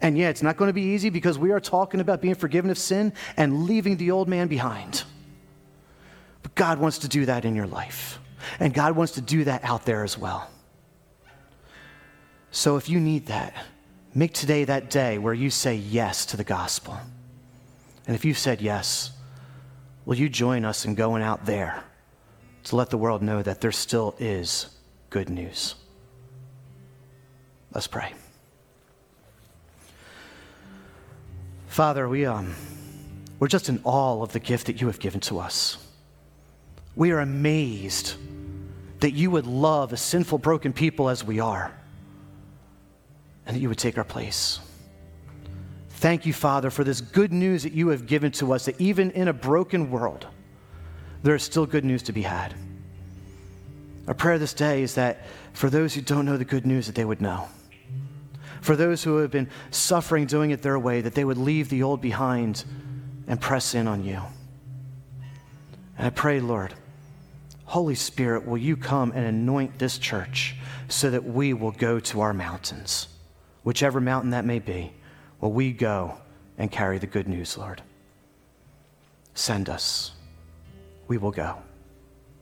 And 0.00 0.18
yeah, 0.18 0.28
it's 0.28 0.42
not 0.42 0.56
going 0.56 0.68
to 0.68 0.72
be 0.72 0.82
easy 0.82 1.10
because 1.10 1.38
we 1.38 1.52
are 1.52 1.60
talking 1.60 2.00
about 2.00 2.20
being 2.20 2.34
forgiven 2.34 2.70
of 2.70 2.78
sin 2.78 3.12
and 3.36 3.64
leaving 3.64 3.96
the 3.96 4.10
old 4.10 4.28
man 4.28 4.48
behind. 4.48 5.04
But 6.42 6.54
God 6.54 6.78
wants 6.78 6.98
to 6.98 7.08
do 7.08 7.26
that 7.26 7.44
in 7.44 7.54
your 7.54 7.66
life. 7.66 8.18
And 8.58 8.74
God 8.74 8.96
wants 8.96 9.12
to 9.12 9.20
do 9.20 9.44
that 9.44 9.64
out 9.64 9.84
there 9.84 10.02
as 10.02 10.18
well. 10.18 10.50
So 12.52 12.76
if 12.76 12.88
you 12.88 13.00
need 13.00 13.26
that, 13.26 13.54
make 14.14 14.34
today 14.34 14.64
that 14.64 14.90
day 14.90 15.16
where 15.18 15.34
you 15.34 15.48
say 15.48 15.74
yes 15.74 16.26
to 16.26 16.36
the 16.36 16.44
gospel. 16.44 16.98
And 18.06 18.14
if 18.14 18.24
you've 18.24 18.38
said 18.38 18.60
yes, 18.60 19.10
will 20.04 20.16
you 20.16 20.28
join 20.28 20.64
us 20.64 20.84
in 20.84 20.94
going 20.94 21.22
out 21.22 21.46
there 21.46 21.82
to 22.64 22.76
let 22.76 22.90
the 22.90 22.98
world 22.98 23.22
know 23.22 23.42
that 23.42 23.62
there 23.62 23.72
still 23.72 24.14
is 24.18 24.66
good 25.08 25.30
news? 25.30 25.74
Let's 27.72 27.86
pray. 27.86 28.12
Father, 31.68 32.06
we, 32.06 32.26
um, 32.26 32.54
we're 33.38 33.48
just 33.48 33.70
in 33.70 33.80
awe 33.82 34.22
of 34.22 34.32
the 34.32 34.40
gift 34.40 34.66
that 34.66 34.78
you 34.78 34.88
have 34.88 34.98
given 34.98 35.20
to 35.22 35.38
us. 35.38 35.78
We 36.96 37.12
are 37.12 37.20
amazed 37.20 38.14
that 39.00 39.12
you 39.12 39.30
would 39.30 39.46
love 39.46 39.94
a 39.94 39.96
sinful, 39.96 40.36
broken 40.36 40.74
people 40.74 41.08
as 41.08 41.24
we 41.24 41.40
are, 41.40 41.72
and 43.46 43.56
that 43.56 43.60
you 43.60 43.68
would 43.68 43.78
take 43.78 43.98
our 43.98 44.04
place. 44.04 44.60
Thank 45.90 46.26
you, 46.26 46.32
Father, 46.32 46.70
for 46.70 46.84
this 46.84 47.00
good 47.00 47.32
news 47.32 47.62
that 47.62 47.72
you 47.72 47.88
have 47.88 48.06
given 48.06 48.32
to 48.32 48.52
us, 48.52 48.64
that 48.64 48.80
even 48.80 49.10
in 49.12 49.28
a 49.28 49.32
broken 49.32 49.90
world, 49.90 50.26
there 51.22 51.34
is 51.34 51.42
still 51.42 51.66
good 51.66 51.84
news 51.84 52.02
to 52.04 52.12
be 52.12 52.22
had. 52.22 52.54
Our 54.08 54.14
prayer 54.14 54.38
this 54.38 54.54
day 54.54 54.82
is 54.82 54.96
that 54.96 55.26
for 55.52 55.70
those 55.70 55.94
who 55.94 56.00
don't 56.00 56.26
know 56.26 56.36
the 56.36 56.44
good 56.44 56.66
news, 56.66 56.86
that 56.86 56.96
they 56.96 57.04
would 57.04 57.20
know 57.20 57.48
for 58.62 58.76
those 58.76 59.02
who 59.02 59.16
have 59.18 59.30
been 59.30 59.50
suffering 59.70 60.24
doing 60.24 60.52
it 60.52 60.62
their 60.62 60.78
way, 60.78 61.00
that 61.00 61.14
they 61.14 61.24
would 61.24 61.36
leave 61.36 61.68
the 61.68 61.82
old 61.82 62.00
behind 62.00 62.64
and 63.26 63.40
press 63.40 63.74
in 63.74 63.88
on 63.88 64.04
you. 64.04 64.22
And 65.98 66.06
I 66.06 66.10
pray, 66.10 66.40
Lord, 66.40 66.72
Holy 67.64 67.96
Spirit, 67.96 68.46
will 68.46 68.58
you 68.58 68.76
come 68.76 69.12
and 69.12 69.26
anoint 69.26 69.78
this 69.78 69.98
church 69.98 70.54
so 70.88 71.10
that 71.10 71.24
we 71.24 71.52
will 71.52 71.72
go 71.72 71.98
to 72.00 72.20
our 72.20 72.32
mountains, 72.32 73.08
whichever 73.62 74.00
mountain 74.00 74.30
that 74.30 74.44
may 74.44 74.58
be, 74.58 74.92
will 75.40 75.52
we 75.52 75.72
go 75.72 76.18
and 76.58 76.70
carry 76.70 76.98
the 76.98 77.06
good 77.06 77.28
news, 77.28 77.56
Lord. 77.56 77.82
Send 79.34 79.68
us. 79.68 80.12
We 81.08 81.18
will 81.18 81.30
go. 81.30 81.58